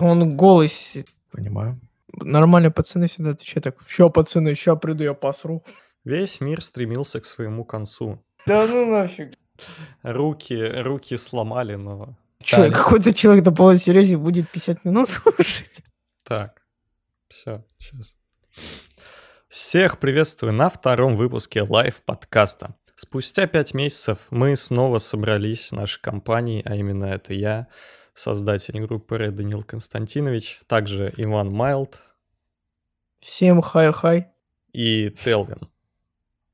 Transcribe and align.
Он 0.00 0.36
голый. 0.36 0.70
Понимаю. 1.30 1.80
Нормальные 2.12 2.70
пацаны 2.70 3.06
всегда 3.06 3.30
отвечают 3.30 3.64
так. 3.64 3.76
Ща, 3.88 4.08
пацаны, 4.08 4.54
ща 4.54 4.76
приду, 4.76 5.04
я 5.04 5.14
посру. 5.14 5.64
Весь 6.04 6.40
мир 6.40 6.62
стремился 6.62 7.20
к 7.20 7.24
своему 7.24 7.64
концу. 7.64 8.22
Да 8.46 8.66
ну 8.66 8.86
нафиг. 8.86 9.32
Руки, 10.02 10.54
руки 10.82 11.16
сломали, 11.16 11.76
но... 11.76 12.16
Че, 12.42 12.70
какой-то 12.70 13.14
человек 13.14 13.44
на 13.46 13.52
полном 13.52 13.78
серьезе 13.78 14.16
будет 14.16 14.50
50 14.50 14.84
минут 14.84 15.08
слушать? 15.08 15.80
Так, 16.24 16.60
все, 17.28 17.64
сейчас. 17.78 18.16
Всех 19.48 19.98
приветствую 19.98 20.52
на 20.52 20.68
втором 20.68 21.16
выпуске 21.16 21.62
лайв-подкаста. 21.62 22.74
Спустя 22.96 23.46
пять 23.46 23.72
месяцев 23.72 24.18
мы 24.30 24.56
снова 24.56 24.98
собрались, 24.98 25.72
нашей 25.72 26.00
компанией, 26.00 26.62
а 26.64 26.76
именно 26.76 27.06
это 27.06 27.34
я, 27.34 27.68
создатель 28.14 28.80
группы 28.80 29.16
Red 29.16 29.32
Данил 29.32 29.62
Константинович, 29.62 30.60
также 30.66 31.12
Иван 31.16 31.50
Майлд 31.52 32.00
Всем 33.20 33.60
хай-хай. 33.60 34.28
и 34.72 35.10
Телвин. 35.10 35.68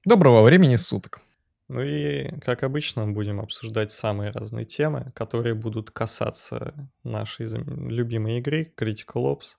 Доброго 0.04 0.42
времени 0.42 0.76
суток. 0.76 1.20
Ну 1.68 1.82
и, 1.82 2.40
как 2.40 2.64
обычно, 2.64 3.06
будем 3.06 3.38
обсуждать 3.40 3.92
самые 3.92 4.30
разные 4.30 4.64
темы, 4.64 5.12
которые 5.14 5.54
будут 5.54 5.90
касаться 5.90 6.90
нашей 7.04 7.46
любимой 7.46 8.38
игры 8.38 8.72
Critical 8.76 9.32
Ops. 9.32 9.54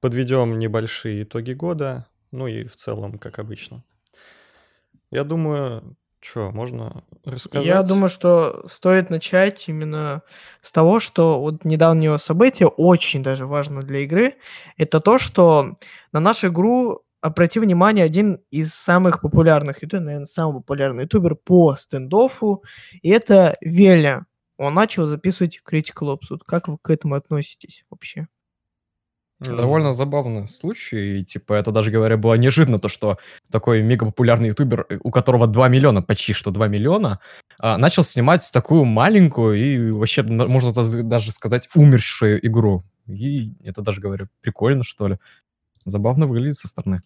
Подведем 0.00 0.58
небольшие 0.58 1.24
итоги 1.24 1.52
года, 1.52 2.06
ну 2.30 2.46
и 2.46 2.64
в 2.64 2.76
целом, 2.76 3.18
как 3.18 3.38
обычно. 3.38 3.84
Я 5.10 5.24
думаю, 5.24 5.96
что, 6.22 6.50
можно 6.50 7.04
рассказать? 7.24 7.66
Я 7.66 7.82
думаю, 7.82 8.08
что 8.08 8.64
стоит 8.70 9.10
начать 9.10 9.68
именно 9.68 10.22
с 10.60 10.70
того, 10.70 11.00
что 11.00 11.40
вот 11.40 11.64
недавнего 11.64 12.16
события, 12.16 12.66
очень 12.66 13.22
даже 13.22 13.46
важно 13.46 13.82
для 13.82 14.00
игры, 14.00 14.36
это 14.76 15.00
то, 15.00 15.18
что 15.18 15.76
на 16.12 16.20
нашу 16.20 16.48
игру 16.48 17.02
обрати 17.20 17.60
внимание 17.60 18.04
один 18.04 18.40
из 18.50 18.72
самых 18.72 19.20
популярных 19.20 19.82
ютуберов, 19.82 20.04
наверное, 20.04 20.26
самый 20.26 20.54
популярный 20.54 21.04
ютубер 21.04 21.36
по 21.36 21.76
стендофу, 21.76 22.62
и 23.02 23.10
это 23.10 23.54
Веля. 23.60 24.26
Он 24.58 24.74
начал 24.74 25.06
записывать 25.06 25.60
Critical 25.68 26.14
Ops. 26.14 26.26
Вот 26.30 26.44
как 26.44 26.68
вы 26.68 26.78
к 26.78 26.90
этому 26.90 27.14
относитесь 27.14 27.84
вообще? 27.90 28.28
М, 29.50 29.56
Довольно 29.56 29.92
забавный 29.92 30.46
случай. 30.48 31.20
И, 31.20 31.24
типа, 31.24 31.54
это 31.54 31.70
даже, 31.72 31.90
говоря, 31.90 32.16
было 32.16 32.34
неожиданно, 32.34 32.78
то, 32.78 32.88
что 32.88 33.18
такой 33.50 33.82
мегапопулярный 33.82 34.48
ютубер, 34.48 34.86
э, 34.88 34.98
у 35.02 35.10
которого 35.10 35.46
2 35.46 35.68
миллиона, 35.68 36.02
почти 36.02 36.32
что 36.32 36.50
2 36.50 36.68
миллиона, 36.68 37.20
а, 37.58 37.78
начал 37.78 38.02
снимать 38.04 38.48
такую 38.52 38.84
маленькую 38.84 39.54
и 39.56 39.90
вообще, 39.90 40.22
можно 40.22 40.72
даже 40.72 41.32
сказать, 41.32 41.68
умершую 41.74 42.44
игру. 42.46 42.84
И 43.06 43.54
это 43.64 43.82
даже, 43.82 44.00
говорю, 44.00 44.28
прикольно, 44.40 44.84
что 44.84 45.08
ли. 45.08 45.18
Забавно 45.84 46.26
выглядит 46.26 46.56
со 46.58 46.68
стороны. 46.68 47.00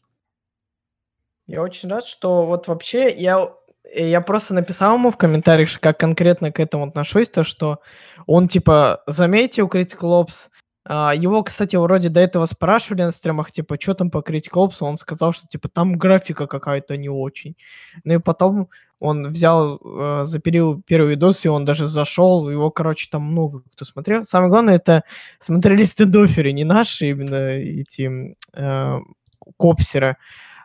Я 1.46 1.62
очень 1.62 1.88
рад, 1.88 2.04
что 2.04 2.44
вот 2.44 2.66
вообще 2.68 3.14
я, 3.14 3.50
э, 3.84 4.08
я 4.08 4.20
просто 4.20 4.52
написал 4.54 4.94
ему 4.96 5.10
в 5.10 5.16
комментариях, 5.16 5.68
что 5.68 5.78
как 5.80 5.98
конкретно 5.98 6.50
к 6.52 6.58
этому 6.60 6.84
отношусь, 6.86 7.28
то 7.28 7.44
что 7.44 7.80
он 8.26 8.48
типа 8.48 9.02
заметил 9.06 9.68
Critical 9.68 10.22
Ops, 10.24 10.48
его, 10.88 11.42
кстати, 11.42 11.74
вроде 11.76 12.08
до 12.08 12.20
этого 12.20 12.46
спрашивали 12.46 13.02
на 13.02 13.10
стримах, 13.10 13.50
типа, 13.50 13.76
что 13.80 13.94
там 13.94 14.10
по 14.10 14.18
Critical 14.18 14.68
Ops, 14.68 14.76
он 14.80 14.96
сказал, 14.96 15.32
что 15.32 15.48
типа 15.48 15.68
там 15.68 15.94
графика 15.94 16.46
какая-то 16.46 16.96
не 16.96 17.08
очень. 17.08 17.56
Ну 18.04 18.14
и 18.14 18.18
потом 18.18 18.68
он 18.98 19.28
взял, 19.28 19.80
э, 19.84 20.24
запилил 20.24 20.80
первый 20.82 21.10
видос, 21.10 21.44
и 21.44 21.48
он 21.48 21.64
даже 21.64 21.86
зашел, 21.86 22.48
его, 22.48 22.70
короче, 22.70 23.08
там 23.10 23.22
много 23.22 23.62
кто 23.74 23.84
смотрел. 23.84 24.24
Самое 24.24 24.50
главное, 24.50 24.76
это 24.76 25.02
смотрели 25.38 25.84
стендоферы, 25.84 26.52
не 26.52 26.64
наши 26.64 27.10
именно 27.10 27.34
эти 27.34 28.36
э, 28.54 28.98
копсеры, 29.58 30.16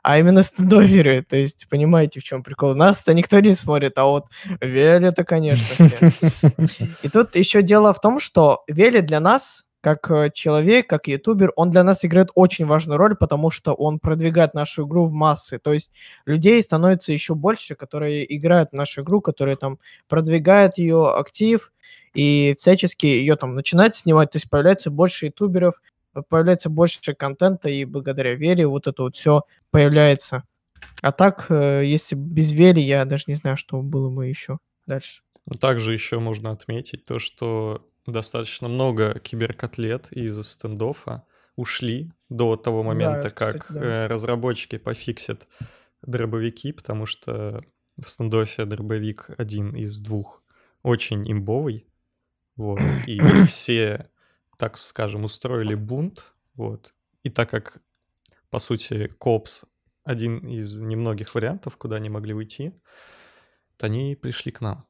а 0.04 0.18
именно 0.18 0.44
стендоферы. 0.44 1.24
То 1.24 1.36
есть, 1.36 1.68
понимаете, 1.70 2.20
в 2.20 2.24
чем 2.24 2.44
прикол? 2.44 2.76
Нас-то 2.76 3.14
никто 3.14 3.40
не 3.40 3.54
смотрит, 3.54 3.98
а 3.98 4.06
вот 4.06 4.28
Веля-то, 4.62 5.24
конечно. 5.24 5.90
И 7.04 7.10
тут 7.10 7.36
еще 7.36 7.62
дело 7.62 7.94
в 7.94 8.00
том, 8.00 8.20
что 8.20 8.64
Вели 8.68 9.02
для 9.02 9.20
нас, 9.20 9.66
как 9.82 10.10
э, 10.12 10.30
человек, 10.34 10.88
как 10.88 11.08
ютубер, 11.08 11.52
он 11.56 11.72
для 11.72 11.84
нас 11.84 12.06
играет 12.06 12.30
очень 12.36 12.66
важную 12.66 12.98
роль, 12.98 13.16
потому 13.16 13.50
что 13.50 13.74
он 13.74 14.00
продвигает 14.00 14.54
нашу 14.54 14.88
игру 14.88 15.06
в 15.06 15.12
массы. 15.12 15.60
То 15.60 15.74
есть 15.74 15.92
людей 16.26 16.62
становится 16.62 17.12
еще 17.12 17.36
больше, 17.36 17.76
которые 17.76 18.34
играют 18.36 18.70
в 18.72 18.76
нашу 18.76 19.02
игру, 19.02 19.22
которые 19.22 19.58
там 19.58 19.80
продвигают 20.08 20.78
ее 20.78 21.14
актив 21.14 21.72
и 22.14 22.56
всячески 22.58 23.08
ее 23.08 23.36
там 23.36 23.56
начинают 23.56 23.96
снимать. 23.96 24.32
То 24.32 24.38
есть 24.38 24.50
появляется 24.50 24.92
больше 24.92 25.28
ютуберов, 25.28 25.82
появляется 26.30 26.70
больше 26.70 27.14
контента, 27.16 27.68
и 27.70 27.84
благодаря 27.86 28.36
Вере 28.36 28.68
вот 28.68 28.88
это 28.88 29.04
вот 29.04 29.16
все 29.16 29.44
появляется. 29.72 30.44
А 31.02 31.12
так, 31.12 31.48
э, 31.50 31.84
если 31.86 32.16
без 32.16 32.52
Вери, 32.52 32.82
я 32.82 33.06
даже 33.06 33.24
не 33.28 33.36
знаю, 33.36 33.58
что 33.58 33.82
было 33.82 34.10
бы 34.10 34.28
еще 34.28 34.60
дальше. 34.86 35.24
Ну, 35.48 35.58
Также 35.58 35.94
еще 35.94 36.20
можно 36.20 36.52
отметить 36.52 37.06
то, 37.06 37.18
что 37.18 37.88
достаточно 38.06 38.68
много 38.68 39.20
киберкотлет 39.20 40.12
из 40.12 40.42
стендофа 40.48 41.26
ушли 41.56 42.12
до 42.30 42.56
того 42.56 42.82
Да, 42.82 42.88
момента, 42.90 43.30
кстати, 43.30 43.58
как 43.58 43.74
да. 43.74 43.80
э, 43.80 44.08
разработчики 44.08 44.78
пофиксят 44.78 45.48
дробовики, 46.02 46.72
потому 46.72 47.06
что 47.06 47.64
в 47.98 48.10
стендофе 48.10 48.66
дробовик 48.66 49.30
один 49.38 49.76
из 49.76 50.00
двух 50.00 50.44
очень 50.82 51.30
имбовый, 51.32 51.88
вот, 52.56 52.80
и 53.08 53.20
все, 53.46 54.10
так 54.58 54.78
скажем, 54.78 55.24
устроили 55.24 55.76
бунт, 55.76 56.34
вот, 56.56 56.94
и 57.24 57.30
так 57.30 57.50
как, 57.50 57.82
по 58.50 58.60
сути, 58.60 59.08
Копс 59.08 59.64
один 60.04 60.40
из 60.48 60.78
немногих 60.78 61.36
вариантов, 61.36 61.78
куда 61.78 61.98
они 61.98 62.10
могли 62.10 62.34
уйти, 62.34 62.74
то 63.78 63.86
они 63.86 64.16
пришли 64.16 64.52
к 64.52 64.62
нам. 64.62 64.86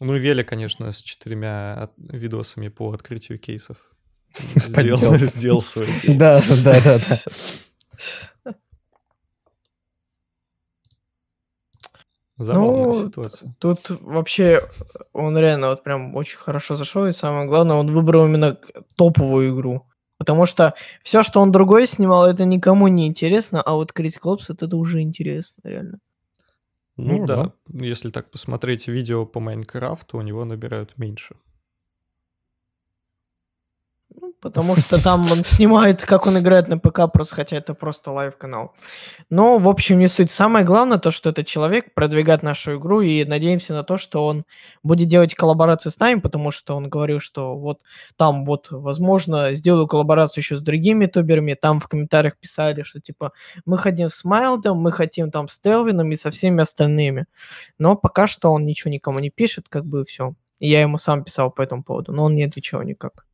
Ну, 0.00 0.16
и 0.16 0.18
Веля, 0.18 0.44
конечно, 0.44 0.90
с 0.90 1.00
четырьмя 1.00 1.90
видосами 1.96 2.68
по 2.68 2.92
открытию 2.92 3.38
кейсов 3.38 3.76
сделал, 4.56 5.16
сделал 5.16 5.62
свой. 5.62 5.86
Да, 6.08 6.40
да, 6.64 6.80
да, 6.82 6.98
да. 6.98 8.54
Забавная 12.36 12.86
Ну, 12.86 12.92
ситуация. 12.92 13.54
Тут 13.60 13.90
вообще 14.00 14.68
он 15.12 15.38
реально 15.38 15.68
вот 15.68 15.84
прям 15.84 16.16
очень 16.16 16.38
хорошо 16.38 16.74
зашел, 16.74 17.06
и 17.06 17.12
самое 17.12 17.46
главное, 17.46 17.76
он 17.76 17.92
выбрал 17.92 18.26
именно 18.26 18.58
топовую 18.96 19.54
игру. 19.54 19.86
Потому 20.18 20.46
что 20.46 20.74
все, 21.02 21.22
что 21.22 21.40
он 21.40 21.52
другой 21.52 21.86
снимал, 21.86 22.26
это 22.26 22.44
никому 22.44 22.88
не 22.88 23.06
интересно, 23.06 23.62
а 23.62 23.74
вот 23.74 23.92
Critical 23.92 24.36
Ops 24.36 24.46
это 24.48 24.76
уже 24.76 25.00
интересно, 25.00 25.60
реально. 25.64 25.98
Ну, 26.96 27.18
ну 27.18 27.26
да, 27.26 27.52
если 27.68 28.10
так 28.10 28.30
посмотреть 28.30 28.88
видео 28.88 29.26
по 29.26 29.40
Майнкрафту, 29.40 30.18
у 30.18 30.22
него 30.22 30.44
набирают 30.44 30.96
меньше. 30.98 31.36
Потому 34.44 34.76
что 34.76 35.02
там 35.02 35.32
он 35.32 35.42
снимает, 35.42 36.04
как 36.04 36.26
он 36.26 36.38
играет 36.38 36.68
на 36.68 36.78
ПК, 36.78 37.10
просто 37.10 37.34
хотя 37.34 37.56
это 37.56 37.72
просто 37.72 38.10
live-канал. 38.10 38.74
Но, 39.30 39.56
в 39.56 39.66
общем, 39.66 39.98
не 39.98 40.06
суть. 40.06 40.30
Самое 40.30 40.66
главное 40.66 40.98
то, 40.98 41.10
что 41.10 41.30
этот 41.30 41.46
человек 41.46 41.94
продвигает 41.94 42.42
нашу 42.42 42.76
игру, 42.76 43.00
и 43.00 43.24
надеемся 43.24 43.72
на 43.72 43.84
то, 43.84 43.96
что 43.96 44.26
он 44.26 44.44
будет 44.82 45.08
делать 45.08 45.34
коллаборацию 45.34 45.90
с 45.90 45.98
нами, 45.98 46.20
потому 46.20 46.50
что 46.50 46.76
он 46.76 46.90
говорил, 46.90 47.20
что 47.20 47.56
вот 47.56 47.80
там 48.16 48.44
вот, 48.44 48.66
возможно, 48.70 49.54
сделаю 49.54 49.86
коллаборацию 49.86 50.42
еще 50.42 50.58
с 50.58 50.60
другими 50.60 51.06
ютуберами, 51.06 51.54
там 51.54 51.80
в 51.80 51.88
комментариях 51.88 52.36
писали, 52.36 52.82
что 52.82 53.00
типа 53.00 53.32
мы 53.64 53.78
хотим 53.78 54.10
с 54.10 54.24
Майлдом, 54.24 54.76
мы 54.76 54.92
хотим 54.92 55.30
там 55.30 55.48
с 55.48 55.58
Телвином 55.58 56.12
и 56.12 56.16
со 56.16 56.30
всеми 56.30 56.60
остальными. 56.60 57.24
Но 57.78 57.96
пока 57.96 58.26
что 58.26 58.52
он 58.52 58.66
ничего 58.66 58.90
никому 58.90 59.20
не 59.20 59.30
пишет, 59.30 59.70
как 59.70 59.86
бы 59.86 60.04
все. 60.04 60.34
Я 60.60 60.82
ему 60.82 60.98
сам 60.98 61.24
писал 61.24 61.50
по 61.50 61.62
этому 61.62 61.82
поводу, 61.82 62.12
но 62.12 62.24
он 62.24 62.34
не 62.34 62.44
отвечал 62.44 62.82
никак. 62.82 63.24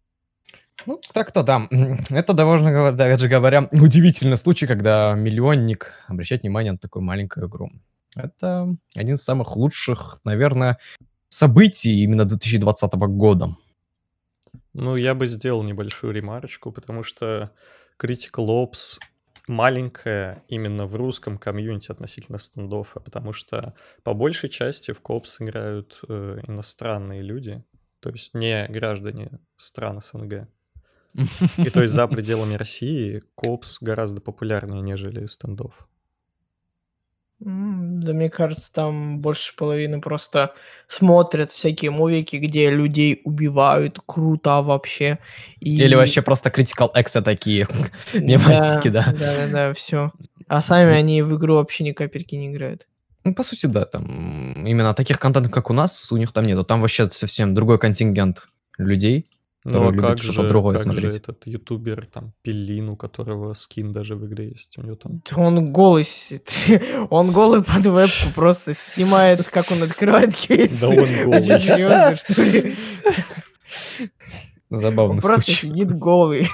Ну, 0.87 1.01
так-то 1.13 1.43
да. 1.43 1.69
Это 2.11 2.33
довольно, 2.33 2.93
даже 2.93 3.29
говоря, 3.29 3.69
удивительный 3.73 4.37
случай, 4.37 4.67
когда 4.67 5.15
миллионник 5.15 5.95
обращает 6.09 6.43
внимание 6.43 6.73
на 6.73 6.79
такую 6.79 7.03
маленькую 7.03 7.49
игру. 7.49 7.71
Это 8.17 8.75
один 8.95 9.15
из 9.15 9.23
самых 9.23 9.57
лучших, 9.57 10.21
наверное, 10.25 10.79
событий 11.29 12.03
именно 12.03 12.25
2020 12.25 12.93
года. 12.95 13.57
Ну, 14.73 14.97
я 14.97 15.15
бы 15.15 15.27
сделал 15.27 15.63
небольшую 15.63 16.13
ремарочку, 16.13 16.73
потому 16.73 17.03
что 17.03 17.53
Critical 18.01 18.47
Ops 18.47 18.99
маленькая 19.51 20.45
именно 20.49 20.87
в 20.87 20.95
русском 20.95 21.39
комьюнити 21.39 21.91
относительно 21.91 22.39
стендофа, 22.39 23.01
потому 23.01 23.33
что 23.33 23.75
по 24.03 24.15
большей 24.15 24.49
части 24.49 24.93
в 24.93 25.01
Копс 25.01 25.41
играют 25.41 26.01
э, 26.09 26.41
иностранные 26.47 27.23
люди, 27.23 27.63
то 28.01 28.11
есть 28.11 28.35
не 28.35 28.67
граждане 28.69 29.41
стран 29.57 30.01
СНГ. 30.01 30.49
И 31.15 31.71
то 31.71 31.83
есть 31.83 31.93
за 31.95 32.07
пределами 32.07 32.55
России 32.55 33.23
Копс 33.35 33.79
гораздо 33.81 34.21
популярнее, 34.21 34.83
нежели 34.83 35.27
стендов. 35.27 35.89
Да, 37.41 38.13
мне 38.13 38.29
кажется, 38.29 38.71
там 38.71 39.21
больше 39.21 39.57
половины 39.57 40.03
просто 40.03 40.53
смотрят 40.89 41.51
всякие 41.51 41.91
мувики, 41.91 42.37
где 42.37 42.69
людей 42.71 43.23
убивают, 43.25 43.99
круто 44.05 44.61
вообще. 44.61 45.19
Или 45.59 45.91
И 45.91 45.97
вообще 45.97 46.21
просто 46.21 46.51
Critical 46.51 46.91
X 46.95 47.13
такие 47.25 47.67
мемасики, 48.13 48.89
да, 48.89 49.07
да. 49.07 49.13
да, 49.13 49.37
да, 49.37 49.47
да, 49.49 49.73
все. 49.73 50.13
А 50.49 50.61
сами 50.61 50.93
они 50.93 51.23
в 51.23 51.35
игру 51.39 51.55
вообще 51.55 51.85
ни 51.85 51.93
капельки 51.93 52.35
не 52.35 52.49
играют. 52.49 52.87
Ну, 53.25 53.35
по 53.35 53.43
сути, 53.43 53.67
да, 53.67 53.87
там 53.87 54.67
именно 54.67 54.93
таких 54.93 55.19
контентов, 55.19 55.51
как 55.51 55.71
у 55.71 55.73
нас, 55.73 56.13
у 56.13 56.19
них 56.19 56.33
там 56.33 56.45
нету. 56.45 56.65
Там 56.65 56.83
вообще 56.83 57.09
совсем 57.09 57.55
другой 57.55 57.79
контингент 57.79 58.47
людей, 58.77 59.27
Ну 59.65 59.89
а 59.89 59.93
как 59.93 60.19
же, 60.19 60.33
другое 60.33 60.79
как 60.79 60.93
же 60.93 61.09
этот 61.09 61.47
ютубер, 61.47 62.07
там, 62.07 62.33
Пелин, 62.41 62.89
у 62.89 62.97
которого 62.97 63.53
скин 63.53 63.93
даже 63.93 64.17
в 64.17 64.27
игре 64.27 64.49
есть, 64.49 64.79
у 64.79 64.83
него 64.83 64.97
там... 64.97 65.23
Он 65.37 65.71
голый, 65.71 66.07
он 67.11 67.31
голый 67.31 67.63
под 67.63 67.87
вебку 67.87 68.29
просто 68.35 68.73
снимает, 68.75 69.47
как 69.51 69.71
он 69.71 69.83
открывает 69.83 70.35
кейсы. 70.35 70.81
Да 70.81 70.89
он 70.89 70.99
А 70.99 71.25
голый. 71.25 71.43
серьезно, 71.61 72.17
что 72.17 72.43
ли? 72.43 72.75
Забавный 74.71 75.17
Он 75.17 75.21
просто 75.21 75.53
сидит 75.53 75.93
голый. 75.93 76.49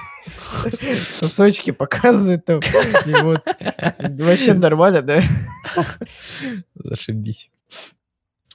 Сосочки 1.12 1.70
показывает 1.70 2.44
там. 2.44 2.60
И 3.04 3.22
вот. 3.22 3.44
Вообще 4.18 4.54
нормально, 4.54 5.02
да? 5.02 5.22
Зашибись. 6.74 7.50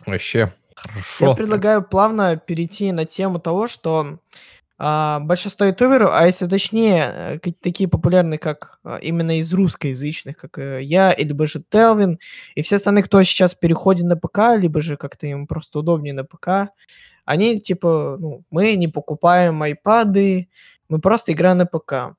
Вообще, 0.06 0.52
Я 0.86 0.92
хорошо. 0.92 1.36
предлагаю 1.36 1.84
плавно 1.84 2.38
перейти 2.38 2.92
на 2.92 3.06
тему 3.06 3.40
того, 3.40 3.68
что 3.68 4.20
а, 4.84 5.20
большинство 5.20 5.68
ютуберов, 5.68 6.10
а 6.12 6.26
если 6.26 6.48
точнее, 6.48 7.40
э, 7.44 7.52
такие 7.62 7.88
популярные, 7.88 8.40
как 8.40 8.80
а, 8.84 8.96
именно 8.96 9.38
из 9.38 9.54
русскоязычных, 9.54 10.38
как 10.38 10.58
э, 10.58 10.82
я, 10.82 11.14
либо 11.16 11.46
же 11.46 11.62
Телвин, 11.70 12.18
и 12.56 12.64
все 12.64 12.78
остальные, 12.78 13.04
кто 13.04 13.22
сейчас 13.22 13.54
переходит 13.54 14.06
на 14.06 14.18
ПК, 14.18 14.58
либо 14.58 14.82
же 14.82 14.98
как-то 14.98 15.28
им 15.28 15.46
просто 15.46 15.78
удобнее 15.78 16.16
на 16.16 16.24
ПК, 16.24 16.74
они 17.26 17.60
типа, 17.60 18.18
ну, 18.20 18.44
мы 18.50 18.76
не 18.76 18.88
покупаем 18.88 19.62
айпады, 19.62 20.50
мы 20.90 21.00
просто 21.00 21.32
играем 21.32 21.60
на 21.60 21.68
ПК. 21.68 22.16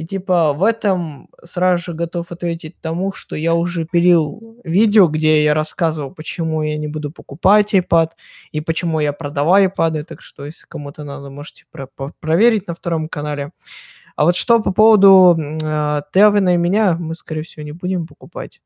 И 0.00 0.06
типа 0.06 0.54
в 0.54 0.64
этом 0.64 1.28
сразу 1.44 1.82
же 1.84 1.92
готов 1.94 2.32
ответить 2.32 2.74
тому, 2.80 3.12
что 3.12 3.36
я 3.36 3.54
уже 3.54 3.84
пилил 3.84 4.58
видео, 4.64 5.08
где 5.08 5.44
я 5.44 5.52
рассказывал, 5.52 6.14
почему 6.14 6.62
я 6.62 6.78
не 6.78 6.88
буду 6.88 7.10
покупать 7.12 7.74
iPad 7.74 8.10
и 8.52 8.62
почему 8.62 9.00
я 9.00 9.12
продаваю 9.12 9.70
iPad. 9.70 10.04
Так 10.04 10.22
что, 10.22 10.46
если 10.46 10.66
кому-то 10.66 11.04
надо, 11.04 11.28
можете 11.30 11.64
про- 11.70 11.86
по- 11.86 12.14
проверить 12.20 12.66
на 12.68 12.74
втором 12.74 13.08
канале. 13.10 13.50
А 14.16 14.24
вот 14.24 14.36
что 14.36 14.60
по 14.60 14.72
поводу 14.72 15.36
м, 15.38 15.58
а, 15.62 16.02
Телвина 16.12 16.54
и 16.54 16.58
меня, 16.58 16.94
мы, 17.00 17.14
скорее 17.14 17.42
всего, 17.42 17.64
не 17.64 17.72
будем 17.72 18.06
покупать. 18.06 18.60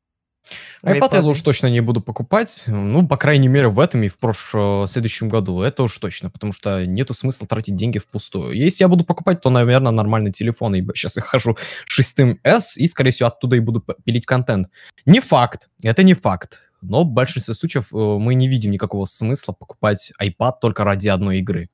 iPad 0.83 1.15
я 1.15 1.23
уж 1.23 1.41
точно 1.41 1.67
не 1.67 1.81
буду 1.81 2.01
покупать, 2.01 2.63
ну, 2.67 3.07
по 3.07 3.17
крайней 3.17 3.47
мере, 3.47 3.67
в 3.67 3.79
этом 3.79 4.03
и 4.03 4.07
в 4.07 4.17
прошлом, 4.17 4.87
следующем 4.87 5.29
году, 5.29 5.61
это 5.61 5.83
уж 5.83 5.97
точно, 5.97 6.29
потому 6.29 6.53
что 6.53 6.85
нету 6.85 7.13
смысла 7.13 7.47
тратить 7.47 7.75
деньги 7.75 7.97
впустую. 7.97 8.53
Если 8.53 8.83
я 8.83 8.87
буду 8.87 9.03
покупать, 9.03 9.41
то, 9.41 9.49
наверное, 9.49 9.91
нормальный 9.91 10.31
телефон, 10.31 10.75
ибо 10.75 10.95
сейчас 10.95 11.17
я 11.17 11.23
хожу 11.23 11.57
шестым 11.85 12.39
S, 12.43 12.77
и, 12.77 12.87
скорее 12.87 13.11
всего, 13.11 13.27
оттуда 13.27 13.55
и 13.55 13.59
буду 13.59 13.83
пилить 14.03 14.25
контент. 14.25 14.69
Не 15.05 15.19
факт, 15.19 15.69
это 15.81 16.03
не 16.03 16.13
факт, 16.13 16.59
но 16.81 17.03
в 17.03 17.07
большинстве 17.07 17.53
случаев 17.53 17.93
э, 17.93 17.97
мы 17.97 18.35
не 18.35 18.47
видим 18.47 18.71
никакого 18.71 19.05
смысла 19.05 19.53
покупать 19.53 20.11
iPad 20.21 20.53
только 20.61 20.83
ради 20.83 21.07
одной 21.07 21.39
игры. 21.39 21.69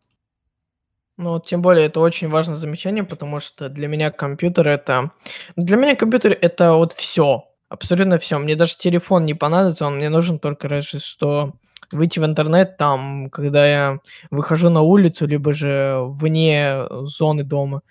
Ну, 1.17 1.39
тем 1.39 1.61
более, 1.61 1.85
это 1.85 1.99
очень 1.99 2.29
важное 2.29 2.55
замечание, 2.55 3.03
потому 3.03 3.39
что 3.39 3.69
для 3.69 3.87
меня 3.87 4.09
компьютер 4.09 4.67
это... 4.67 5.11
Для 5.55 5.77
меня 5.77 5.95
компьютер 5.95 6.37
это 6.41 6.73
вот 6.73 6.93
все. 6.93 7.50
Абсолютно 7.71 8.17
все. 8.17 8.37
Мне 8.37 8.57
даже 8.57 8.75
телефон 8.75 9.25
не 9.25 9.33
понадобится, 9.33 9.85
он 9.85 9.95
мне 9.95 10.09
нужен 10.09 10.39
только 10.39 10.67
разве 10.67 10.99
что 10.99 11.53
выйти 11.89 12.19
в 12.19 12.25
интернет 12.25 12.75
там, 12.75 13.29
когда 13.29 13.65
я 13.65 13.99
выхожу 14.29 14.69
на 14.69 14.81
улицу, 14.81 15.25
либо 15.25 15.53
же 15.53 15.99
вне 16.03 16.83
зоны 17.03 17.43
дома. 17.45 17.81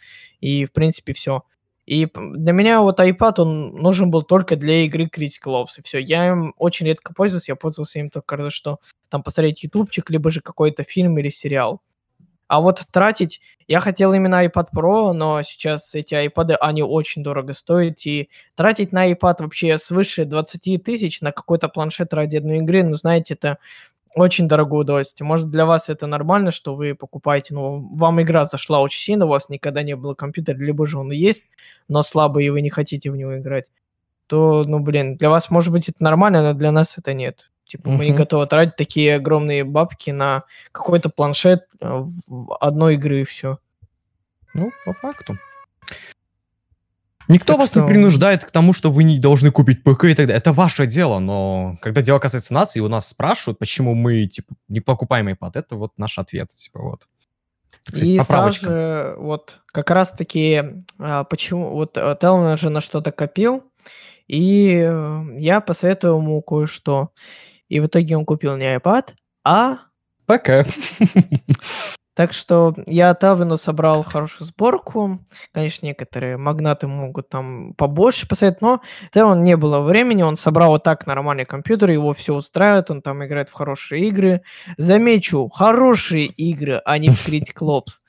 И, 0.41 0.67
в 0.67 0.73
принципе, 0.73 1.15
все. 1.15 1.45
И 1.87 2.07
для 2.15 2.53
меня 2.53 2.83
вот 2.83 3.01
iPad, 3.01 3.35
он 3.39 3.71
нужен 3.77 4.11
был 4.11 4.23
только 4.23 4.57
для 4.57 4.85
игры 4.85 5.05
Critical 5.07 5.63
Ops, 5.65 5.79
и 5.79 5.83
все. 5.83 5.99
Я 5.99 6.29
им 6.29 6.53
очень 6.59 6.85
редко 6.85 7.15
пользовался, 7.15 7.53
я 7.53 7.57
пользовался 7.57 8.01
им 8.01 8.11
только 8.11 8.37
разве 8.37 8.51
что 8.51 8.81
там 9.09 9.23
посмотреть 9.23 9.63
ютубчик, 9.63 10.11
либо 10.11 10.31
же 10.31 10.43
какой-то 10.43 10.83
фильм 10.85 11.17
или 11.19 11.31
сериал. 11.31 11.81
А 12.51 12.61
вот 12.61 12.83
тратить... 12.91 13.41
Я 13.69 13.79
хотел 13.79 14.13
именно 14.13 14.45
iPad 14.45 14.71
Pro, 14.75 15.13
но 15.13 15.41
сейчас 15.43 15.95
эти 15.95 16.15
iPad, 16.15 16.57
они 16.61 16.83
очень 16.83 17.23
дорого 17.23 17.53
стоят. 17.53 18.05
И 18.05 18.29
тратить 18.57 18.91
на 18.91 19.09
iPad 19.13 19.37
вообще 19.39 19.79
свыше 19.79 20.25
20 20.25 20.83
тысяч 20.83 21.21
на 21.21 21.31
какой-то 21.31 21.69
планшет 21.69 22.13
ради 22.13 22.39
одной 22.39 22.59
игры, 22.59 22.83
ну, 22.83 22.97
знаете, 22.97 23.35
это 23.35 23.59
очень 24.17 24.49
дорогое 24.49 24.81
удовольствие. 24.81 25.29
Может, 25.29 25.51
для 25.51 25.65
вас 25.65 25.89
это 25.89 26.09
нормально, 26.09 26.51
что 26.51 26.75
вы 26.75 26.97
покупаете, 26.97 27.55
ну, 27.55 27.89
вам 27.95 28.21
игра 28.21 28.45
зашла 28.47 28.81
очень 28.81 29.01
сильно, 29.01 29.27
у 29.27 29.29
вас 29.29 29.49
никогда 29.49 29.85
не 29.85 29.95
было 29.95 30.15
компьютера, 30.15 30.59
либо 30.59 30.87
же 30.87 30.99
он 30.99 31.13
есть, 31.13 31.45
но 31.87 32.03
слабый, 32.03 32.47
и 32.47 32.51
вы 32.51 32.63
не 32.63 32.71
хотите 32.71 33.13
в 33.13 33.17
него 33.17 33.39
играть, 33.39 33.71
то, 34.27 34.65
ну, 34.65 34.81
блин, 34.81 35.17
для 35.17 35.31
вас, 35.31 35.51
может 35.51 35.73
быть, 35.73 35.89
это 35.89 36.03
нормально, 36.03 36.43
но 36.43 36.55
для 36.55 36.73
нас 36.73 36.99
это 36.99 37.15
нет. 37.15 37.49
Типа, 37.71 37.89
мы 37.89 38.07
не 38.07 38.13
готовы 38.13 38.47
тратить 38.49 38.75
такие 38.75 39.15
огромные 39.15 39.63
бабки 39.63 40.11
на 40.11 40.43
какой-то 40.73 41.09
планшет 41.09 41.67
э, 41.81 42.05
одной 42.61 42.95
игры 42.95 43.21
и 43.21 43.25
все. 43.25 43.59
Ну, 44.55 44.73
по 44.85 44.93
факту. 44.93 45.39
Никто 47.29 47.53
Так 47.53 47.61
вас 47.61 47.71
что- 47.71 47.83
не 47.83 47.87
принуждает 47.87 48.45
к 48.45 48.51
тому, 48.51 48.73
что 48.73 48.91
вы 48.91 49.05
не 49.05 49.21
должны 49.21 49.53
купить 49.53 49.85
ПК 49.85 50.07
и 50.07 50.15
так 50.15 50.27
далее. 50.27 50.37
Это 50.37 50.53
ваше 50.53 50.87
дело, 50.87 51.21
но 51.21 51.79
когда 51.81 52.03
дело 52.03 52.19
касается 52.19 52.53
нас, 52.55 52.77
и 52.77 52.81
у 52.81 52.89
нас 52.89 53.09
спрашивают, 53.09 53.61
почему 53.61 53.95
мы, 53.95 54.27
типа, 54.27 54.53
не 54.67 54.81
покупаем 54.81 55.29
iPad, 55.29 55.53
это 55.55 55.77
вот 55.77 55.93
наш 55.97 56.19
ответ, 56.19 56.49
типа, 56.49 56.81
вот. 56.83 57.07
Сказать, 57.85 58.05
И 58.09 58.15
сразу 58.17 58.29
поправочка. 58.29 58.67
же, 58.67 59.15
вот, 59.19 59.61
как 59.67 59.91
раз-таки, 59.91 60.65
а, 60.99 61.23
почему, 61.23 61.71
вот 61.71 61.97
э, 61.97 62.17
Телман 62.21 62.59
же 62.59 62.69
на 62.69 62.81
что-то 62.81 63.13
копил, 63.13 63.63
и 64.27 64.83
э, 64.85 65.25
я 65.39 65.61
посоветую 65.61 66.17
ему 66.17 66.43
кое-что. 66.43 67.11
И 67.71 67.81
в 67.81 67.87
итоге 67.87 68.19
он 68.19 68.27
купил 68.27 68.57
не 68.57 68.77
iPad, 68.77 69.15
а 69.43 69.79
ПК. 70.27 70.67
Так 72.15 72.35
что 72.35 72.75
я 72.87 73.15
Телвину 73.15 73.57
собрал 73.57 74.03
хорошую 74.03 74.47
сборку. 74.47 75.21
Конечно, 75.53 75.87
некоторые 75.87 76.37
магнаты 76.37 76.87
могут 76.87 77.31
там 77.31 77.73
побольше 77.75 78.29
посоветовать, 78.29 78.61
но 78.61 78.83
Телвин 79.15 79.43
не 79.43 79.57
было 79.57 79.81
времени, 79.81 80.23
он 80.23 80.37
собрал 80.37 80.71
вот 80.71 80.83
так 80.83 81.07
нормальный 81.07 81.47
компьютер, 81.47 81.91
его 81.91 82.13
все 82.13 82.35
устраивает, 82.35 82.91
он 82.91 83.01
там 83.01 83.25
играет 83.25 83.49
в 83.49 83.55
хорошие 83.55 84.07
игры. 84.09 84.43
Замечу, 84.77 85.49
хорошие 85.49 86.27
игры, 86.27 86.83
а 86.85 86.99
не 86.99 87.09
в 87.09 87.27
Critical 87.27 87.81
Ops. 87.81 88.03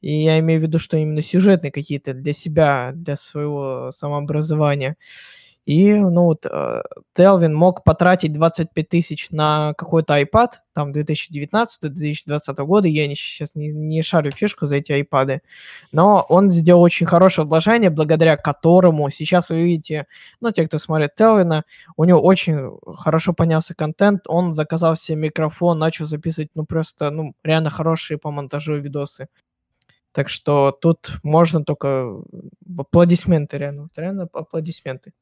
И 0.00 0.22
я 0.22 0.38
имею 0.38 0.60
в 0.60 0.62
виду, 0.62 0.78
что 0.78 0.96
именно 0.96 1.20
сюжетные 1.20 1.72
какие-то 1.72 2.14
для 2.14 2.32
себя, 2.32 2.92
для 2.94 3.16
своего 3.16 3.90
самообразования. 3.90 4.96
И, 5.70 5.94
ну 5.94 6.24
вот, 6.24 6.46
э, 6.46 6.82
Телвин 7.14 7.54
мог 7.54 7.84
потратить 7.84 8.32
25 8.32 8.88
тысяч 8.88 9.30
на 9.30 9.72
какой-то 9.74 10.20
iPad, 10.20 10.48
там 10.74 10.90
2019-2020 10.90 12.64
года, 12.64 12.88
я 12.88 13.06
не, 13.06 13.14
сейчас 13.14 13.54
не, 13.54 13.68
не 13.68 14.02
шарю 14.02 14.32
фишку 14.32 14.66
за 14.66 14.78
эти 14.78 14.90
iPad, 14.90 15.42
но 15.92 16.26
он 16.28 16.50
сделал 16.50 16.82
очень 16.82 17.06
хорошее 17.06 17.46
вложение, 17.46 17.90
благодаря 17.90 18.36
которому 18.36 19.10
сейчас 19.10 19.50
вы 19.50 19.62
видите, 19.62 20.06
ну, 20.40 20.50
те, 20.50 20.66
кто 20.66 20.78
смотрит 20.78 21.14
Телвина, 21.14 21.62
у 21.96 22.02
него 22.02 22.20
очень 22.20 22.76
хорошо 22.96 23.32
понялся 23.32 23.72
контент, 23.72 24.22
он 24.26 24.50
заказал 24.50 24.96
себе 24.96 25.18
микрофон, 25.18 25.78
начал 25.78 26.06
записывать, 26.06 26.50
ну, 26.56 26.64
просто, 26.64 27.12
ну, 27.12 27.34
реально 27.44 27.70
хорошие 27.70 28.18
по 28.18 28.32
монтажу 28.32 28.74
видосы. 28.74 29.28
Так 30.10 30.28
что 30.28 30.72
тут 30.72 31.12
можно 31.22 31.64
только 31.64 32.16
аплодисменты, 32.76 33.56
реально, 33.56 33.88
реально 33.94 34.28
аплодисменты. 34.32 35.12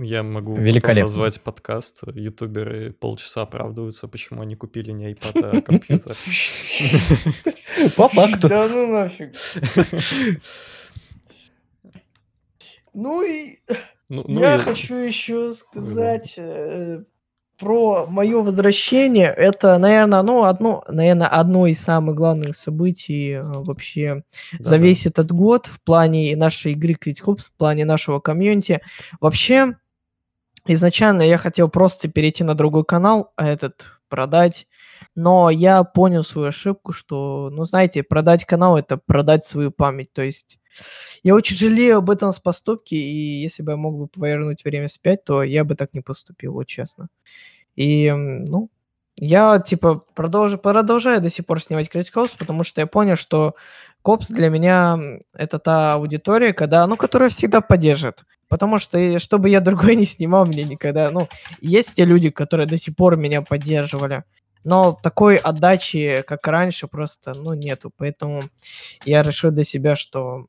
Я 0.00 0.22
могу 0.22 0.56
назвать 0.56 1.40
подкаст. 1.40 2.02
Ютуберы 2.14 2.92
полчаса 2.92 3.42
оправдываются, 3.42 4.08
почему 4.08 4.42
они 4.42 4.56
купили 4.56 4.90
не 4.92 5.12
iPad, 5.12 5.40
а 5.58 5.60
компьютер. 5.62 6.16
По 7.96 8.08
факту. 8.08 8.48
Да 8.48 8.66
ну 8.68 8.86
нафиг. 8.92 9.34
Ну 12.94 13.22
и 13.22 13.58
Ну, 14.08 14.24
ну 14.26 14.40
я 14.40 14.56
и- 14.56 14.58
хочу 14.58 14.94
еще 14.96 15.52
сказать 15.54 16.34
э, 16.38 17.04
про 17.58 18.06
мое 18.06 18.40
возвращение. 18.40 19.26
Это, 19.26 19.76
наверное, 19.78 20.22
ну, 20.22 20.44
одно, 20.44 20.84
наверное, 20.88 21.28
одно 21.28 21.66
из 21.66 21.80
самых 21.80 22.14
главных 22.14 22.56
событий 22.56 23.32
э, 23.32 23.42
вообще 23.42 24.22
за 24.58 24.72
Да-да. 24.72 24.76
весь 24.76 25.06
этот 25.06 25.32
год 25.32 25.66
в 25.66 25.80
плане 25.82 26.36
нашей 26.36 26.72
игры 26.72 26.94
Ops, 26.94 27.38
в 27.38 27.52
плане 27.52 27.84
нашего 27.84 28.20
комьюнити. 28.20 28.80
Вообще, 29.20 29.76
изначально 30.66 31.22
я 31.22 31.36
хотел 31.36 31.68
просто 31.68 32.08
перейти 32.08 32.44
на 32.44 32.54
другой 32.54 32.84
канал, 32.84 33.32
а 33.36 33.48
этот 33.48 33.86
продать. 34.08 34.66
Но 35.14 35.50
я 35.50 35.84
понял 35.84 36.22
свою 36.22 36.48
ошибку, 36.48 36.92
что, 36.92 37.50
ну, 37.52 37.64
знаете, 37.64 38.02
продать 38.02 38.44
канал 38.44 38.76
это 38.76 38.96
продать 38.96 39.44
свою 39.44 39.70
память. 39.70 40.12
То 40.12 40.22
есть 40.22 40.58
я 41.22 41.34
очень 41.34 41.56
жалею 41.56 41.98
об 41.98 42.10
этом 42.10 42.32
с 42.32 42.38
поступке, 42.38 42.96
и 42.96 43.42
если 43.42 43.62
бы 43.62 43.72
я 43.72 43.76
мог 43.76 43.96
бы 43.98 44.06
повернуть 44.08 44.64
время 44.64 44.86
вспять, 44.86 45.24
то 45.24 45.42
я 45.42 45.64
бы 45.64 45.74
так 45.74 45.94
не 45.94 46.00
поступил, 46.00 46.52
вот 46.52 46.66
честно. 46.66 47.08
И, 47.76 48.10
ну, 48.10 48.70
я, 49.20 49.58
типа, 49.58 50.04
продолжу, 50.14 50.58
продолжаю 50.58 51.20
до 51.20 51.30
сих 51.30 51.44
пор 51.44 51.60
снимать 51.60 51.88
Critical 51.88 52.24
Ops, 52.26 52.32
потому 52.38 52.62
что 52.62 52.80
я 52.80 52.86
понял, 52.86 53.16
что 53.16 53.54
Копс 54.02 54.28
для 54.28 54.48
меня 54.48 54.98
это 55.34 55.58
та 55.58 55.94
аудитория, 55.94 56.52
когда, 56.52 56.86
ну, 56.86 56.96
которая 56.96 57.28
всегда 57.28 57.60
поддержит. 57.60 58.24
Потому 58.48 58.78
что, 58.78 59.18
чтобы 59.18 59.50
я 59.50 59.60
другой 59.60 59.96
не 59.96 60.04
снимал, 60.04 60.46
мне 60.46 60.64
никогда, 60.64 61.10
ну, 61.10 61.28
есть 61.60 61.94
те 61.94 62.04
люди, 62.04 62.30
которые 62.30 62.66
до 62.66 62.78
сих 62.78 62.94
пор 62.94 63.16
меня 63.16 63.42
поддерживали, 63.42 64.24
но 64.64 64.98
такой 65.02 65.36
отдачи, 65.36 66.22
как 66.26 66.46
раньше, 66.46 66.88
просто, 66.88 67.34
ну, 67.34 67.54
нету. 67.54 67.92
Поэтому 67.96 68.44
я 69.04 69.22
решил 69.22 69.50
для 69.50 69.64
себя, 69.64 69.96
что 69.96 70.46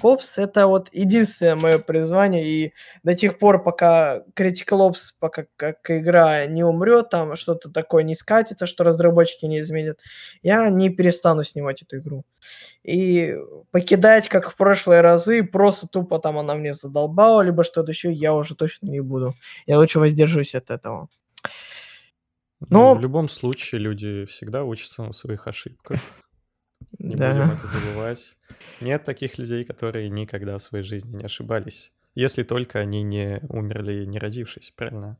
Копс 0.00 0.38
это 0.38 0.66
вот 0.66 0.88
единственное 0.92 1.54
мое 1.56 1.78
призвание, 1.78 2.44
и 2.46 2.74
до 3.02 3.14
тех 3.14 3.38
пор, 3.38 3.62
пока 3.62 4.22
Critical 4.36 4.90
Ops, 4.90 5.12
пока 5.18 5.46
как 5.56 5.78
игра 5.90 6.46
не 6.46 6.64
умрет, 6.64 7.10
там 7.10 7.36
что-то 7.36 7.70
такое 7.70 8.02
не 8.02 8.14
скатится, 8.14 8.66
что 8.66 8.84
разработчики 8.84 9.46
не 9.46 9.60
изменят, 9.60 10.00
я 10.42 10.68
не 10.68 10.90
перестану 10.90 11.44
снимать 11.44 11.82
эту 11.82 11.98
игру. 11.98 12.24
И 12.82 13.36
покидать, 13.70 14.28
как 14.28 14.50
в 14.50 14.56
прошлые 14.56 15.00
разы, 15.00 15.42
просто 15.44 15.86
тупо 15.86 16.18
там 16.18 16.38
она 16.38 16.54
мне 16.54 16.74
задолбала, 16.74 17.42
либо 17.42 17.64
что-то 17.64 17.92
еще, 17.92 18.12
я 18.12 18.34
уже 18.34 18.54
точно 18.54 18.88
не 18.88 19.00
буду. 19.00 19.34
Я 19.66 19.78
лучше 19.78 20.00
воздержусь 20.00 20.54
от 20.54 20.70
этого. 20.70 21.08
Ну, 22.70 22.94
Ну, 22.94 22.94
в 22.94 23.00
любом 23.00 23.28
случае 23.28 23.80
люди 23.80 24.24
всегда 24.24 24.64
учатся 24.64 25.02
на 25.02 25.12
своих 25.12 25.46
ошибках. 25.46 26.00
Не 26.98 27.16
будем 27.16 27.18
да. 27.18 27.54
это 27.54 27.66
забывать. 27.66 28.36
Нет 28.80 29.04
таких 29.04 29.38
людей, 29.38 29.64
которые 29.64 30.08
никогда 30.08 30.58
в 30.58 30.62
своей 30.62 30.84
жизни 30.84 31.16
не 31.16 31.24
ошибались. 31.24 31.92
Если 32.14 32.44
только 32.44 32.78
они 32.78 33.02
не 33.02 33.40
умерли, 33.48 34.04
не 34.04 34.18
родившись, 34.18 34.72
правильно? 34.76 35.18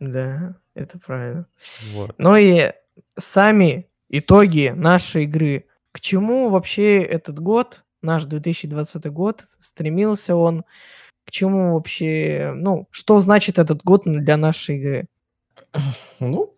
Да, 0.00 0.56
это 0.74 0.98
правильно. 0.98 1.46
Вот. 1.92 2.14
Ну 2.18 2.36
и 2.36 2.72
сами 3.18 3.88
итоги 4.08 4.72
нашей 4.74 5.24
игры. 5.24 5.66
К 5.92 6.00
чему 6.00 6.48
вообще 6.48 7.02
этот 7.02 7.38
год, 7.38 7.84
наш 8.00 8.24
2020 8.24 9.06
год, 9.06 9.44
стремился 9.58 10.34
он? 10.34 10.64
К 11.26 11.30
чему 11.30 11.74
вообще, 11.74 12.52
ну, 12.56 12.88
что 12.90 13.20
значит 13.20 13.58
этот 13.58 13.82
год 13.84 14.02
для 14.06 14.36
нашей 14.36 14.78
игры? 14.78 15.08
Ну, 16.20 16.56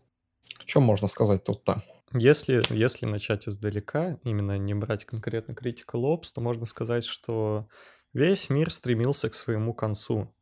что 0.67 0.81
можно 0.81 1.09
сказать 1.09 1.45
тут-то? 1.45 1.83
Если, 2.17 2.63
если 2.73 3.07
начать 3.07 3.49
издалека, 3.49 4.19
именно 4.23 4.57
не 4.57 4.75
брать 4.75 5.05
конкретно 5.05 5.53
Critical 5.53 6.03
Ops, 6.15 6.27
то 6.35 6.41
можно 6.41 6.65
сказать, 6.67 7.05
что 7.05 7.69
весь 8.13 8.51
мир 8.51 8.71
стремился 8.71 9.29
к 9.31 9.35
своему 9.35 9.75
концу. 9.75 10.33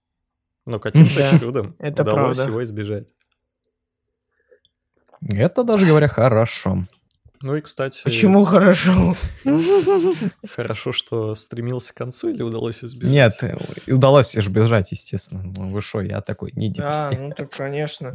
Но 0.67 0.79
каким-то 0.81 1.15
Да, 1.17 1.39
чудом 1.39 1.77
это 1.79 2.03
удалось 2.03 2.37
правда. 2.37 2.53
его 2.53 2.63
избежать. 2.63 3.09
Это 5.31 5.65
даже 5.65 5.87
говоря 5.87 6.09
хорошо. 6.09 6.85
Ну 7.43 7.57
и, 7.57 7.61
кстати, 7.61 8.01
Почему 8.05 8.45
хорошо? 8.45 9.17
хорошо, 10.55 10.93
что 10.93 11.35
стремился 11.35 11.93
к 11.93 11.97
концу 11.97 12.29
или 12.31 12.43
удалось 12.43 12.85
избежать? 12.85 13.13
Нет, 13.43 13.43
э, 13.43 13.93
удалось 13.93 14.37
избежать, 14.37 14.93
естественно. 14.93 15.43
Ну, 15.43 15.71
вы 15.71 15.83
шо, 15.83 16.01
я 16.01 16.21
такой 16.21 16.53
не 16.55 16.69
депресс. 16.69 17.09
ну 17.19 17.33
так, 17.37 17.51
конечно. 17.57 18.15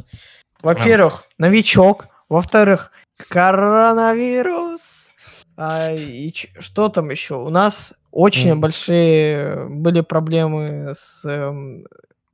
Во-первых, 0.61 1.25
новичок. 1.37 2.07
Во-вторых, 2.29 2.91
коронавирус. 3.29 5.13
А, 5.55 5.93
и 5.93 6.31
ч- 6.31 6.49
что 6.59 6.89
там 6.89 7.09
еще? 7.09 7.35
У 7.35 7.49
нас 7.49 7.93
очень 8.11 8.51
М. 8.51 8.61
большие 8.61 9.67
были 9.69 10.01
проблемы 10.01 10.93
с... 10.95 11.23
эм, 11.25 11.85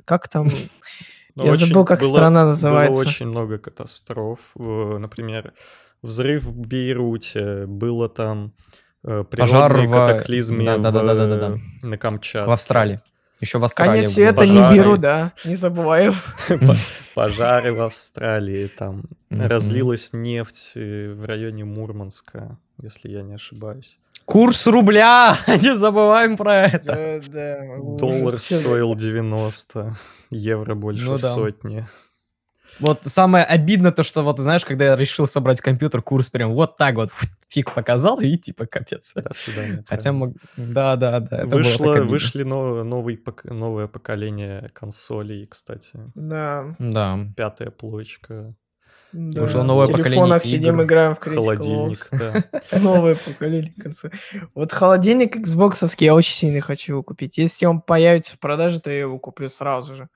как 0.06 0.28
там? 0.28 0.50
Но 1.36 1.46
Я 1.46 1.56
забыл, 1.56 1.86
как 1.86 2.04
страна 2.04 2.46
называется. 2.46 2.92
Было 2.94 3.10
очень 3.10 3.28
много 3.28 3.58
катастроф. 3.60 4.40
В- 4.56 4.98
Например, 4.98 5.54
взрыв 6.03 6.43
в 6.43 6.67
Бейруте, 6.67 7.65
было 7.65 8.07
там 8.10 8.53
э, 9.03 9.24
Пожар 9.29 9.72
природные 9.74 9.88
в- 9.88 9.91
катаклизмы 10.07 10.63
Да-да-да-да-да-да. 10.65 11.55
в- 11.81 11.86
на 11.86 11.98
Камчатке. 11.98 12.48
В 12.48 12.51
Австралии. 12.51 13.00
Еще 13.41 13.57
в 13.57 13.63
Австралии. 13.63 13.91
Конец 13.93 14.10
было. 14.10 14.13
света 14.13 14.45
не 14.45 14.57
пожары. 14.60 14.75
беру, 14.77 14.98
да. 14.98 15.31
Не 15.43 15.55
забываем. 15.55 16.13
По- 16.48 16.75
Пожары 17.15 17.74
в 17.74 17.81
Австралии, 17.81 18.67
там 18.67 19.03
разлилась 19.29 20.12
нефть 20.13 20.74
э, 20.75 21.13
в 21.13 21.25
районе 21.25 21.65
Мурманска, 21.65 22.57
если 22.81 23.10
я 23.10 23.22
не 23.24 23.33
ошибаюсь. 23.33 23.98
Курс 24.25 24.67
рубля! 24.67 25.36
Не 25.48 25.75
забываем 25.75 26.38
про 26.38 26.67
это. 26.67 26.86
Да, 26.86 27.19
да. 27.27 27.57
Доллар 27.98 28.38
стоил 28.39 28.95
90, 28.95 29.98
евро 30.29 30.75
больше 30.75 31.03
Ну 31.03 31.17
да. 31.17 31.33
сотни. 31.33 31.86
Вот 32.80 33.01
самое 33.03 33.46
обидно 33.46 33.92
то, 33.92 34.03
что 34.03 34.24
вот 34.24 34.39
знаешь, 34.39 34.65
когда 34.65 34.86
я 34.86 34.96
решил 34.96 35.27
собрать 35.27 35.62
компьютер, 35.62 36.01
курс 36.01 36.30
прям 36.30 36.53
вот 36.53 36.77
так 36.77 36.96
вот 36.96 37.10
фиг 37.48 37.74
показал 37.74 38.20
и 38.20 38.38
типа 38.38 38.65
капец. 38.65 39.13
До 39.15 39.34
свидания. 39.34 39.84
Хотя, 39.88 40.12
мог- 40.12 40.36
да, 40.58 40.96
да, 40.96 41.20
да. 41.20 41.46
Вышло, 41.46 41.96
вышли 42.01 42.44
но- 42.44 42.84
новый, 42.84 43.15
пок- 43.15 43.51
новое 43.53 43.88
поколение 43.88 44.70
консолей, 44.74 45.46
кстати. 45.48 45.92
Да, 46.15 46.75
Да. 46.80 47.20
Пятая 47.38 47.70
плойка, 47.70 48.56
да. 49.12 49.42
Вышло 49.42 49.62
новое 49.62 49.86
В 49.86 49.92
поколение 49.92 50.10
телефонах 50.15 50.44
сидим, 50.44 50.75
игр. 50.75 50.84
играем 50.86 51.15
в 51.15 51.20
Critical 51.20 51.36
холодильник, 51.36 52.08
да. 52.12 52.44
Новое 52.80 53.13
поколение 53.15 53.74
консоль. 53.80 54.10
Вот 54.56 54.72
холодильник 54.72 55.36
Xbox 55.38 55.96
я 56.00 56.15
очень 56.15 56.34
сильно 56.34 56.62
хочу 56.62 56.94
его 56.94 57.03
купить. 57.03 57.38
Если 57.38 57.68
он 57.68 57.82
появится 57.82 58.36
в 58.36 58.39
продаже, 58.39 58.80
то 58.82 58.89
я 58.89 59.01
его 59.01 59.20
куплю 59.20 59.50
сразу 59.50 59.94
же. 59.94 60.08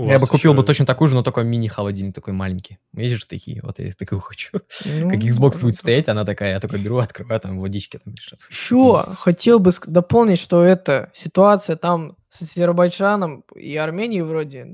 У 0.00 0.06
Я 0.08 0.18
бы 0.20 0.26
купил 0.28 0.52
бы 0.54 0.58
ещё- 0.60 0.66
точно 0.66 0.86
такую 0.86 1.08
же, 1.08 1.14
но 1.16 1.22
такой 1.24 1.44
мини-холодильник, 1.44 2.14
такой 2.14 2.32
маленький. 2.32 2.78
Видишь 2.92 3.24
такие? 3.24 3.60
Вот 3.62 3.78
я 3.80 3.92
такую 3.92 4.20
хочу. 4.20 4.60
Ну, 4.86 5.10
Как 5.10 5.18
Xbox 5.18 5.38
может 5.40 5.60
будет 5.62 5.74
стоять, 5.74 6.08
она 6.08 6.24
такая, 6.24 6.52
я 6.52 6.60
такой 6.60 6.78
беру, 6.78 6.98
открываю, 6.98 7.40
там 7.40 7.58
водички 7.58 7.98
там 8.02 8.14
лежат. 8.14 8.38
Еще 8.48 9.04
хотел 9.18 9.58
бы 9.58 9.72
дополнить, 9.86 10.38
что 10.38 10.62
это 10.62 11.10
ситуация 11.14 11.74
там 11.76 12.16
с 12.28 12.42
Азербайджаном 12.42 13.44
и 13.56 13.76
Арменией 13.76 14.22
вроде? 14.22 14.64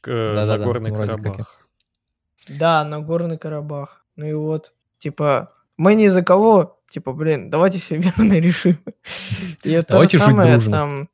К- 0.00 0.08
э, 0.10 0.34
Да-да-да, 0.34 0.58
Нагорный 0.58 0.90
как 0.90 0.98
Карабах. 1.22 1.68
Да, 2.48 2.84
Нагорный 2.84 3.38
Карабах. 3.38 4.04
Ну 4.16 4.26
и 4.26 4.32
вот, 4.32 4.72
типа, 4.98 5.52
мы 5.76 5.94
ни 5.94 6.08
за 6.08 6.22
кого, 6.22 6.80
типа, 6.90 7.12
блин, 7.12 7.50
давайте 7.50 7.78
все 7.78 7.98
мирно 8.28 8.40
решим. 8.40 8.78
И 9.62 9.80
то 9.82 9.96
же 10.02 10.08
самое 10.24 10.48
там 10.72 11.08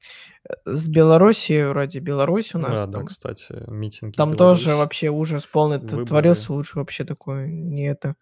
с 0.64 0.88
Белоруссией 0.88 1.64
вроде, 1.68 1.98
Беларусь 2.00 2.54
у 2.54 2.58
нас 2.58 2.78
А, 2.78 2.86
да, 2.86 2.98
там. 2.98 3.06
кстати, 3.06 3.64
митинги. 3.68 4.14
Там 4.16 4.32
в 4.32 4.36
тоже 4.36 4.74
вообще 4.76 5.08
ужас 5.08 5.46
полный 5.46 5.78
Выборы. 5.78 6.04
творился, 6.06 6.52
лучше 6.52 6.78
вообще 6.78 7.04
такое 7.04 7.46
не 7.46 7.84
это 7.88 8.16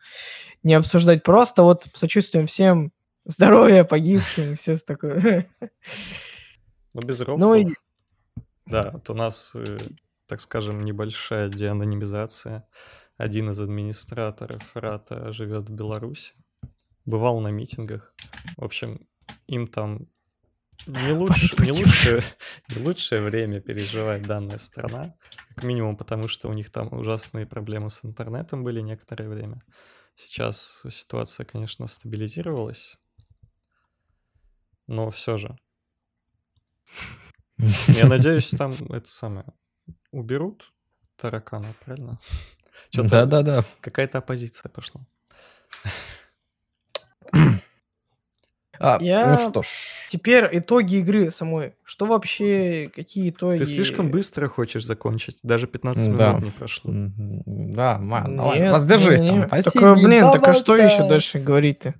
не 0.62 0.74
обсуждать. 0.74 1.22
Просто 1.22 1.62
вот 1.62 1.86
сочувствуем 1.94 2.46
всем 2.46 2.92
здоровья 3.24 3.84
погибшим, 3.84 4.56
все 4.56 4.76
с 4.76 4.84
такое. 4.84 5.46
Ну, 6.94 7.00
без 7.06 7.20
Ну 7.20 7.54
и- 7.54 7.60
рофлов. 7.64 7.76
Да, 8.66 8.90
вот 8.92 9.10
у 9.10 9.14
нас, 9.14 9.52
э, 9.54 9.78
так 10.26 10.40
скажем, 10.40 10.82
небольшая 10.82 11.48
деанонимизация. 11.48 12.66
Один 13.16 13.50
из 13.50 13.60
администраторов 13.60 14.62
РАТа 14.74 15.32
живет 15.32 15.68
в 15.68 15.72
Беларуси. 15.72 16.34
Бывал 17.04 17.40
на 17.40 17.48
митингах. 17.48 18.12
В 18.56 18.64
общем, 18.64 19.06
им 19.46 19.66
там 19.66 20.06
не, 20.86 21.12
лучше, 21.12 21.62
не, 21.62 21.72
лучшее, 21.72 22.22
не 22.68 22.82
лучшее 22.82 23.22
время 23.22 23.60
переживает 23.60 24.22
данная 24.22 24.58
страна. 24.58 25.14
Как 25.54 25.64
минимум 25.64 25.96
потому, 25.96 26.28
что 26.28 26.48
у 26.48 26.52
них 26.52 26.70
там 26.70 26.92
ужасные 26.92 27.46
проблемы 27.46 27.90
с 27.90 28.04
интернетом 28.04 28.64
были 28.64 28.80
некоторое 28.80 29.28
время. 29.28 29.62
Сейчас 30.16 30.82
ситуация, 30.88 31.44
конечно, 31.46 31.86
стабилизировалась. 31.86 32.96
Но 34.86 35.10
все 35.10 35.36
же. 35.36 35.56
Я 37.88 38.06
надеюсь, 38.06 38.50
там 38.58 38.72
это 38.90 39.08
самое 39.08 39.46
уберут 40.12 40.72
таракана, 41.16 41.74
правильно? 41.84 42.18
Да-да-да. 42.92 43.64
какая-то 43.80 44.18
оппозиция 44.18 44.68
пошла. 44.70 45.06
А, 48.82 48.96
Я- 49.00 49.32
Ну 49.38 49.50
что 49.50 49.62
ж. 49.62 49.66
Теперь 50.08 50.48
итоги 50.52 50.96
игры 50.96 51.30
самой. 51.30 51.74
Что 51.84 52.06
вообще, 52.06 52.90
какие 52.94 53.28
итоги? 53.28 53.58
Ты 53.58 53.66
слишком 53.66 54.10
быстро 54.10 54.48
хочешь 54.48 54.84
закончить. 54.86 55.36
Даже 55.42 55.66
15 55.66 56.16
Да. 56.16 56.30
минут 56.30 56.44
не 56.44 56.50
прошло. 56.50 56.90
Да, 56.94 57.98
ман, 57.98 58.36
давай, 58.36 58.58
Нет, 58.60 58.72
воздержись 58.72 59.20
не, 59.20 59.30
не. 59.30 59.40
там. 59.42 59.50
Так, 59.50 59.64
посиди, 59.74 60.04
блин, 60.06 60.30
так 60.32 60.48
а 60.48 60.54
что 60.54 60.76
еще 60.76 61.06
дальше 61.06 61.38
говорить-то? 61.38 61.94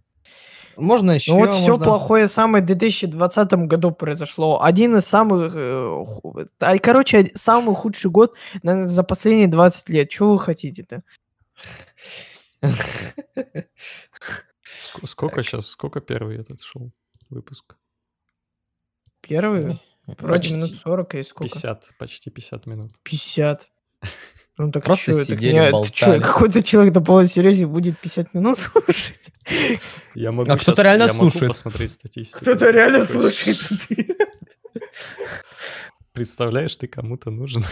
Можно 0.78 1.10
еще. 1.10 1.32
Ну 1.32 1.40
вот 1.40 1.52
все 1.52 1.76
плохое 1.76 2.26
самое 2.28 2.64
в 2.64 2.66
2020 2.66 3.52
году 3.66 3.90
произошло. 3.90 4.62
Один 4.62 4.96
из 4.96 5.04
самых... 5.04 5.52
э, 5.54 6.04
ху- 6.06 6.38
а, 6.60 6.78
Короче, 6.78 7.30
самый 7.34 7.74
худший 7.74 8.10
год 8.10 8.34
наверное, 8.62 8.88
за 8.88 9.02
последние 9.02 9.48
20 9.48 9.90
лет. 9.90 10.08
Чего 10.08 10.32
вы 10.32 10.38
хотите-то? 10.38 11.02
Ск- 14.80 15.06
Сколько 15.06 15.42
сейчас, 15.42 15.66
сколько 15.66 16.00
первый 16.00 16.38
этот 16.38 16.62
шел 16.62 16.92
выпуск? 17.28 17.76
Первый? 19.20 19.80
Вроде 20.06 20.32
Почти. 20.38 20.54
минут 20.54 20.70
40 20.82 21.14
и 21.16 21.22
сколько? 21.22 21.52
50, 21.52 21.88
почти 21.98 22.30
50 22.30 22.66
минут. 22.66 22.92
50. 23.02 23.68
Ну 24.58 24.70
так 24.70 24.84
Просто 24.84 25.12
чё, 25.12 25.18
так 25.18 25.26
сидели, 25.26 25.58
ты 25.58 25.64
чё, 25.66 25.70
болтали. 25.72 26.22
какой-то 26.22 26.62
человек 26.62 26.94
на 26.94 27.00
полной 27.00 27.28
серьезе 27.28 27.66
будет 27.66 27.98
50 27.98 28.34
минут 28.34 28.58
слушать? 28.58 29.30
Я 30.14 30.32
могу 30.32 30.52
А 30.52 30.58
кто-то 30.58 30.82
реально 30.82 31.04
я 31.04 31.12
могу 31.14 31.30
слушает. 31.30 31.52
посмотреть 31.52 31.92
статистику. 31.92 32.40
Кто-то 32.40 32.70
реально 32.70 33.06
слушает. 33.06 33.56
ты- 33.88 34.16
Представляешь, 36.12 36.76
ты 36.76 36.88
кому-то 36.88 37.30
нужен. 37.30 37.64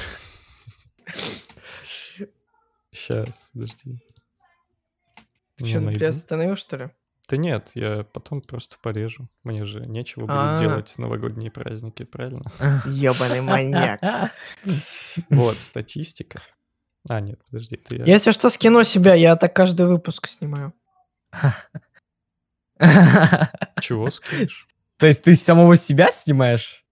Сейчас, 2.90 3.50
подожди. 3.52 3.98
Ты 5.56 5.66
что, 5.66 5.80
найду. 5.80 5.98
приостановил, 5.98 6.56
что 6.56 6.76
ли? 6.76 6.90
Да 7.28 7.36
нет, 7.36 7.70
я 7.74 8.04
потом 8.12 8.40
просто 8.40 8.76
порежу. 8.80 9.28
Мне 9.42 9.64
же 9.64 9.84
нечего 9.86 10.22
будет 10.22 10.30
А. 10.32 10.58
делать 10.58 10.94
новогодние 10.96 11.50
праздники, 11.50 12.04
правильно? 12.04 12.50
Ебаный 12.86 13.42
маньяк. 13.42 14.00
Вот, 15.30 15.58
статистика. 15.58 16.40
А, 17.08 17.20
нет, 17.20 17.40
подожди, 17.46 17.76
ты 17.76 17.96
я... 17.96 18.04
Если 18.04 18.30
что, 18.30 18.48
скину 18.50 18.82
себя, 18.84 19.14
я 19.14 19.36
так 19.36 19.54
каждый 19.54 19.86
выпуск 19.86 20.26
снимаю. 20.26 20.72
Чего 23.80 24.10
скинешь? 24.10 24.66
То 24.96 25.06
есть 25.06 25.22
ты 25.22 25.36
самого 25.36 25.76
себя 25.76 26.10
снимаешь? 26.10 26.84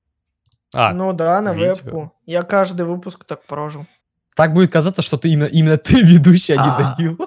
А, 0.74 0.92
ну 0.92 1.12
да, 1.12 1.40
на 1.40 1.52
видео. 1.54 1.74
вебку. 1.74 2.12
Я 2.26 2.42
каждый 2.42 2.84
выпуск 2.86 3.24
так 3.24 3.44
прожу. 3.46 3.86
Так 4.34 4.52
будет 4.52 4.70
казаться, 4.70 5.00
что 5.00 5.16
ты 5.16 5.30
именно, 5.30 5.46
именно 5.46 5.78
ты 5.78 6.02
ведущий, 6.02 6.52
а 6.52 6.56
не 6.56 6.70
А. 6.70 6.94
Данил. 6.94 7.18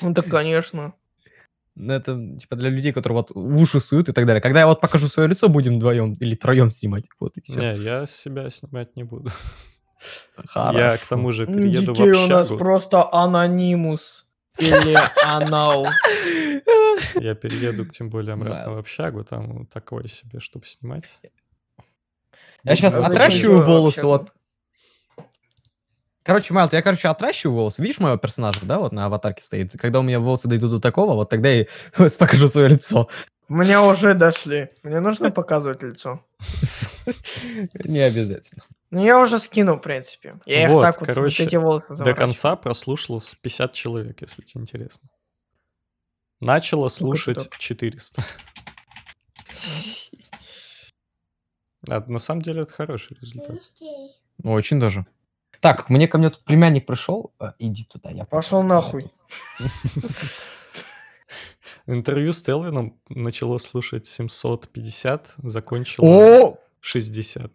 Ну 0.00 0.14
так, 0.14 0.28
конечно. 0.28 0.94
Ну, 1.74 1.92
это 1.94 2.36
типа 2.38 2.56
для 2.56 2.68
людей, 2.68 2.92
которые 2.92 3.16
вот 3.18 3.30
в 3.30 3.60
уши 3.60 3.80
суют 3.80 4.08
и 4.08 4.12
так 4.12 4.26
далее. 4.26 4.42
Когда 4.42 4.60
я 4.60 4.66
вот 4.66 4.80
покажу 4.80 5.08
свое 5.08 5.28
лицо, 5.28 5.48
будем 5.48 5.76
вдвоем 5.76 6.12
или 6.14 6.34
троем 6.34 6.70
снимать. 6.70 7.04
Вот 7.18 7.36
и 7.38 7.40
все. 7.40 7.58
не, 7.58 7.82
я 7.82 8.06
себя 8.06 8.50
снимать 8.50 8.94
не 8.96 9.04
буду. 9.04 9.30
Я 10.54 10.96
к 10.96 11.06
тому 11.06 11.30
же 11.30 11.46
перееду 11.46 11.92
в 11.92 11.96
Детей 11.96 12.10
у 12.10 12.26
нас 12.26 12.50
общагу. 12.50 12.58
просто 12.58 13.12
анонимус. 13.12 14.26
Или 14.58 14.98
анал. 15.24 15.86
Я 17.14 17.34
перееду, 17.34 17.86
тем 17.86 18.10
более, 18.10 18.34
обратно 18.34 18.72
в 18.72 18.78
общагу, 18.78 19.24
там 19.24 19.66
такое 19.66 20.08
себе, 20.08 20.40
чтобы 20.40 20.66
снимать. 20.66 21.20
Я 22.64 22.76
сейчас 22.76 22.94
зачем 22.94 23.10
отращиваю 23.10 23.64
волосы, 23.64 24.04
вот. 24.06 24.32
Короче, 26.22 26.54
Майл, 26.54 26.68
я, 26.70 26.82
короче, 26.82 27.08
отращиваю 27.08 27.56
волосы. 27.56 27.82
Видишь 27.82 27.98
моего 27.98 28.16
персонажа, 28.16 28.60
да, 28.62 28.78
вот 28.78 28.92
на 28.92 29.06
аватарке 29.06 29.42
стоит? 29.42 29.72
Когда 29.72 30.00
у 30.00 30.02
меня 30.02 30.20
волосы 30.20 30.48
дойдут 30.48 30.70
до 30.70 30.80
такого, 30.80 31.14
вот 31.14 31.30
тогда 31.30 31.48
я 31.48 31.66
вот 31.96 32.16
покажу 32.16 32.48
свое 32.48 32.68
лицо. 32.68 33.08
Мне 33.48 33.80
уже 33.80 34.14
дошли. 34.14 34.70
Мне 34.82 35.00
нужно 35.00 35.30
показывать 35.30 35.82
лицо. 35.82 36.24
Не 37.84 38.00
обязательно. 38.00 38.62
Ну, 38.90 39.04
я 39.04 39.18
уже 39.18 39.38
скину, 39.38 39.76
в 39.76 39.80
принципе. 39.80 40.36
Я 40.46 40.64
их 40.64 40.70
Вот, 40.70 40.82
так 40.82 41.00
вот, 41.00 41.08
вот 41.08 41.14
короче, 41.14 41.44
эти 41.44 41.56
волосы 41.56 41.96
До 41.96 42.14
конца 42.14 42.56
прослушало 42.56 43.18
с 43.18 43.34
50 43.34 43.72
человек, 43.72 44.20
если 44.20 44.42
тебе 44.42 44.62
интересно. 44.62 45.08
Начало 46.40 46.88
слушать 46.88 47.38
так. 47.38 47.58
400. 47.58 48.22
А, 51.88 52.00
на 52.06 52.18
самом 52.18 52.42
деле 52.42 52.62
это 52.62 52.72
хороший 52.72 53.16
результат. 53.20 53.58
Очень 54.44 54.78
даже. 54.78 55.06
Так, 55.62 55.88
мне 55.88 56.08
ко 56.08 56.18
мне 56.18 56.28
тут 56.28 56.42
племянник 56.42 56.86
пришел. 56.86 57.32
А, 57.38 57.54
Иди 57.60 57.84
туда, 57.84 58.10
я 58.10 58.24
Пошел 58.24 58.64
нахуй. 58.64 59.12
Интервью 61.86 62.32
с 62.32 62.42
Телвином 62.42 62.98
начало 63.08 63.58
слушать 63.58 64.06
750, 64.06 65.34
закончило 65.38 66.04
О, 66.04 66.58
60. 66.80 67.52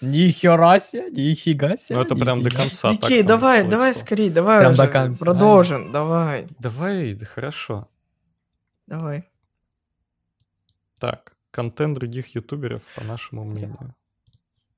нихера 0.00 0.80
себе, 0.80 1.10
нифига 1.12 1.76
себе. 1.76 1.96
Ну 1.96 2.02
это 2.02 2.16
прям 2.16 2.42
до 2.42 2.50
конца. 2.50 2.92
там 2.96 3.24
давай, 3.24 3.62
давай 3.68 3.94
скорее, 3.94 4.32
давай 4.32 4.58
Прям 4.58 4.72
уже. 4.72 4.82
до 4.82 4.88
конца. 4.88 5.18
Продолжим, 5.24 5.92
давай, 5.92 6.48
Давай, 6.58 7.12
да 7.14 7.24
хорошо. 7.24 7.88
давай. 8.88 9.22
Так, 10.98 11.36
контент 11.52 11.94
других 11.98 12.34
ютуберов, 12.34 12.82
по 12.96 13.04
нашему 13.04 13.44
мнению. 13.44 13.94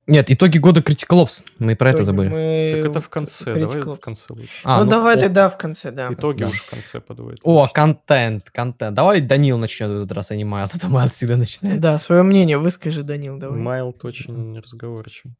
Нет, 0.07 0.31
итоги 0.31 0.57
года 0.57 0.79
Critical 0.79 1.23
Ops. 1.25 1.45
Мы 1.59 1.75
про 1.75 1.89
это 1.89 1.97
Итоги 1.97 2.05
забыли. 2.05 2.29
мы 2.29 2.71
Так 2.81 2.91
это 2.91 3.01
в 3.01 3.09
конце, 3.09 3.53
давай 3.53 3.77
Critical 3.77 3.95
в 3.95 3.99
конце 3.99 4.25
лучше. 4.29 4.61
А, 4.63 4.83
ну, 4.83 4.89
давай 4.89 5.17
о- 5.17 5.19
тогда 5.19 5.49
в 5.49 5.57
конце, 5.57 5.91
да. 5.91 6.07
Итоги 6.13 6.43
да. 6.43 6.49
уж 6.49 6.61
в 6.61 6.69
конце 6.69 7.01
подводят. 7.01 7.41
О, 7.43 7.67
контент, 7.67 8.49
контент. 8.49 8.95
Давай 8.95 9.19
Данил 9.19 9.57
начнет 9.57 9.89
в 9.89 9.95
этот 9.97 10.11
раз, 10.13 10.31
а 10.31 10.35
не 10.37 10.45
Майл. 10.45 10.69
А 10.73 10.79
то 10.79 10.87
Майл 10.87 11.09
всегда 11.09 11.35
начинает. 11.35 11.81
Да, 11.81 11.99
свое 11.99 12.23
мнение 12.23 12.57
выскажи, 12.57 13.03
Данил, 13.03 13.37
давай. 13.37 13.59
Майлд 13.59 14.03
очень 14.05 14.57
разговорчив. 14.57 15.31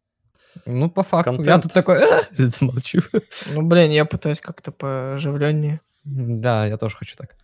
Ну, 0.65 0.89
по 0.89 1.03
факту. 1.03 1.31
Я 1.31 1.37
Контент. 1.37 1.63
тут 1.63 1.73
такой, 1.73 2.03
«А», 2.03 2.23
замолчу. 2.31 3.01
Ну, 3.53 3.61
блин, 3.61 3.91
я 3.91 4.03
пытаюсь 4.03 4.41
как-то 4.41 4.71
пооживленнее. 4.71 5.79
Да, 6.03 6.65
я 6.65 6.77
тоже 6.77 6.95
хочу 6.97 7.15
так. 7.15 7.35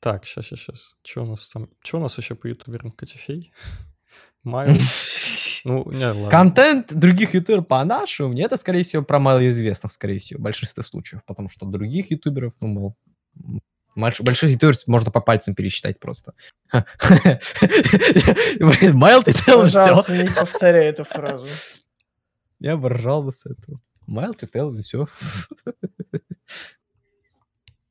Так, 0.00 0.26
сейчас, 0.26 0.46
сейчас, 0.46 0.60
сейчас. 0.60 0.96
Что 1.04 1.22
у 1.22 1.26
нас 1.26 1.48
там? 1.48 1.68
Что 1.82 1.98
у 1.98 2.02
нас 2.02 2.18
еще 2.18 2.34
по 2.34 2.46
ютуберам? 2.48 2.90
Котифей? 2.90 3.52
Майл? 4.44 4.76
Ну, 5.62 5.90
не, 5.90 6.06
ладно. 6.06 6.30
Контент 6.30 6.94
других 6.94 7.34
ютуберов 7.34 7.66
по 7.68 7.84
нашему, 7.84 8.30
мне 8.30 8.44
это, 8.44 8.56
скорее 8.56 8.82
всего, 8.82 9.02
про 9.02 9.18
малоизвестных, 9.18 9.92
скорее 9.92 10.18
всего, 10.18 10.40
в 10.40 10.42
большинстве 10.42 10.82
случаев. 10.82 11.22
Потому 11.26 11.50
что 11.50 11.66
других 11.66 12.10
ютуберов, 12.10 12.54
ну, 12.60 12.68
мол, 12.68 12.96
больших 13.94 14.50
ютуберов 14.50 14.86
можно 14.86 15.10
по 15.10 15.20
пальцам 15.20 15.54
пересчитать 15.54 15.98
просто. 16.00 16.32
Майл, 16.72 16.82
ты 19.22 19.34
делал 19.44 19.66
все. 19.68 20.02
Не 20.08 20.30
повторяй 20.30 20.86
эту 20.86 21.04
фразу. 21.04 21.44
Я 22.58 22.76
бы 22.76 22.88
ржал 22.88 23.22
бы 23.22 23.32
с 23.32 23.44
этого. 23.46 23.80
Майл, 24.06 24.34
ты 24.34 24.48
делал 24.52 24.80
все. 24.82 25.06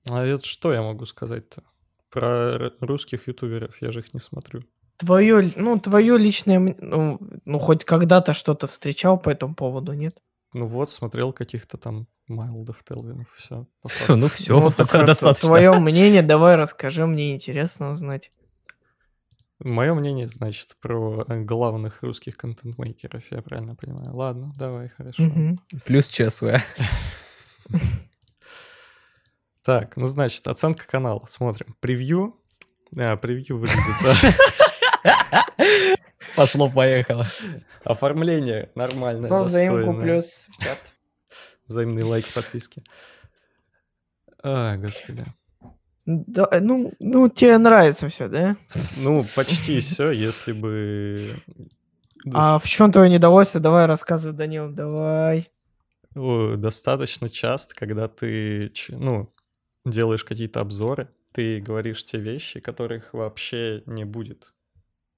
А 0.10 0.26
это 0.26 0.46
что 0.46 0.74
я 0.74 0.82
могу 0.82 1.06
сказать-то? 1.06 1.64
Про 2.10 2.72
русских 2.80 3.28
ютуберов 3.28 3.80
я 3.82 3.92
же 3.92 4.00
их 4.00 4.14
не 4.14 4.20
смотрю. 4.20 4.64
Твое, 5.00 5.50
ну, 5.56 5.80
твое 5.80 6.18
личное, 6.18 6.60
ну, 6.60 7.20
ну, 7.46 7.60
хоть 7.60 7.86
когда-то 7.86 8.34
что-то 8.34 8.68
встречал 8.68 9.18
по 9.18 9.30
этому 9.30 9.56
поводу, 9.56 9.94
нет? 9.94 10.18
Ну 10.52 10.66
вот, 10.66 10.92
смотрел 10.92 11.32
каких-то 11.32 11.78
там 11.78 12.08
Майлдов, 12.28 12.84
Телвинов, 12.84 13.28
все. 13.38 13.66
Ну 14.10 14.28
все, 14.28 14.60
Ну, 14.60 14.72
так 14.72 14.88
это 14.94 15.06
достаточно. 15.06 15.48
Твое 15.48 15.74
мнение, 15.80 16.22
давай 16.22 16.58
расскажи, 16.58 17.06
мне 17.06 17.34
интересно 17.34 17.94
узнать. 17.94 18.32
Мое 19.60 19.94
мнение, 19.94 20.28
значит, 20.28 20.76
про 20.82 21.24
э, 21.28 21.44
главных 21.44 22.04
русских 22.04 22.36
контент-мейкеров, 22.36 23.24
я 23.32 23.42
правильно 23.42 23.76
понимаю. 23.76 24.14
Ладно, 24.14 24.52
давай, 24.58 24.90
хорошо. 24.90 25.24
Мгм. 25.24 25.62
Плюс 25.86 26.10
ЧСВ. 26.10 26.62
Так, 29.64 29.96
ну 29.98 30.08
значит, 30.08 30.48
оценка 30.48 30.88
канала. 30.88 31.26
Смотрим. 31.28 31.76
Превью. 31.80 32.36
А, 32.98 33.18
превью 33.18 33.60
выглядит. 33.60 33.96
да. 34.02 34.16
Пошло-поехало. 36.36 37.26
Оформление 37.84 38.70
нормальное, 38.76 39.28
Кто 39.28 39.44
взаимку 39.44 39.94
плюс 39.94 40.46
в 40.50 40.64
чат. 40.64 40.80
Взаимные 41.68 42.04
лайки, 42.04 42.32
подписки. 42.34 42.84
А, 44.42 44.78
господи. 44.78 45.26
Да, 46.06 46.50
ну, 46.60 46.92
ну, 47.00 47.30
тебе 47.30 47.58
нравится 47.58 48.10
все, 48.10 48.28
да? 48.28 48.58
Ну, 48.98 49.24
почти 49.36 49.80
все, 49.80 50.12
если 50.12 50.54
бы... 50.54 51.36
А 52.34 52.60
в 52.60 52.68
чем 52.68 52.92
твое 52.92 53.10
недовольство? 53.10 53.62
Давай 53.62 53.86
рассказывай, 53.86 54.36
Данил, 54.36 54.70
давай. 54.70 55.50
Достаточно 56.14 57.30
часто, 57.30 57.74
когда 57.76 58.10
ты, 58.10 58.74
ну, 58.90 59.34
делаешь 59.86 60.26
какие-то 60.26 60.60
обзоры, 60.60 61.08
ты 61.32 61.62
говоришь 61.62 62.04
те 62.04 62.18
вещи, 62.18 62.60
которых 62.60 63.14
вообще 63.14 63.84
не 63.86 64.04
будет. 64.04 64.54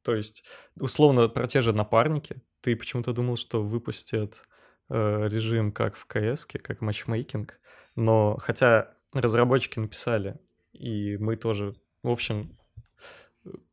То 0.03 0.15
есть, 0.15 0.43
условно, 0.79 1.27
про 1.29 1.47
те 1.47 1.61
же 1.61 1.73
напарники, 1.73 2.41
ты 2.61 2.75
почему-то 2.75 3.13
думал, 3.13 3.37
что 3.37 3.61
выпустят 3.63 4.43
э, 4.89 5.27
режим 5.27 5.71
как 5.71 5.95
в 5.95 6.05
КС, 6.05 6.45
как 6.45 6.81
матчмейкинг, 6.81 7.59
но 7.95 8.37
хотя 8.39 8.93
разработчики 9.13 9.79
написали, 9.79 10.39
и 10.73 11.17
мы 11.17 11.35
тоже, 11.35 11.75
в 12.03 12.09
общем, 12.09 12.57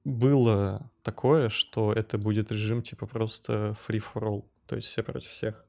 было 0.04 0.90
такое, 1.02 1.48
что 1.48 1.92
это 1.92 2.18
будет 2.18 2.50
режим 2.50 2.82
типа 2.82 3.06
просто 3.06 3.76
free 3.86 4.02
for 4.02 4.22
all, 4.22 4.44
то 4.66 4.76
есть 4.76 4.88
все 4.88 5.02
против 5.02 5.30
всех. 5.30 5.64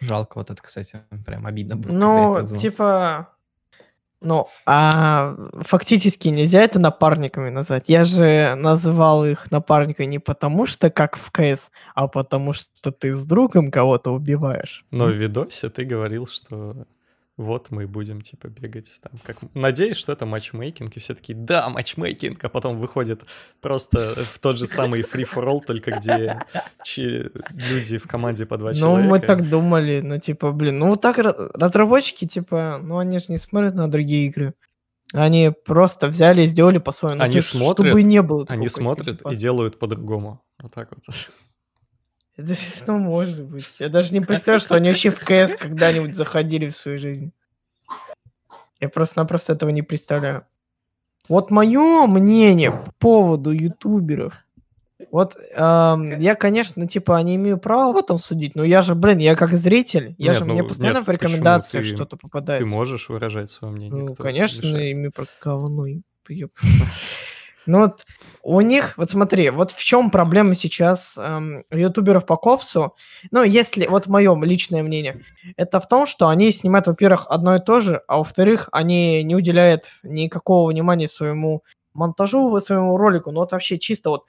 Жалко 0.00 0.38
вот 0.38 0.50
это, 0.50 0.62
кстати, 0.62 1.02
прям 1.26 1.46
обидно 1.46 1.76
было. 1.76 1.92
Ну, 1.92 2.58
типа... 2.58 3.34
Ну, 4.22 4.48
а 4.66 5.34
фактически 5.60 6.28
нельзя 6.28 6.62
это 6.62 6.78
напарниками 6.78 7.48
назвать. 7.48 7.88
Я 7.88 8.04
же 8.04 8.54
называл 8.54 9.24
их 9.24 9.50
напарниками 9.50 10.06
не 10.06 10.18
потому, 10.18 10.66
что 10.66 10.90
как 10.90 11.16
в 11.16 11.30
КС, 11.30 11.70
а 11.94 12.06
потому 12.06 12.52
что 12.52 12.92
ты 12.92 13.12
с 13.12 13.24
другом 13.24 13.70
кого-то 13.70 14.10
убиваешь. 14.12 14.84
Но 14.90 15.06
в 15.06 15.12
видосе 15.12 15.70
ты 15.70 15.84
говорил, 15.84 16.26
что 16.26 16.76
вот 17.40 17.70
мы 17.70 17.86
будем, 17.86 18.20
типа, 18.20 18.48
бегать 18.48 19.00
там. 19.02 19.12
Как... 19.24 19.36
Надеюсь, 19.54 19.96
что 19.96 20.12
это 20.12 20.26
матчмейкинг, 20.26 20.96
и 20.96 21.00
все 21.00 21.14
таки 21.14 21.34
да, 21.34 21.68
матчмейкинг, 21.68 22.42
а 22.44 22.48
потом 22.48 22.78
выходит 22.78 23.22
просто 23.60 24.14
в 24.14 24.38
тот 24.38 24.58
же 24.58 24.66
самый 24.66 25.00
free-for-all, 25.02 25.60
только 25.66 25.92
где 25.92 26.42
люди 27.52 27.98
в 27.98 28.06
команде 28.06 28.46
по 28.46 28.56
два 28.58 28.70
Ну, 28.70 28.74
человека. 28.78 29.08
мы 29.08 29.18
так 29.20 29.48
думали, 29.48 30.00
ну, 30.00 30.18
типа, 30.18 30.52
блин, 30.52 30.78
ну, 30.78 30.86
вот 30.88 31.00
так 31.00 31.18
ра- 31.18 31.50
разработчики, 31.54 32.26
типа, 32.26 32.78
ну, 32.82 32.98
они 32.98 33.18
же 33.18 33.26
не 33.28 33.38
смотрят 33.38 33.74
на 33.74 33.90
другие 33.90 34.26
игры. 34.26 34.54
Они 35.12 35.50
просто 35.64 36.06
взяли 36.08 36.42
и 36.42 36.46
сделали 36.46 36.78
по-своему. 36.78 37.18
Ну, 37.18 37.24
Они 37.24 37.40
смотрят, 37.40 37.86
чтобы 37.88 38.02
не 38.04 38.22
было 38.22 38.44
Они 38.48 38.68
смотрят 38.68 39.08
и 39.08 39.10
копипаста. 39.12 39.40
делают 39.40 39.78
по-другому. 39.78 40.40
Вот 40.62 40.72
так 40.72 40.88
вот. 40.90 41.02
Это 42.36 42.54
ну, 42.86 42.98
может 42.98 43.44
быть. 43.44 43.68
Я 43.78 43.88
даже 43.88 44.12
не 44.14 44.20
представляю, 44.20 44.60
что 44.60 44.74
они 44.74 44.88
вообще 44.88 45.10
в 45.10 45.18
КС 45.20 45.54
когда-нибудь 45.54 46.16
заходили 46.16 46.70
в 46.70 46.76
свою 46.76 46.98
жизнь. 46.98 47.32
Я 48.80 48.88
просто-напросто 48.88 49.52
этого 49.52 49.70
не 49.70 49.82
представляю. 49.82 50.46
Вот 51.28 51.50
мое 51.50 52.06
мнение 52.06 52.72
по 52.72 52.92
поводу 52.98 53.50
ютуберов. 53.50 54.34
Вот 55.10 55.36
эм, 55.36 56.18
я, 56.18 56.34
конечно, 56.34 56.86
типа, 56.86 57.20
не 57.22 57.36
имею 57.36 57.58
права 57.58 57.92
в 57.92 57.96
этом 57.96 58.18
судить, 58.18 58.54
но 58.54 58.64
я 58.64 58.82
же, 58.82 58.94
блин, 58.94 59.18
я 59.18 59.34
как 59.34 59.52
зритель, 59.54 60.14
я 60.18 60.32
Нет, 60.32 60.38
же, 60.38 60.44
мне 60.44 60.62
ну, 60.62 60.68
постоянно 60.68 60.98
нет, 60.98 61.06
в 61.06 61.10
рекомендациях? 61.10 61.84
Ты- 61.84 61.94
что-то 61.94 62.16
Ты 62.16 62.22
попадается. 62.22 62.74
можешь 62.74 63.08
выражать 63.08 63.50
свое 63.50 63.72
мнение. 63.72 64.04
Ну, 64.04 64.14
конечно, 64.14 64.76
ими 64.76 65.08
про 65.08 65.24
говно. 65.42 65.86
Ну 67.70 67.78
вот 67.82 68.04
у 68.42 68.60
них, 68.62 68.94
вот 68.96 69.10
смотри, 69.10 69.50
вот 69.50 69.70
в 69.70 69.84
чем 69.84 70.10
проблема 70.10 70.56
сейчас 70.56 71.16
эм, 71.16 71.64
ютуберов 71.70 72.26
по 72.26 72.36
копсу, 72.36 72.96
ну, 73.30 73.44
если, 73.44 73.86
вот 73.86 74.08
мое 74.08 74.36
личное 74.42 74.82
мнение, 74.82 75.22
это 75.56 75.78
в 75.78 75.86
том, 75.86 76.06
что 76.06 76.28
они 76.28 76.50
снимают, 76.50 76.88
во-первых, 76.88 77.26
одно 77.28 77.54
и 77.54 77.60
то 77.60 77.78
же, 77.78 78.02
а 78.08 78.18
во-вторых, 78.18 78.68
они 78.72 79.22
не 79.22 79.36
уделяют 79.36 79.84
никакого 80.02 80.68
внимания 80.68 81.06
своему 81.06 81.62
монтажу, 81.94 82.58
своему 82.58 82.96
ролику, 82.96 83.30
ну 83.30 83.38
вот 83.38 83.52
вообще 83.52 83.78
чисто 83.78 84.10
вот 84.10 84.24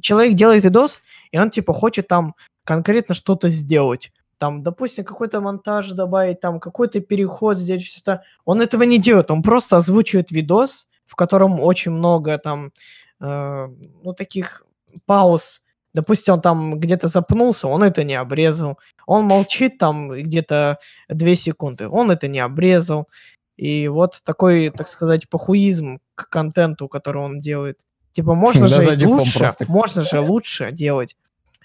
человек 0.00 0.34
делает 0.34 0.62
видос, 0.62 1.02
и 1.32 1.40
он 1.40 1.50
типа 1.50 1.72
хочет 1.72 2.06
там 2.06 2.36
конкретно 2.62 3.16
что-то 3.16 3.48
сделать. 3.48 4.12
Там, 4.38 4.62
допустим, 4.62 5.04
какой-то 5.04 5.40
монтаж 5.40 5.90
добавить, 5.90 6.40
там 6.40 6.60
какой-то 6.60 7.00
переход 7.00 7.56
сделать, 7.56 7.98
это. 8.00 8.22
Он 8.44 8.60
этого 8.60 8.84
не 8.84 8.98
делает, 8.98 9.32
он 9.32 9.42
просто 9.42 9.76
озвучивает 9.76 10.30
видос, 10.30 10.86
в 11.06 11.16
котором 11.16 11.60
очень 11.60 11.92
много 11.92 12.38
там, 12.38 12.72
э, 13.20 13.68
ну, 14.02 14.12
таких 14.14 14.64
пауз. 15.06 15.62
Допустим, 15.94 16.34
он 16.34 16.40
там 16.42 16.78
где-то 16.78 17.08
запнулся, 17.08 17.68
он 17.68 17.82
это 17.82 18.04
не 18.04 18.14
обрезал. 18.14 18.78
Он 19.06 19.24
молчит 19.24 19.78
там 19.78 20.10
где-то 20.10 20.78
2 21.08 21.36
секунды, 21.36 21.88
он 21.88 22.10
это 22.10 22.28
не 22.28 22.40
обрезал. 22.40 23.08
И 23.56 23.88
вот 23.88 24.20
такой, 24.24 24.68
так 24.70 24.88
сказать, 24.88 25.28
похуизм 25.30 26.00
к 26.14 26.28
контенту, 26.28 26.88
который 26.88 27.22
он 27.22 27.40
делает. 27.40 27.78
Типа, 28.10 28.34
можно 28.34 28.68
Да, 28.68 28.82
же 28.82 29.06
лучше, 29.06 29.38
просто. 29.38 29.64
можно 29.68 30.02
же 30.02 30.20
лучше 30.20 30.70
делать. 30.72 31.16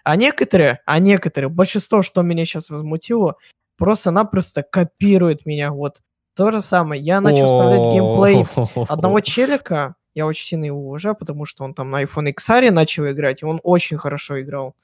А 0.03 0.15
некоторые, 0.15 0.79
а 0.85 0.99
некоторые, 0.99 1.49
большинство, 1.49 2.01
что 2.01 2.21
меня 2.21 2.45
сейчас 2.45 2.69
возмутило, 2.69 3.35
просто-напросто 3.77 4.63
копирует 4.63 5.45
меня. 5.45 5.71
Вот 5.71 6.01
то 6.35 6.51
же 6.51 6.61
самое. 6.61 7.01
Я 7.01 7.21
начал 7.21 7.47
вставлять 7.47 7.91
геймплей 7.93 8.45
одного 8.89 9.19
челика. 9.21 9.95
Я 10.13 10.25
очень 10.25 10.45
сильно 10.45 10.65
его 10.65 10.79
уважаю, 10.79 11.15
потому 11.15 11.45
что 11.45 11.63
он 11.63 11.73
там 11.73 11.89
на 11.89 12.03
iPhone 12.03 12.33
XR 12.33 12.71
начал 12.71 13.07
играть, 13.07 13.41
и 13.41 13.45
он 13.45 13.59
очень 13.63 13.97
хорошо 13.97 14.41
играл. 14.41 14.75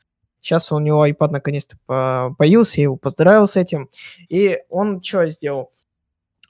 Сейчас 0.41 0.71
у 0.71 0.79
него 0.79 1.05
iPad 1.05 1.31
наконец-то 1.31 1.77
по- 1.86 2.33
появился, 2.38 2.77
я 2.77 2.83
его 2.83 2.95
поздравил 2.95 3.47
с 3.47 3.57
этим. 3.57 3.89
И 4.29 4.60
он 4.69 5.01
что 5.03 5.27
сделал? 5.29 5.71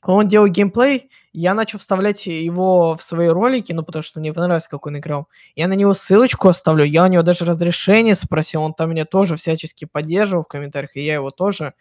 Он 0.03 0.27
делал 0.27 0.47
геймплей, 0.47 1.10
я 1.33 1.53
начал 1.53 1.79
вставлять 1.79 2.25
его 2.25 2.95
в 2.95 3.03
свои 3.03 3.27
ролики, 3.27 3.73
ну, 3.73 3.83
потому 3.83 4.03
что 4.03 4.19
мне 4.19 4.33
понравилось, 4.33 4.67
как 4.67 4.86
он 4.86 4.97
играл. 4.97 5.27
Я 5.55 5.67
на 5.67 5.73
него 5.73 5.93
ссылочку 5.93 6.47
оставлю, 6.47 6.83
я 6.83 7.03
у 7.03 7.07
него 7.07 7.23
даже 7.23 7.45
разрешение 7.45 8.15
спросил, 8.15 8.63
он 8.63 8.73
там 8.73 8.89
меня 8.91 9.05
тоже 9.05 9.36
всячески 9.36 9.86
поддерживал 9.86 10.43
в 10.43 10.47
комментариях, 10.47 10.95
и 10.95 11.01
я 11.01 11.15
его 11.15 11.31
тоже. 11.31 11.73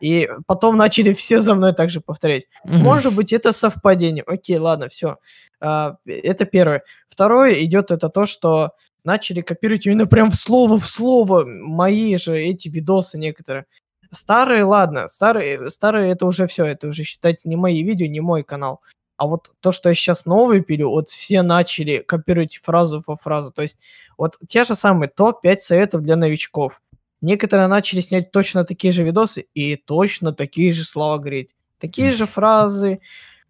И 0.00 0.28
потом 0.46 0.76
начали 0.76 1.12
все 1.14 1.40
за 1.40 1.54
мной 1.54 1.72
также 1.74 2.00
повторять. 2.00 2.46
Может 2.64 3.14
быть, 3.14 3.32
это 3.32 3.52
совпадение. 3.52 4.24
Окей, 4.26 4.58
ладно, 4.58 4.88
все. 4.88 5.18
Это 5.60 6.44
первое. 6.50 6.82
Второе 7.08 7.62
идет 7.64 7.90
это 7.90 8.08
то, 8.08 8.26
что 8.26 8.72
начали 9.04 9.42
копировать 9.42 9.86
именно 9.86 10.06
прям 10.06 10.30
в 10.30 10.34
слово 10.34 10.78
в 10.78 10.86
слово 10.86 11.44
мои 11.44 12.16
же 12.16 12.38
эти 12.38 12.68
видосы 12.68 13.18
некоторые. 13.18 13.66
Старые, 14.14 14.64
ладно, 14.64 15.08
старые, 15.08 15.70
старые 15.70 16.12
это 16.12 16.26
уже 16.26 16.46
все, 16.46 16.64
это 16.64 16.88
уже 16.88 17.02
считайте 17.02 17.48
не 17.48 17.56
мои 17.56 17.82
видео, 17.82 18.06
не 18.06 18.20
мой 18.20 18.42
канал. 18.42 18.80
А 19.16 19.26
вот 19.26 19.52
то, 19.60 19.72
что 19.72 19.88
я 19.88 19.94
сейчас 19.94 20.26
новые 20.26 20.62
пилю, 20.62 20.90
вот 20.90 21.08
все 21.08 21.42
начали 21.42 21.98
копировать 21.98 22.56
фразу 22.56 23.02
по 23.02 23.16
фразу. 23.16 23.52
То 23.52 23.62
есть 23.62 23.78
вот 24.18 24.38
те 24.48 24.64
же 24.64 24.74
самые 24.74 25.08
топ-5 25.08 25.56
советов 25.58 26.02
для 26.02 26.16
новичков. 26.16 26.80
Некоторые 27.20 27.68
начали 27.68 28.00
снять 28.00 28.32
точно 28.32 28.64
такие 28.64 28.92
же 28.92 29.02
видосы 29.02 29.46
и 29.54 29.76
точно 29.76 30.32
такие 30.32 30.72
же 30.72 30.84
слова 30.84 31.18
говорить. 31.18 31.50
Такие 31.78 32.10
же 32.10 32.26
фразы. 32.26 33.00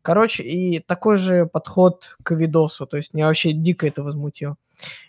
Короче, 0.03 0.43
и 0.43 0.81
такой 0.81 1.17
же 1.17 1.47
подход 1.47 2.17
к 2.23 2.33
видосу. 2.35 2.87
То 2.87 2.99
есть 2.99 3.15
меня 3.15 3.27
вообще 3.27 3.53
дико 3.53 3.87
это 3.87 4.03
возмутило. 4.03 4.57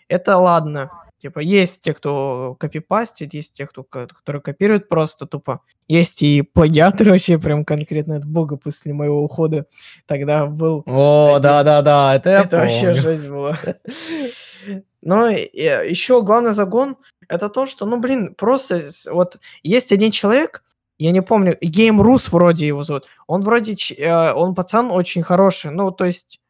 Это 0.08 0.36
ладно. 0.38 0.90
Типа, 1.18 1.38
есть 1.38 1.80
те, 1.82 1.94
кто 1.94 2.56
копипастит, 2.60 3.32
есть 3.32 3.54
те, 3.54 3.66
кто, 3.66 3.82
ко- 3.84 4.06
которые 4.06 4.42
копируют 4.42 4.88
просто 4.88 5.26
тупо. 5.26 5.60
Есть 5.88 6.22
и 6.22 6.42
плагиаторы 6.42 7.10
вообще 7.12 7.38
прям 7.38 7.64
конкретно 7.64 8.16
от 8.16 8.24
бога 8.26 8.56
после 8.56 8.92
моего 8.92 9.22
ухода. 9.22 9.66
Тогда 10.06 10.46
был 10.46 10.82
О, 10.86 11.38
да-да-да, 11.40 12.14
это 12.16 12.30
я 12.30 12.40
это 12.42 12.58
вообще 12.58 12.88
помню. 12.88 13.00
жесть 13.00 13.28
была. 13.28 13.58
Но 15.02 15.28
еще 15.28 16.22
главный 16.22 16.52
загон 16.52 16.96
это 17.28 17.48
то, 17.48 17.66
что, 17.66 17.86
ну, 17.86 18.00
блин, 18.00 18.34
просто 18.34 18.82
вот 19.10 19.38
есть 19.62 19.92
один 19.92 20.10
человек, 20.10 20.64
я 20.98 21.12
не 21.12 21.22
помню, 21.22 21.56
Game 21.62 22.00
Rus 22.02 22.30
вроде 22.30 22.66
его 22.66 22.82
зовут. 22.82 23.04
Он 23.26 23.42
вроде, 23.42 23.76
э, 23.96 24.32
он 24.32 24.54
пацан 24.54 24.90
очень 24.90 25.22
хороший. 25.22 25.70
Ну, 25.70 25.90
то 25.90 26.06
есть, 26.06 26.40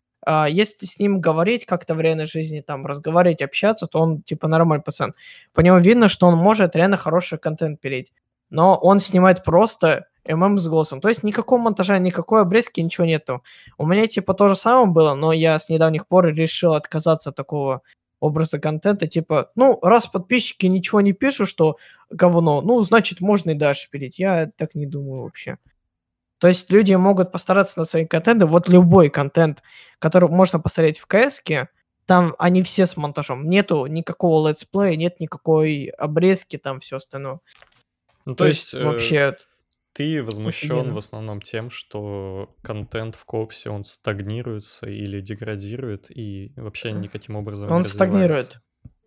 если 0.49 0.87
с 0.87 0.99
ним 0.99 1.21
говорить 1.21 1.67
как-то 1.67 1.95
в 1.95 2.01
реальной 2.01 2.27
жизни, 2.27 2.61
там, 2.61 2.87
разговаривать, 2.87 3.43
общаться, 3.43 3.87
то 3.87 4.01
он, 4.01 4.23
типа, 4.23 4.49
нормальный 4.49 4.83
пацан. 4.83 5.15
По 5.55 5.61
нему 5.61 5.79
видно, 5.79 6.09
что 6.09 6.27
он 6.27 6.37
может 6.37 6.75
реально 6.77 6.97
хороший 6.97 7.39
контент 7.39 7.81
пилить. 7.81 8.13
Но 8.51 8.77
он 8.77 8.99
снимает 9.01 9.45
просто 9.45 10.07
ММ 10.29 10.59
с 10.59 10.69
голосом. 10.69 11.01
То 11.01 11.09
есть 11.09 11.23
никакого 11.23 11.61
монтажа, 11.61 11.99
никакой 11.99 12.43
обрезки, 12.43 12.81
ничего 12.81 13.07
нету. 13.07 13.43
У 13.79 13.87
меня 13.87 14.07
типа 14.07 14.35
то 14.35 14.49
же 14.49 14.57
самое 14.57 14.87
было, 14.89 15.15
но 15.15 15.33
я 15.33 15.59
с 15.59 15.69
недавних 15.69 16.07
пор 16.07 16.27
решил 16.27 16.75
отказаться 16.75 17.31
от 17.31 17.37
такого 17.37 17.83
образа 18.21 18.59
контента. 18.59 19.07
Типа, 19.07 19.51
ну, 19.55 19.79
раз 19.83 20.07
подписчики 20.07 20.67
ничего 20.67 21.01
не 21.01 21.13
пишут, 21.13 21.49
что 21.49 21.77
говно, 22.11 22.61
ну, 22.61 22.83
значит, 22.83 23.21
можно 23.21 23.51
и 23.51 23.55
дальше 23.55 23.89
пилить. 23.91 24.19
Я 24.19 24.51
так 24.57 24.75
не 24.75 24.87
думаю 24.87 25.23
вообще. 25.23 25.59
То 26.39 26.49
есть 26.49 26.71
люди 26.71 26.93
могут 26.95 27.33
постараться 27.33 27.79
над 27.79 27.89
своим 27.89 28.09
контентом. 28.09 28.51
Вот 28.51 28.69
любой 28.69 29.09
контент, 29.09 29.63
который 29.99 30.29
можно 30.29 30.61
посмотреть 30.61 30.99
в 30.99 31.07
кс 31.07 31.41
там 32.07 32.37
они 32.39 32.63
все 32.63 32.87
с 32.87 32.97
монтажом. 32.97 33.49
Нету 33.49 33.87
никакого 33.87 34.49
летсплея, 34.49 34.97
нет 34.97 35.19
никакой 35.19 35.87
обрезки, 35.87 36.57
там 36.57 36.79
все 36.81 36.97
остальное. 36.99 37.41
Ну, 38.25 38.35
То, 38.35 38.47
есть, 38.47 38.75
вообще... 38.75 39.37
Ты 39.93 40.23
возмущен 40.23 40.73
Офигенно. 40.73 40.95
в 40.95 40.99
основном 40.99 41.41
тем, 41.41 41.71
что 41.71 42.55
контент 42.63 43.17
в 43.17 43.25
копсе, 43.25 43.71
он 43.71 43.83
стагнируется 43.83 44.87
или 44.87 45.23
деградирует, 45.23 46.07
и 46.11 46.53
вообще 46.57 46.93
никаким 46.93 47.37
образом 47.37 47.67
не 47.69 47.73
Он 47.73 47.81
развивается. 47.81 47.95
стагнирует. 47.95 48.61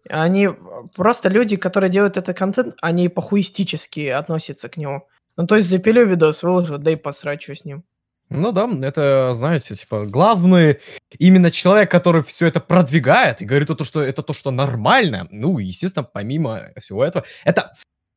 Они 0.09 0.47
э, 0.47 0.53
просто 0.95 1.29
люди, 1.29 1.57
которые 1.57 1.91
делают 1.91 2.17
этот 2.17 2.35
контент, 2.35 2.75
они 2.81 3.07
похуистически 3.07 4.07
относятся 4.07 4.67
к 4.67 4.77
нему. 4.77 5.07
Ну, 5.39 5.47
то 5.47 5.55
есть 5.55 5.69
запилю 5.69 6.05
видос, 6.05 6.43
выложу, 6.43 6.77
да 6.77 6.91
и 6.91 6.97
посрать, 6.97 7.41
с 7.41 7.63
ним. 7.63 7.85
Ну 8.29 8.51
да, 8.51 8.69
это, 8.81 9.31
знаете, 9.33 9.73
типа, 9.73 10.05
главный 10.05 10.81
именно 11.17 11.49
человек, 11.49 11.89
который 11.89 12.23
все 12.23 12.47
это 12.47 12.59
продвигает 12.59 13.39
и 13.39 13.45
говорит 13.45 13.69
то, 13.69 13.85
что 13.85 14.01
это 14.01 14.21
то, 14.21 14.33
что 14.33 14.51
нормально. 14.51 15.29
Ну, 15.31 15.57
естественно, 15.59 16.03
помимо 16.03 16.73
всего 16.81 17.05
этого, 17.05 17.25
это 17.45 17.71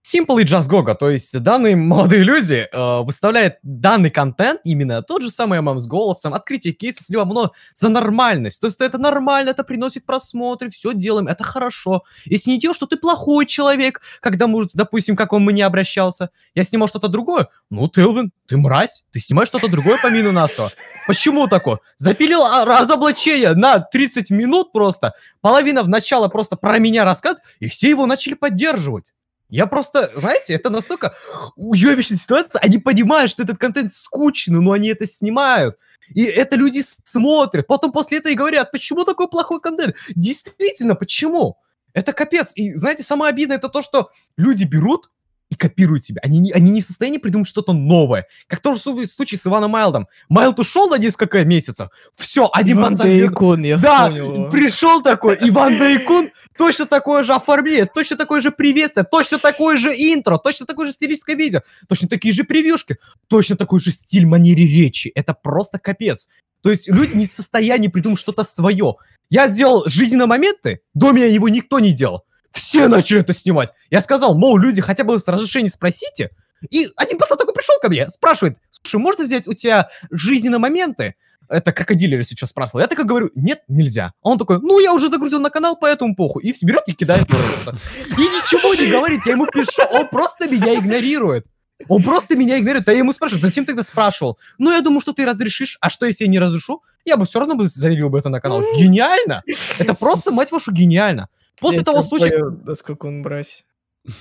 Simple 0.05 0.43
и 0.43 0.45
Just 0.45 0.69
Goga, 0.69 0.97
то 0.97 1.11
есть 1.11 1.39
данные 1.39 1.77
молодые 1.77 2.25
люди 2.25 2.69
э, 2.71 3.03
выставляют 3.03 3.55
данный 3.63 4.11
контент, 4.11 4.61
именно 4.65 5.01
тот 5.01 5.23
же 5.23 5.31
самый 5.31 5.61
мам 5.61 5.79
с 5.79 5.87
голосом, 5.87 6.35
открытие 6.35 6.75
кейсов, 6.75 7.09
либо 7.09 7.25
много 7.25 7.53
за 7.73 7.89
нормальность. 7.89 8.61
То 8.61 8.67
есть 8.67 8.81
это 8.81 8.99
нормально, 8.99 9.51
это 9.51 9.63
приносит 9.63 10.05
просмотры, 10.05 10.71
все 10.71 10.93
делаем, 10.93 11.29
это 11.29 11.45
хорошо. 11.45 12.03
Если 12.25 12.51
не 12.51 12.59
делаешь, 12.59 12.77
что 12.77 12.87
ты 12.87 12.97
плохой 12.97 13.47
человек, 13.47 14.01
когда, 14.21 14.49
может, 14.49 14.73
допустим, 14.75 15.15
как 15.15 15.33
он 15.33 15.45
мне 15.45 15.65
обращался, 15.65 16.31
я 16.57 16.65
снимал 16.65 16.89
что-то 16.89 17.07
другое, 17.07 17.49
ну, 17.71 17.87
Телвин, 17.89 18.33
ты 18.49 18.57
мразь, 18.57 19.07
ты 19.13 19.21
снимаешь 19.21 19.49
что-то 19.49 19.69
другое 19.69 20.01
помимо 20.03 20.33
нашего. 20.33 20.73
Почему 21.07 21.47
такое? 21.47 21.79
Запилил 21.97 22.43
а, 22.43 22.65
разоблачение 22.65 23.55
на 23.55 23.79
30 23.79 24.31
минут 24.31 24.73
просто, 24.73 25.15
половина 25.41 25.85
в 25.85 25.89
начало 25.89 26.27
просто 26.27 26.57
про 26.57 26.79
меня 26.79 27.05
рассказывает, 27.05 27.45
и 27.61 27.69
все 27.69 27.89
его 27.89 28.07
начали 28.07 28.35
поддерживать. 28.35 29.13
Я 29.53 29.67
просто, 29.67 30.11
знаете, 30.15 30.55
это 30.55 30.71
настолько 30.71 31.15
уебищная 31.57 32.17
ситуация, 32.17 32.59
они 32.61 32.79
понимают, 32.79 33.31
что 33.31 33.43
этот 33.43 33.59
контент 33.59 33.93
скучный, 33.93 34.61
но 34.63 34.73
они 34.73 34.89
это 34.89 35.07
снимают. 35.07 35.77
И 36.15 36.23
это 36.25 36.57
люди 36.57 36.81
смотрят. 37.05 37.67
Потом 37.67 37.93
после 37.93 38.17
этого 38.17 38.33
и 38.33 38.35
говорят, 38.35 38.73
почему 38.73 39.05
такой 39.05 39.29
плохой 39.29 39.61
контент? 39.61 39.95
Действительно, 40.17 40.95
почему? 40.95 41.59
Это 41.93 42.15
капец. 42.15 42.55
И 42.57 42.75
знаете, 42.75 43.03
самое 43.03 43.29
обидное 43.29 43.59
это 43.59 43.69
то, 43.69 43.83
что 43.83 44.11
люди 44.39 44.65
берут 44.65 45.11
и 45.53 45.55
копируют 45.55 46.03
тебя. 46.03 46.21
Они, 46.25 46.39
не- 46.39 46.51
они 46.51 46.71
не 46.71 46.81
в 46.81 46.87
состоянии 46.87 47.19
придумать 47.19 47.47
что-то 47.47 47.75
новое. 47.75 48.27
Как 48.47 48.61
тоже 48.61 48.81
в 48.91 49.07
случае 49.07 49.39
с 49.39 49.47
Иваном 49.47 49.73
Майлдом. 49.73 50.09
Майлд 50.31 50.59
ушел 50.59 50.89
на 50.89 50.97
несколько 50.97 51.45
месяцев. 51.45 51.91
Все, 52.17 52.49
один 52.51 52.79
Иван 52.79 52.97
Дайкон, 52.97 53.63
я 53.63 53.77
да, 53.77 54.09
вспомнил 54.09 54.49
пришел 54.49 55.03
такой 55.03 55.37
Иван 55.43 55.79
Дайкун, 55.79 56.31
точно 56.57 56.87
такое 56.87 57.23
же 57.23 57.35
оформление, 57.35 57.85
точно 57.85 58.17
такое 58.17 58.41
же 58.41 58.51
приветствие, 58.51 59.05
точно 59.05 59.39
такое 59.39 59.77
же 59.77 59.91
интро, 59.91 60.39
точно 60.39 60.65
такое 60.65 60.87
же 60.87 60.93
стилистическое 60.95 61.37
видео, 61.37 61.61
точно 61.87 62.09
такие 62.09 62.33
же 62.33 62.45
превьюшки, 62.45 62.97
точно 63.29 63.57
такой 63.57 63.79
же 63.81 63.91
стиль 63.91 64.25
манере 64.25 64.67
речи. 64.67 65.13
Это 65.15 65.35
просто 65.35 65.79
капец. 65.79 66.29
То 66.63 66.71
есть 66.71 66.89
люди 66.89 67.15
не 67.15 67.27
в 67.27 67.31
состоянии 67.31 67.89
придумать 67.89 68.19
что-то 68.19 68.43
свое. 68.43 68.95
Я 69.29 69.49
сделал 69.49 69.85
жизненные 69.87 70.27
моменты, 70.27 70.81
до 70.95 71.13
меня 71.13 71.27
его 71.27 71.51
никто 71.51 71.79
не 71.79 71.93
делал. 71.93 72.23
Все 72.53 72.89
начали 72.89 73.21
это 73.21 73.33
снимать. 73.33 73.71
Я 73.91 74.01
сказал, 74.01 74.35
мол, 74.35 74.57
люди, 74.59 74.81
хотя 74.81 75.05
бы 75.05 75.19
с 75.19 75.29
разрешения 75.29 75.69
спросите. 75.69 76.31
И 76.71 76.89
один 76.97 77.19
пацан 77.19 77.39
такой 77.39 77.55
пришел 77.55 77.77
ко 77.81 77.89
мне, 77.89 78.09
спрашивает, 78.09 78.57
слушай, 78.71 79.01
можно 79.01 79.25
взять 79.25 79.49
у 79.49 79.55
тебя 79.55 79.89
жизненные 80.11 80.59
моменты? 80.59 81.17
Это 81.49 81.73
крокодилер, 81.73 82.25
что, 82.25 82.47
спрашивал. 82.47 82.81
Я 82.81 82.87
так 82.87 82.99
и 83.01 83.03
говорю, 83.03 83.31
нет, 83.35 83.63
нельзя. 83.69 84.13
А 84.23 84.31
он 84.31 84.39
такой, 84.39 84.59
ну, 84.61 84.79
я 84.79 84.93
уже 84.93 85.09
загрузил 85.09 85.41
на 85.41 85.51
канал, 85.51 85.77
поэтому 85.79 86.15
похуй. 86.15 86.45
И 86.45 86.55
берет 86.65 86.85
и 86.87 86.93
кидает 86.93 87.27
просто. 87.27 87.77
И 88.07 88.21
ничего 88.21 88.75
не 88.75 88.91
говорит, 88.91 89.27
я 89.27 89.33
ему 89.33 89.47
пишу, 89.47 89.83
он 89.91 90.09
просто 90.09 90.49
меня 90.49 90.75
игнорирует. 90.75 91.47
Он 91.89 92.03
просто 92.03 92.37
меня 92.37 92.59
игнорирует. 92.59 92.89
А 92.89 92.93
я 92.93 92.99
ему 92.99 93.13
спрашиваю, 93.13 93.43
зачем 93.43 93.67
тогда 93.67 93.83
спрашивал? 93.83 94.39
Ну, 94.59 94.73
я 94.73 94.81
думаю, 94.81 95.01
что 95.01 95.13
ты 95.13 95.27
разрешишь. 95.27 95.79
А 95.81 95.91
что, 95.91 96.07
если 96.07 96.25
я 96.25 96.31
не 96.31 96.39
разрешу? 96.39 96.83
Я 97.05 97.17
бы 97.17 97.27
все 97.27 97.41
равно 97.41 97.57
бы 97.57 97.67
завелил 97.67 98.09
бы 98.09 98.19
это 98.19 98.29
на 98.29 98.41
канал. 98.41 98.63
Гениально! 98.77 99.43
Это 99.79 99.93
просто, 99.95 100.31
мать 100.31 100.53
вашу, 100.53 100.73
гениально. 100.73 101.29
После 101.61 101.79
Я 101.79 101.85
того 101.85 102.03
случая, 102.03 102.31
понял, 102.31 102.61
насколько 102.65 103.07
он 103.07 103.21
мразь. 103.21 103.65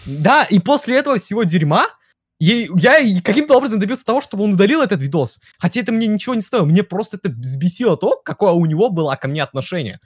да, 0.05 0.43
и 0.43 0.59
после 0.59 0.97
этого 0.97 1.17
всего 1.17 1.43
дерьма 1.43 1.87
я, 2.39 2.97
я 2.97 3.21
каким-то 3.21 3.55
образом 3.55 3.79
добился 3.79 4.03
того, 4.03 4.19
чтобы 4.19 4.43
он 4.43 4.53
удалил 4.53 4.81
этот 4.81 4.99
видос. 4.99 5.39
Хотя 5.59 5.81
это 5.81 5.91
мне 5.91 6.07
ничего 6.07 6.33
не 6.33 6.41
стоило. 6.41 6.65
Мне 6.65 6.81
просто 6.81 7.17
это 7.17 7.29
взбесило 7.29 7.97
то, 7.97 8.19
какое 8.23 8.51
у 8.53 8.65
него 8.65 8.89
было 8.89 9.15
ко 9.15 9.27
мне 9.27 9.43
отношение. 9.43 9.99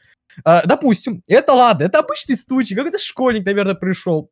А, 0.43 0.63
допустим, 0.65 1.23
это 1.27 1.53
ладно, 1.53 1.85
это 1.85 1.99
обычный 1.99 2.35
случай, 2.35 2.75
какой-то 2.75 2.99
школьник, 2.99 3.45
наверное, 3.45 3.75
пришел. 3.75 4.31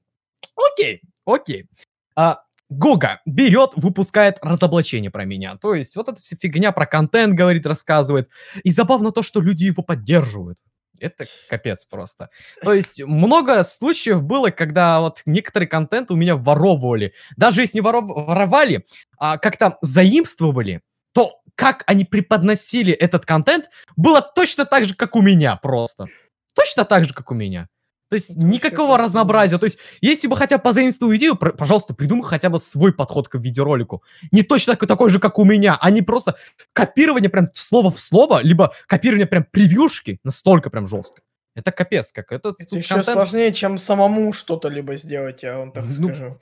Окей, 0.73 1.01
окей. 1.25 1.69
А, 2.15 2.41
Гога 2.69 3.21
берет, 3.25 3.71
выпускает 3.75 4.37
разоблачение 4.41 5.11
про 5.11 5.23
меня. 5.23 5.57
То 5.57 5.73
есть 5.73 5.95
вот 5.95 6.09
эта 6.09 6.19
фигня 6.19 6.71
про 6.71 6.85
контент 6.85 7.33
говорит, 7.33 7.65
рассказывает. 7.65 8.29
И 8.63 8.71
забавно 8.71 9.11
то, 9.11 9.23
что 9.23 9.39
люди 9.39 9.65
его 9.65 9.81
поддерживают. 9.83 10.57
Это 10.99 11.25
капец 11.49 11.85
просто. 11.85 12.29
То 12.63 12.73
есть 12.73 13.03
много 13.03 13.63
случаев 13.63 14.23
было, 14.23 14.51
когда 14.51 15.01
вот 15.01 15.21
некоторый 15.25 15.65
контент 15.65 16.11
у 16.11 16.15
меня 16.15 16.35
воровывали. 16.35 17.13
Даже 17.35 17.61
если 17.61 17.77
не 17.77 17.81
воров- 17.81 18.05
воровали, 18.27 18.85
а 19.17 19.37
как-то 19.37 19.77
заимствовали, 19.81 20.81
то 21.13 21.41
как 21.55 21.83
они 21.87 22.05
преподносили 22.05 22.93
этот 22.93 23.25
контент, 23.25 23.69
было 23.95 24.21
точно 24.21 24.65
так 24.65 24.85
же, 24.85 24.95
как 24.95 25.15
у 25.15 25.21
меня 25.21 25.55
просто. 25.57 26.07
Точно 26.55 26.85
так 26.85 27.05
же, 27.05 27.13
как 27.13 27.31
у 27.31 27.33
меня. 27.33 27.67
То 28.13 28.15
есть 28.17 28.37
никакого 28.37 28.93
это 28.95 29.03
разнообразия. 29.05 29.57
То 29.57 29.65
есть 29.65 29.79
если 30.01 30.27
бы 30.27 30.35
хотя 30.35 30.57
бы 30.57 30.63
позаимствовал 30.63 31.13
идею, 31.15 31.35
пр- 31.35 31.53
пожалуйста, 31.53 31.93
придумай 31.95 32.23
хотя 32.23 32.49
бы 32.49 32.59
свой 32.59 32.93
подход 32.93 33.27
к 33.27 33.35
видеоролику. 33.39 34.03
Не 34.31 34.43
точно 34.43 34.75
так- 34.75 34.87
такой 34.87 35.09
же, 35.09 35.19
как 35.19 35.39
у 35.39 35.43
меня, 35.45 35.77
а 35.81 35.89
не 35.89 36.01
просто 36.01 36.35
копирование 36.73 37.29
прям 37.29 37.47
слово 37.53 37.89
в 37.89 37.99
слово, 37.99 38.41
либо 38.43 38.73
копирование 38.87 39.25
прям 39.25 39.45
превьюшки 39.49 40.19
настолько 40.23 40.69
прям 40.69 40.87
жестко. 40.87 41.21
Это 41.55 41.71
капец, 41.71 42.11
как 42.11 42.31
это, 42.31 42.49
Это 42.57 42.75
еще 42.75 42.95
контент- 42.95 43.13
сложнее, 43.13 43.51
чем 43.53 43.77
самому 43.77 44.31
что-то 44.33 44.69
либо 44.69 44.95
сделать, 44.97 45.43
я 45.43 45.57
вам 45.57 45.71
так 45.71 45.85
Ну, 45.85 46.07
скажу. 46.09 46.39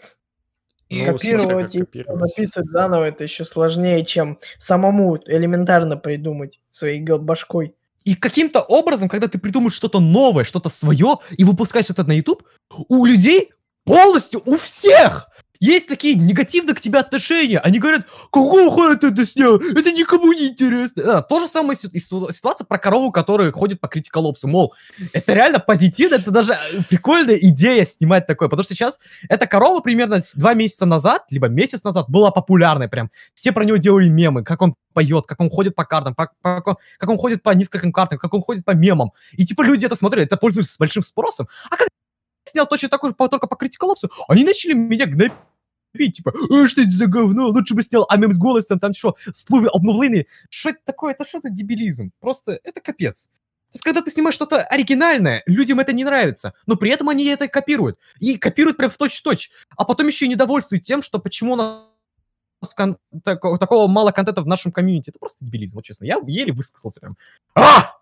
Ну, 0.90 1.06
копировать 1.06 1.74
и 1.76 1.80
копировать. 1.80 2.20
написать 2.38 2.66
заново 2.70 3.06
это 3.06 3.24
еще 3.24 3.46
сложнее, 3.46 4.04
чем 4.04 4.38
самому 4.60 5.18
элементарно 5.26 5.96
придумать 5.96 6.60
своей 6.72 7.00
гол- 7.00 7.20
башкой. 7.20 7.76
И 8.04 8.16
каким-то 8.16 8.62
образом, 8.62 9.10
когда 9.10 9.28
ты 9.28 9.38
придумаешь 9.38 9.74
что-то 9.74 10.00
новое, 10.00 10.44
что-то 10.44 10.70
свое, 10.70 11.20
и 11.38 11.44
выпускаешь 11.44 11.90
это 11.90 12.04
на 12.04 12.14
YouTube, 12.14 12.44
у 12.88 13.06
людей 13.06 13.52
полностью, 13.84 14.42
у 14.46 14.58
всех 14.58 15.28
есть 15.62 15.88
такие 15.88 16.15
негативные 16.15 16.76
к 16.76 16.82
тебе 16.82 17.00
отношения. 17.00 17.60
Они 17.60 17.78
говорят, 17.80 18.08
какого 18.32 18.69
хуя 18.71 18.95
ты 18.95 19.08
это 19.08 19.26
снял? 19.26 19.58
Это 19.58 19.91
никому 19.91 20.34
не 20.34 20.47
интересно. 20.50 21.19
А, 21.19 21.21
то 21.21 21.39
же 21.39 21.47
самое 21.47 21.78
ситуация 21.78 22.65
про 22.65 22.78
корову, 22.80 23.12
которая 23.12 23.52
ходит 23.52 23.80
по 23.80 23.88
критиколопсу. 23.88 24.47
Мол, 24.47 24.74
это 25.13 25.34
реально 25.34 25.60
позитивно, 25.60 26.15
это 26.15 26.32
даже 26.32 26.54
э, 26.54 26.58
прикольная 26.89 27.36
идея 27.36 27.86
снимать 27.86 28.26
такое. 28.26 28.50
Потому 28.50 28.63
что 28.63 28.74
сейчас 28.74 29.00
эта 29.30 29.45
корова 29.45 29.82
примерно 29.82 30.19
два 30.36 30.56
месяца 30.56 30.86
назад, 30.88 31.26
либо 31.30 31.47
месяц 31.47 31.84
назад 31.84 32.10
была 32.10 32.32
популярной 32.32 32.89
прям. 32.89 33.12
Все 33.36 33.52
про 33.52 33.63
него 33.63 33.78
делали 33.78 34.10
мемы, 34.10 34.43
как 34.43 34.62
он 34.63 34.74
поет, 34.93 35.26
как 35.28 35.39
он 35.39 35.50
ходит 35.52 35.76
по 35.76 35.86
картам, 35.86 36.15
по- 36.15 36.32
по- 36.41 36.56
как, 36.56 36.67
он, 36.67 36.76
как 36.97 37.10
он 37.10 37.17
ходит 37.17 37.43
по 37.43 37.52
нескольким 37.52 37.93
картам, 37.93 38.17
как 38.17 38.34
он 38.34 38.41
ходит 38.41 38.65
по 38.65 38.71
мемам. 38.71 39.12
И 39.34 39.45
типа 39.45 39.62
люди 39.62 39.86
это 39.86 39.95
смотрели, 39.95 40.26
это 40.26 40.38
пользуется 40.38 40.76
большим 40.80 41.04
спросом. 41.04 41.47
А 41.69 41.76
я 41.80 41.86
снял 42.45 42.65
точно 42.67 42.89
такой 42.89 43.12
же, 43.12 43.15
по- 43.15 43.30
только 43.30 43.45
по 43.45 43.56
критиколопсу, 43.56 44.10
они 44.28 44.43
начали 44.43 44.74
меня 44.74 45.06
гнобить. 45.06 45.34
Типа, 45.94 46.34
«Э, 46.52 46.68
что 46.68 46.82
это 46.82 46.92
за 46.92 47.08
говно? 47.08 47.48
Лучше 47.50 47.76
бы 47.76 47.84
снял 47.84 48.06
а 48.10 48.18
мем 48.18 48.32
с 48.34 48.38
голосом, 48.38 48.80
там 48.80 48.94
что, 48.94 49.16
слове 49.34 49.68
обновленные. 49.68 50.28
Что 50.50 50.70
это 50.70 50.80
такое? 50.86 51.14
Это 51.14 51.26
что 51.26 51.40
за 51.40 51.50
дебилизм? 51.50 52.12
Просто 52.20 52.60
это 52.64 52.80
капец. 52.82 53.30
То 53.72 53.76
есть, 53.76 53.84
когда 53.84 54.02
ты 54.02 54.12
снимаешь 54.12 54.36
что-то 54.36 54.64
оригинальное, 54.64 55.44
людям 55.46 55.80
это 55.80 55.94
не 55.94 56.04
нравится, 56.04 56.54
но 56.66 56.76
при 56.76 56.92
этом 56.92 57.08
они 57.08 57.26
это 57.26 57.48
копируют. 57.48 57.98
И 58.20 58.38
копируют 58.38 58.78
прям 58.78 58.90
в 58.90 58.98
точь-в-точь. 58.98 59.50
А 59.78 59.86
потом 59.86 60.08
еще 60.08 60.26
и 60.26 60.30
недовольствуют 60.30 60.84
тем, 60.84 61.02
что 61.02 61.20
почему 61.20 61.54
у 61.54 62.66
кон- 62.76 62.98
тако- 63.24 63.58
такого 63.58 63.88
мало 63.88 64.12
контента 64.12 64.42
в 64.42 64.48
нашем 64.48 64.74
комьюнити. 64.74 65.10
Это 65.10 65.20
просто 65.20 65.46
дебилизм, 65.46 65.78
вот 65.78 65.86
честно. 65.86 66.06
Я 66.06 66.20
еле 66.28 66.52
высказался 66.52 67.00
прям. 67.00 67.18
А! 67.56 67.96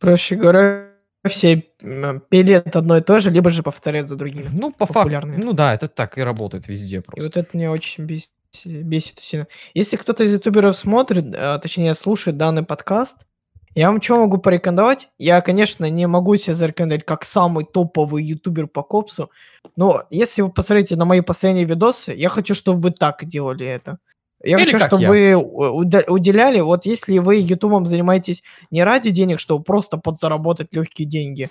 Проще 0.00 0.36
говоря, 0.36 0.87
все 1.28 1.64
м, 1.82 2.20
пилят 2.28 2.74
одно 2.76 2.96
и 2.98 3.00
то 3.00 3.20
же, 3.20 3.30
либо 3.30 3.50
же 3.50 3.62
повторяют 3.62 4.08
за 4.08 4.16
другими. 4.16 4.48
Ну, 4.52 4.72
по 4.72 4.86
факту. 4.86 5.26
Ну 5.36 5.52
да, 5.52 5.74
это 5.74 5.88
так 5.88 6.18
и 6.18 6.22
работает 6.22 6.68
везде 6.68 6.98
И 6.98 7.00
просто. 7.00 7.24
вот 7.24 7.36
это 7.36 7.56
меня 7.56 7.70
очень 7.70 8.04
бесит, 8.04 8.30
бесит 8.64 9.18
сильно. 9.20 9.46
Если 9.74 9.96
кто-то 9.96 10.24
из 10.24 10.32
ютуберов 10.32 10.76
смотрит, 10.76 11.26
а, 11.34 11.58
точнее 11.58 11.94
слушает 11.94 12.36
данный 12.36 12.64
подкаст, 12.64 13.26
я 13.74 13.90
вам 13.90 14.02
что 14.02 14.16
могу 14.16 14.38
порекомендовать? 14.38 15.08
Я, 15.18 15.40
конечно, 15.40 15.88
не 15.88 16.06
могу 16.08 16.36
себя 16.36 16.54
зарекомендовать 16.54 17.04
как 17.04 17.24
самый 17.24 17.64
топовый 17.64 18.24
ютубер 18.24 18.66
по 18.66 18.82
копсу, 18.82 19.30
но 19.76 20.04
если 20.10 20.42
вы 20.42 20.50
посмотрите 20.50 20.96
на 20.96 21.04
мои 21.04 21.20
последние 21.20 21.64
видосы, 21.64 22.12
я 22.12 22.28
хочу, 22.28 22.54
чтобы 22.54 22.80
вы 22.80 22.90
так 22.90 23.24
делали 23.24 23.66
это. 23.66 23.98
Я 24.42 24.56
Или 24.58 24.70
хочу, 24.70 24.78
чтобы 24.78 25.02
я. 25.02 25.08
вы 25.10 25.34
уда- 25.34 26.04
уделяли, 26.06 26.60
вот 26.60 26.86
если 26.86 27.18
вы 27.18 27.36
ютубом 27.36 27.84
занимаетесь 27.86 28.44
не 28.70 28.84
ради 28.84 29.10
денег, 29.10 29.40
чтобы 29.40 29.64
просто 29.64 29.96
подзаработать 29.98 30.72
легкие 30.72 31.08
деньги, 31.08 31.50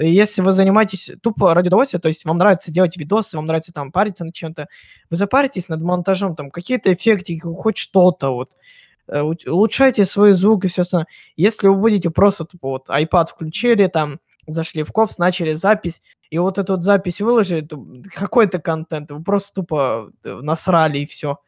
э, 0.00 0.06
если 0.06 0.42
вы 0.42 0.52
занимаетесь 0.52 1.10
тупо 1.22 1.54
ради 1.54 1.68
удовольствия, 1.68 1.98
то 1.98 2.08
есть 2.08 2.24
вам 2.24 2.38
нравится 2.38 2.70
делать 2.70 2.96
видосы, 2.96 3.36
вам 3.36 3.46
нравится 3.46 3.72
там 3.72 3.90
париться 3.90 4.24
над 4.24 4.34
чем-то, 4.34 4.68
вы 5.10 5.16
запаритесь 5.16 5.68
над 5.68 5.80
монтажом, 5.82 6.36
там 6.36 6.50
какие-то 6.50 6.92
эффектики, 6.92 7.40
хоть 7.40 7.78
что-то, 7.78 8.30
вот, 8.30 8.50
э, 9.08 9.20
улучшайте 9.20 10.04
свой 10.04 10.32
звук 10.32 10.64
и 10.64 10.68
все 10.68 10.82
остальное. 10.82 11.08
Если 11.36 11.66
вы 11.66 11.74
будете 11.74 12.10
просто 12.10 12.44
тупо 12.44 12.68
вот 12.68 12.88
iPad 12.88 13.26
включили, 13.26 13.88
там, 13.88 14.20
зашли 14.48 14.82
в 14.82 14.92
копс, 14.92 15.18
начали 15.18 15.54
запись, 15.54 16.02
и 16.30 16.38
вот 16.38 16.58
эту 16.58 16.74
вот 16.74 16.82
запись 16.82 17.20
выложили, 17.20 17.60
то 17.60 17.84
какой-то 18.14 18.58
контент, 18.58 19.10
вы 19.10 19.22
просто 19.22 19.54
тупо 19.54 20.10
э, 20.24 20.34
насрали 20.42 20.98
и 20.98 21.06
все. 21.06 21.38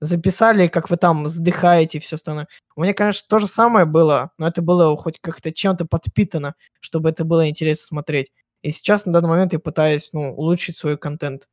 Записали, 0.00 0.68
как 0.68 0.88
вы 0.90 0.96
там 0.96 1.24
вздыхаете 1.24 1.98
и 1.98 2.00
все 2.00 2.16
остальное. 2.16 2.48
У 2.74 2.82
меня, 2.82 2.94
конечно, 2.94 3.26
то 3.28 3.38
же 3.38 3.46
самое 3.46 3.84
было, 3.84 4.30
но 4.38 4.48
это 4.48 4.62
было 4.62 4.96
хоть 4.96 5.20
как-то 5.20 5.52
чем-то 5.52 5.84
подпитано, 5.84 6.54
чтобы 6.80 7.10
это 7.10 7.24
было 7.24 7.48
интересно 7.48 7.86
смотреть. 7.86 8.32
И 8.62 8.70
сейчас 8.70 9.06
на 9.06 9.12
данный 9.12 9.28
момент 9.28 9.52
я 9.52 9.58
пытаюсь, 9.58 10.10
ну, 10.12 10.34
улучшить 10.34 10.76
свой 10.76 10.96
контент. 10.98 11.48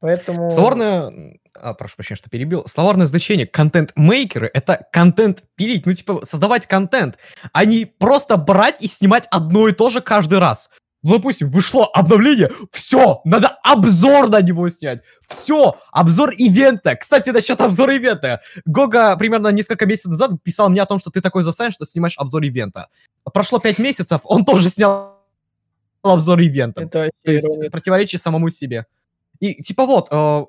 Поэтому... 0.00 0.50
Словарное, 0.50 1.38
а, 1.54 1.74
прошу 1.74 1.96
прощения, 1.96 2.18
что 2.18 2.30
перебил. 2.30 2.66
Словарное 2.66 3.06
значение 3.06 3.46
контент-мейкеры— 3.46 4.50
это 4.54 4.86
контент 4.92 5.42
пилить, 5.54 5.86
ну, 5.86 5.92
типа, 5.92 6.24
создавать 6.24 6.66
контент, 6.66 7.16
а 7.52 7.64
не 7.64 7.86
просто 7.86 8.36
брать 8.36 8.82
и 8.82 8.88
снимать 8.88 9.26
одно 9.30 9.68
и 9.68 9.72
то 9.72 9.88
же 9.88 10.00
каждый 10.00 10.38
раз. 10.38 10.70
Ну, 11.02 11.18
допустим, 11.18 11.50
вышло 11.50 11.86
обновление, 11.86 12.50
все, 12.72 13.20
надо 13.24 13.56
обзор 13.62 14.28
на 14.28 14.42
него 14.42 14.68
снять. 14.70 15.02
Все, 15.28 15.76
обзор 15.92 16.32
ивента. 16.32 16.96
Кстати, 16.96 17.30
насчет 17.30 17.60
обзора 17.60 17.94
ивента. 17.94 18.40
Гога 18.64 19.16
примерно 19.16 19.48
несколько 19.48 19.86
месяцев 19.86 20.10
назад 20.10 20.32
писал 20.42 20.68
мне 20.68 20.82
о 20.82 20.86
том, 20.86 20.98
что 20.98 21.10
ты 21.10 21.20
такой 21.20 21.44
застанешь, 21.44 21.74
что 21.74 21.86
снимаешь 21.86 22.18
обзор 22.18 22.42
ивента. 22.42 22.88
Прошло 23.32 23.60
пять 23.60 23.78
месяцев, 23.78 24.20
он 24.24 24.44
тоже 24.44 24.68
снял 24.68 25.16
обзор 26.02 26.40
ивента. 26.40 26.82
Это 26.82 27.10
То 27.24 27.30
есть 27.30 27.70
противоречие 27.70 28.18
самому 28.18 28.48
себе. 28.50 28.86
И 29.40 29.62
типа 29.62 29.86
вот, 29.86 30.08
э, 30.10 30.44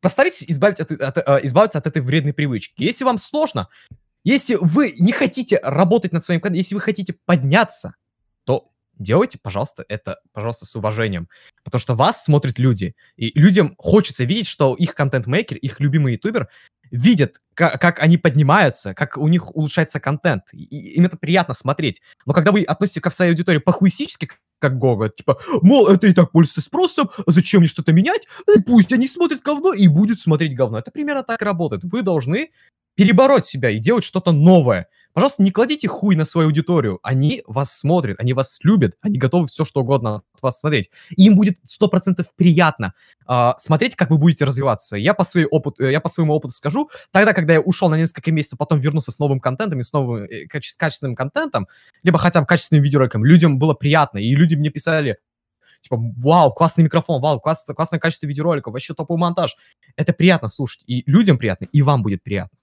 постарайтесь 0.00 0.44
избавить 0.48 0.80
от, 0.80 0.90
от- 0.92 1.18
э, 1.18 1.40
избавиться 1.44 1.78
от 1.78 1.86
этой 1.86 2.02
вредной 2.02 2.32
привычки. 2.32 2.82
Если 2.82 3.04
вам 3.04 3.18
сложно, 3.18 3.68
если 4.24 4.56
вы 4.56 4.94
не 4.98 5.12
хотите 5.12 5.58
работать 5.62 6.12
над 6.12 6.24
своим 6.24 6.40
контентом, 6.40 6.58
если 6.58 6.74
вы 6.74 6.80
хотите 6.80 7.14
подняться, 7.24 7.94
то 8.44 8.70
делайте, 8.98 9.38
пожалуйста, 9.42 9.84
это, 9.88 10.20
пожалуйста, 10.32 10.66
с 10.66 10.76
уважением. 10.76 11.28
Потому 11.64 11.80
что 11.80 11.94
вас 11.94 12.24
смотрят 12.24 12.58
люди. 12.58 12.94
И 13.16 13.38
людям 13.38 13.74
хочется 13.78 14.24
видеть, 14.24 14.46
что 14.46 14.74
их 14.74 14.94
контент-мейкер, 14.94 15.56
их 15.56 15.80
любимый 15.80 16.14
ютубер 16.14 16.48
видят, 16.90 17.40
ка- 17.54 17.78
как, 17.78 18.00
они 18.00 18.18
поднимаются, 18.18 18.94
как 18.94 19.16
у 19.16 19.28
них 19.28 19.54
улучшается 19.54 20.00
контент. 20.00 20.44
И- 20.52 20.94
им 20.96 21.06
это 21.06 21.16
приятно 21.16 21.54
смотреть. 21.54 22.02
Но 22.26 22.32
когда 22.34 22.52
вы 22.52 22.62
относитесь 22.62 23.00
ко 23.02 23.10
своей 23.10 23.30
аудитории 23.32 23.58
похуистически, 23.58 24.30
как 24.60 24.78
Гога, 24.78 25.08
типа, 25.08 25.40
мол, 25.62 25.88
это 25.88 26.06
и 26.06 26.12
так 26.12 26.30
пользуется 26.30 26.60
спросом, 26.60 27.10
зачем 27.26 27.60
мне 27.60 27.68
что-то 27.68 27.92
менять? 27.92 28.28
Пусть 28.66 28.92
они 28.92 29.08
смотрят 29.08 29.42
говно 29.42 29.72
и 29.72 29.88
будут 29.88 30.20
смотреть 30.20 30.54
говно. 30.54 30.78
Это 30.78 30.90
примерно 30.90 31.24
так 31.24 31.42
работает. 31.42 31.82
Вы 31.84 32.02
должны 32.02 32.50
перебороть 32.94 33.46
себя 33.46 33.70
и 33.70 33.78
делать 33.78 34.04
что-то 34.04 34.32
новое. 34.32 34.88
Пожалуйста, 35.12 35.42
не 35.42 35.50
кладите 35.50 35.88
хуй 35.88 36.14
на 36.14 36.24
свою 36.24 36.48
аудиторию. 36.48 37.00
Они 37.02 37.42
вас 37.46 37.76
смотрят, 37.76 38.20
они 38.20 38.32
вас 38.32 38.60
любят, 38.62 38.94
они 39.00 39.18
готовы 39.18 39.48
все 39.48 39.64
что 39.64 39.80
угодно 39.80 40.22
от 40.34 40.42
вас 40.42 40.60
смотреть. 40.60 40.90
И 41.16 41.24
им 41.24 41.34
будет 41.34 41.58
100% 41.66 42.24
приятно 42.36 42.94
а, 43.26 43.56
смотреть, 43.58 43.96
как 43.96 44.10
вы 44.10 44.18
будете 44.18 44.44
развиваться. 44.44 44.96
Я 44.96 45.14
по, 45.14 45.24
своей 45.24 45.46
опыт, 45.46 45.80
э, 45.80 45.90
я 45.90 46.00
по 46.00 46.08
своему 46.08 46.32
опыту 46.32 46.52
скажу, 46.52 46.90
тогда, 47.10 47.32
когда 47.32 47.54
я 47.54 47.60
ушел 47.60 47.88
на 47.88 47.96
несколько 47.96 48.30
месяцев, 48.30 48.58
потом 48.58 48.78
вернулся 48.78 49.10
с 49.10 49.18
новым 49.18 49.40
контентом 49.40 49.80
и 49.80 49.82
с 49.82 49.92
новым 49.92 50.24
э, 50.24 50.46
каче- 50.46 50.70
с 50.70 50.76
качественным 50.76 51.16
контентом, 51.16 51.66
либо 52.04 52.18
хотя 52.18 52.40
бы 52.40 52.46
качественным 52.46 52.84
видеороликом, 52.84 53.24
людям 53.24 53.58
было 53.58 53.74
приятно, 53.74 54.18
и 54.18 54.32
люди 54.36 54.54
мне 54.54 54.70
писали, 54.70 55.18
типа, 55.80 55.96
вау, 56.18 56.52
классный 56.52 56.84
микрофон, 56.84 57.20
вау, 57.20 57.40
класс- 57.40 57.66
классное 57.66 57.98
качество 57.98 58.28
видеоролика, 58.28 58.70
вообще 58.70 58.94
топовый 58.94 59.20
монтаж. 59.20 59.56
Это 59.96 60.12
приятно 60.12 60.48
слушать, 60.48 60.84
и 60.86 61.02
людям 61.10 61.36
приятно, 61.36 61.64
и 61.64 61.82
вам 61.82 62.04
будет 62.04 62.22
приятно. 62.22 62.59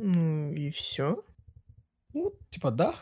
Ну 0.00 0.52
и 0.52 0.70
все. 0.70 1.24
Ну, 2.14 2.32
типа, 2.50 2.70
да. 2.70 2.94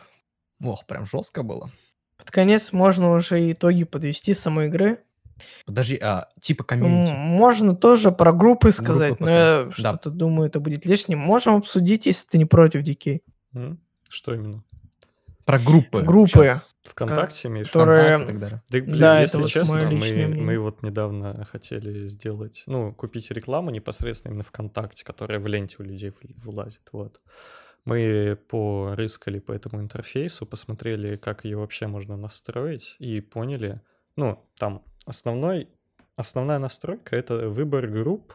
Ох, 0.63 0.85
прям 0.87 1.05
жестко 1.05 1.43
было. 1.43 1.69
Под 2.17 2.31
конец 2.31 2.71
можно 2.71 3.13
уже 3.13 3.51
итоги 3.51 3.83
подвести 3.83 4.33
самой 4.33 4.67
игры. 4.67 5.03
Подожди, 5.67 5.97
а, 5.97 6.29
типа 6.41 6.63
комьюнити. 6.63 7.11
Можно 7.11 7.75
тоже 7.75 8.11
про 8.11 8.33
группы 8.33 8.71
сказать, 8.71 9.19
но 9.19 9.27
потом, 9.27 9.33
я 9.33 9.63
да. 9.65 9.71
что-то 9.71 10.09
думаю, 10.09 10.49
это 10.49 10.59
будет 10.59 10.85
лишним. 10.87 11.19
Можем 11.19 11.57
обсудить, 11.57 12.07
если 12.07 12.27
ты 12.27 12.37
не 12.39 12.45
против, 12.45 12.81
Дикей. 12.81 13.21
Что 14.09 14.33
именно? 14.33 14.63
Про 15.47 15.59
группы. 15.59 16.01
Группы. 16.01 16.43
Щас 16.43 16.75
ВКонтакте 16.83 17.47
имеешь? 17.47 17.67
Которые- 17.67 18.17
ВКонтакте 18.17 18.23
и 18.23 18.27
так 18.27 18.39
далее. 18.41 18.61
Да, 18.69 18.79
блин, 18.79 18.99
Да, 18.99 19.13
это 19.15 19.21
если 19.21 19.37
вот 19.37 19.49
честно, 19.49 19.87
мы, 19.89 20.27
мы 20.27 20.59
вот 20.59 20.83
недавно 20.83 21.45
хотели 21.45 22.05
сделать, 22.07 22.63
ну, 22.67 22.93
купить 22.93 23.31
рекламу 23.31 23.69
непосредственно 23.69 24.31
именно 24.31 24.43
ВКонтакте, 24.43 25.05
которая 25.05 25.39
в 25.39 25.47
ленте 25.47 25.77
у 25.79 25.83
людей 25.83 26.11
вылазит, 26.35 26.81
вот. 26.91 27.21
Мы 27.85 28.37
порыскали 28.49 29.39
по 29.39 29.53
этому 29.53 29.81
интерфейсу, 29.81 30.45
посмотрели, 30.45 31.15
как 31.15 31.45
ее 31.45 31.55
вообще 31.55 31.87
можно 31.87 32.17
настроить, 32.17 32.97
и 32.99 33.21
поняли, 33.21 33.79
ну, 34.17 34.43
там 34.57 34.83
основной, 35.05 35.69
основная 36.17 36.59
настройка— 36.59 37.15
это 37.17 37.47
выбор 37.47 37.87
групп, 37.87 38.33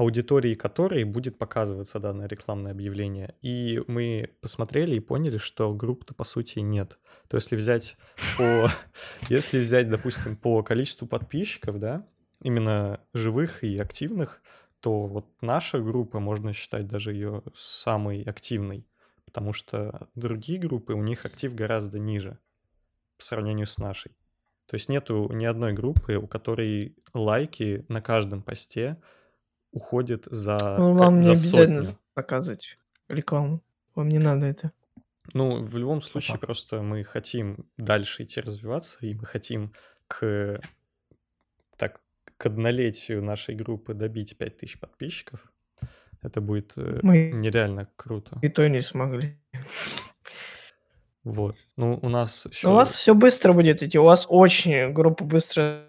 аудитории 0.00 0.54
которой 0.54 1.04
будет 1.04 1.36
показываться 1.36 2.00
данное 2.00 2.26
рекламное 2.26 2.72
объявление. 2.72 3.34
И 3.42 3.82
мы 3.86 4.30
посмотрели 4.40 4.94
и 4.94 5.00
поняли, 5.00 5.36
что 5.36 5.74
групп-то 5.74 6.14
по 6.14 6.24
сути 6.24 6.60
нет. 6.60 6.98
То 7.28 7.36
есть 7.36 7.52
если 7.52 7.56
взять 7.56 7.96
по, 8.38 8.70
если 9.28 9.58
взять, 9.58 9.90
допустим, 9.90 10.36
по 10.36 10.62
количеству 10.62 11.06
подписчиков, 11.06 11.78
да, 11.78 12.06
именно 12.40 13.00
живых 13.12 13.62
и 13.62 13.76
активных, 13.76 14.40
то 14.80 15.06
вот 15.06 15.26
наша 15.42 15.80
группа, 15.80 16.18
можно 16.18 16.54
считать 16.54 16.88
даже 16.88 17.12
ее 17.12 17.42
самой 17.54 18.22
активной, 18.22 18.86
потому 19.26 19.52
что 19.52 20.08
другие 20.14 20.58
группы, 20.58 20.94
у 20.94 21.02
них 21.02 21.26
актив 21.26 21.54
гораздо 21.54 21.98
ниже 21.98 22.38
по 23.18 23.24
сравнению 23.24 23.66
с 23.66 23.76
нашей. 23.76 24.12
То 24.64 24.76
есть 24.76 24.88
нету 24.88 25.30
ни 25.30 25.44
одной 25.44 25.74
группы, 25.74 26.14
у 26.14 26.26
которой 26.26 26.96
лайки 27.12 27.84
на 27.88 28.00
каждом 28.00 28.42
посте 28.42 28.96
уходят 29.72 30.24
за, 30.30 30.58
Ну, 30.78 30.94
вам 30.94 31.16
не 31.20 31.24
за 31.24 31.30
обязательно 31.32 31.82
сотню. 31.82 31.98
заказывать 32.16 32.78
рекламу. 33.08 33.62
Вам 33.94 34.08
не 34.08 34.18
надо 34.18 34.46
это. 34.46 34.72
Ну, 35.32 35.60
в 35.62 35.76
любом 35.76 36.02
случае, 36.02 36.32
факту. 36.34 36.46
просто 36.46 36.82
мы 36.82 37.04
хотим 37.04 37.66
дальше 37.76 38.24
идти 38.24 38.40
развиваться, 38.40 38.98
и 39.00 39.14
мы 39.14 39.24
хотим 39.26 39.72
к, 40.08 40.60
так, 41.76 42.00
к 42.36 42.46
однолетию 42.46 43.22
нашей 43.22 43.54
группы 43.54 43.94
добить 43.94 44.36
5000 44.36 44.78
подписчиков. 44.80 45.40
Это 46.22 46.40
будет 46.40 46.72
э, 46.76 46.98
Мы 47.02 47.30
нереально 47.32 47.88
круто. 47.96 48.38
и 48.42 48.48
то 48.48 48.66
не 48.68 48.82
смогли. 48.82 49.38
Вот. 51.24 51.56
Ну, 51.76 51.98
у 52.02 52.08
нас 52.08 52.46
еще... 52.46 52.68
У 52.68 52.72
вас 52.72 52.90
все 52.92 53.14
быстро 53.14 53.52
будет 53.52 53.82
идти. 53.82 53.98
У 53.98 54.04
вас 54.04 54.26
очень 54.28 54.92
группа 54.92 55.24
быстро 55.24 55.84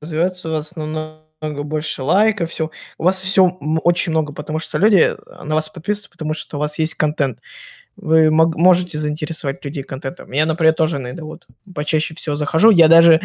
развивается, 0.00 0.48
у 0.48 0.52
вас 0.52 0.74
намного 1.40 1.62
больше 1.62 2.02
лайков, 2.02 2.50
все. 2.50 2.70
У 2.98 3.04
вас 3.04 3.18
все 3.18 3.46
очень 3.84 4.12
много, 4.12 4.32
потому 4.32 4.58
что 4.58 4.78
люди 4.78 5.14
на 5.42 5.54
вас 5.54 5.68
подписываются, 5.68 6.10
потому 6.10 6.34
что 6.34 6.56
у 6.56 6.60
вас 6.60 6.78
есть 6.78 6.94
контент. 6.94 7.38
Вы 7.96 8.30
можете 8.30 8.96
заинтересовать 8.96 9.64
людей 9.64 9.82
контентом. 9.82 10.30
Я, 10.30 10.46
например, 10.46 10.72
тоже 10.72 10.98
иногда 10.98 11.24
вот 11.24 11.48
почаще 11.74 12.14
всего 12.14 12.36
захожу. 12.36 12.70
Я 12.70 12.86
даже 12.86 13.20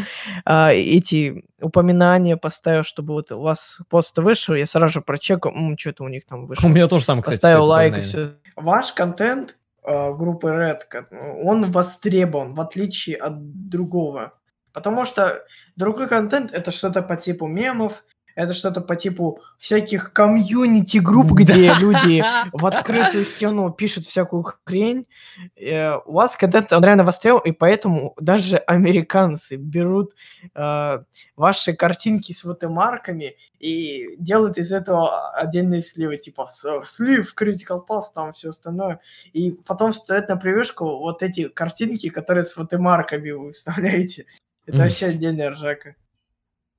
а, 0.46 0.74
эти 0.74 1.46
упоминания 1.62 2.38
поставил, 2.38 2.84
чтобы 2.84 3.14
вот 3.14 3.32
у 3.32 3.40
вас 3.40 3.82
пост 3.90 4.18
вышел, 4.18 4.56
я 4.56 4.66
сразу 4.66 4.94
же 4.94 5.02
прочекаю, 5.02 5.76
что-то 5.78 6.04
у 6.04 6.08
них 6.08 6.26
там 6.26 6.48
вышло. 6.48 6.66
У 6.68 6.72
меня 6.72 6.88
тоже 6.88 7.06
самое, 7.06 7.22
кстати, 7.22 7.42
Поставил 7.42 7.66
лайк 7.66 7.98
и 7.98 8.02
все. 8.02 8.34
Ваш 8.56 8.94
контент 8.94 9.56
э, 9.84 10.14
группы 10.16 10.48
Red, 10.48 10.80
ко- 10.90 11.08
он 11.44 11.72
востребован, 11.72 12.56
в 12.56 12.62
отличие 12.62 13.18
от 13.18 13.70
другого. 13.70 14.34
Потому 14.74 15.06
что 15.06 15.44
другой 15.76 16.08
контент 16.08 16.52
это 16.52 16.72
что-то 16.72 17.02
по 17.02 17.16
типу 17.16 17.48
мемов, 17.48 18.04
это 18.36 18.54
что-то 18.54 18.82
по 18.82 18.96
типу 18.96 19.40
всяких 19.60 20.12
комьюнити 20.12 20.98
групп, 20.98 21.32
где 21.34 21.74
люди 21.74 22.24
в 22.52 22.66
открытую 22.66 23.26
стену 23.26 23.72
пишут 23.72 24.06
всякую 24.06 24.46
хрень. 24.66 25.08
Э, 25.56 25.98
У 26.06 26.14
вас 26.14 26.36
контент 26.36 26.72
он 26.74 26.84
реально 26.84 27.04
востребован, 27.04 27.44
и 27.46 27.52
поэтому 27.52 28.16
даже 28.20 28.58
американцы 28.58 29.56
берут 29.56 30.14
э, 30.56 31.04
ваши 31.36 31.74
картинки 31.74 32.34
с 32.34 32.44
ватемарками 32.44 33.36
и 33.60 34.16
делают 34.18 34.58
из 34.58 34.74
этого 34.74 35.32
отдельные 35.32 35.82
сливы, 35.82 36.18
типа 36.18 36.48
слив, 36.86 37.34
critical 37.40 37.82
pass, 37.88 38.04
там 38.14 38.34
все 38.34 38.50
остальное. 38.50 39.00
И 39.32 39.52
потом 39.52 39.94
вставляют 39.94 40.30
на 40.30 40.36
превьюшку 40.38 40.98
вот 40.98 41.24
эти 41.24 41.48
картинки, 41.48 42.10
которые 42.10 42.44
с 42.44 42.58
ватемарками 42.58 43.32
вы 43.32 43.52
вставляете. 43.54 44.26
Это 44.66 44.78
вообще 44.78 45.08
отдельная 45.08 45.50
ржака. 45.52 45.96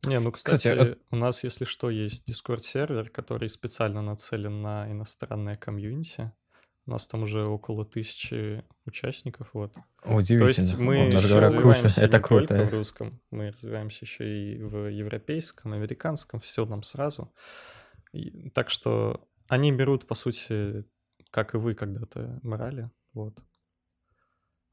Не, 0.04 0.20
ну, 0.20 0.32
Кстати, 0.32 0.56
кстати, 0.56 0.78
э- 0.78 0.96
у 1.10 1.16
нас, 1.16 1.44
если 1.44 1.64
что, 1.64 1.88
есть 1.90 2.28
Discord-сервер, 2.28 3.08
который 3.08 3.48
специально 3.48 4.02
нацелен 4.02 4.60
на 4.60 4.90
иностранное 4.90 5.56
комьюнити. 5.56 6.30
У 6.86 6.90
нас 6.90 7.06
там 7.06 7.22
уже 7.22 7.46
около 7.46 7.86
тысячи 7.86 8.62
участников, 8.84 9.48
вот. 9.54 9.72
То 10.02 10.14
Удивительно. 10.14 10.46
есть 10.66 10.74
мы 10.76 11.04
Вот, 11.04 11.14
даже 11.14 11.28
говоря, 11.28 11.46
круто. 11.48 11.56
развиваемся 11.56 12.00
Это 12.02 12.06
не 12.18 12.22
только 12.22 12.28
круто. 12.28 12.64
в 12.66 12.70
русском, 12.72 13.20
мы 13.30 13.50
развиваемся 13.50 13.98
еще 14.04 14.24
и 14.52 14.62
в 14.62 14.88
европейском, 14.90 15.72
американском, 15.72 16.40
все 16.40 16.66
нам 16.66 16.82
сразу. 16.82 17.32
И- 18.12 18.50
так 18.50 18.68
что 18.68 19.26
они 19.48 19.72
берут, 19.72 20.06
по 20.06 20.14
сути, 20.14 20.84
как 21.30 21.54
и 21.54 21.56
вы 21.56 21.74
когда-то 21.74 22.38
брали, 22.42 22.90
вот. 23.14 23.34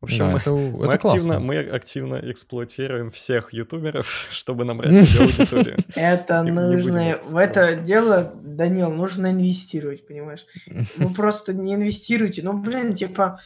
В 0.02 0.06
общем, 0.06 0.18
Да, 0.18 0.32
мы, 0.32 0.38
это, 0.40 0.52
мы 0.52 0.86
это 0.86 0.94
активно, 0.94 1.20
классно. 1.20 1.40
мы 1.40 1.60
активно 1.60 2.16
эксплуатируем 2.32 3.12
всех 3.12 3.54
ютуберов, 3.54 4.08
чтобы 4.32 4.66
набрать 4.66 5.08
себе 5.08 5.26
аудиторию. 5.26 5.78
Это 5.96 6.42
нужно, 6.42 7.20
в 7.24 7.38
это 7.38 7.76
дело, 7.76 8.34
Данил, 8.42 8.92
нужно 8.92 9.32
инвестировать, 9.32 10.08
понимаешь? 10.08 10.44
Вы 10.98 11.10
просто 11.14 11.54
не 11.54 11.76
инвестируете. 11.76 12.42
Ну, 12.42 12.54
блин, 12.54 12.96
типа, 12.96 13.40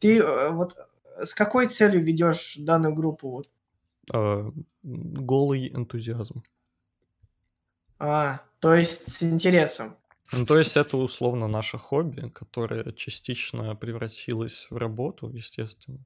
ты 0.00 0.18
э, 0.18 0.50
вот 0.50 0.76
с 1.22 1.32
какой 1.32 1.68
целью 1.68 2.02
ведешь 2.02 2.56
данную 2.58 2.94
группу? 2.94 3.44
А, 4.12 4.50
Голый 4.82 5.68
энтузиазм. 5.68 6.42
А, 8.00 8.40
то 8.58 8.74
есть 8.74 9.12
с 9.12 9.22
интересом. 9.22 9.94
Ну, 10.32 10.46
то 10.46 10.58
есть 10.58 10.76
это 10.76 10.96
условно 10.96 11.48
наше 11.48 11.78
хобби, 11.78 12.28
которое 12.28 12.92
частично 12.92 13.74
превратилось 13.74 14.66
в 14.70 14.76
работу, 14.76 15.28
естественно. 15.30 16.04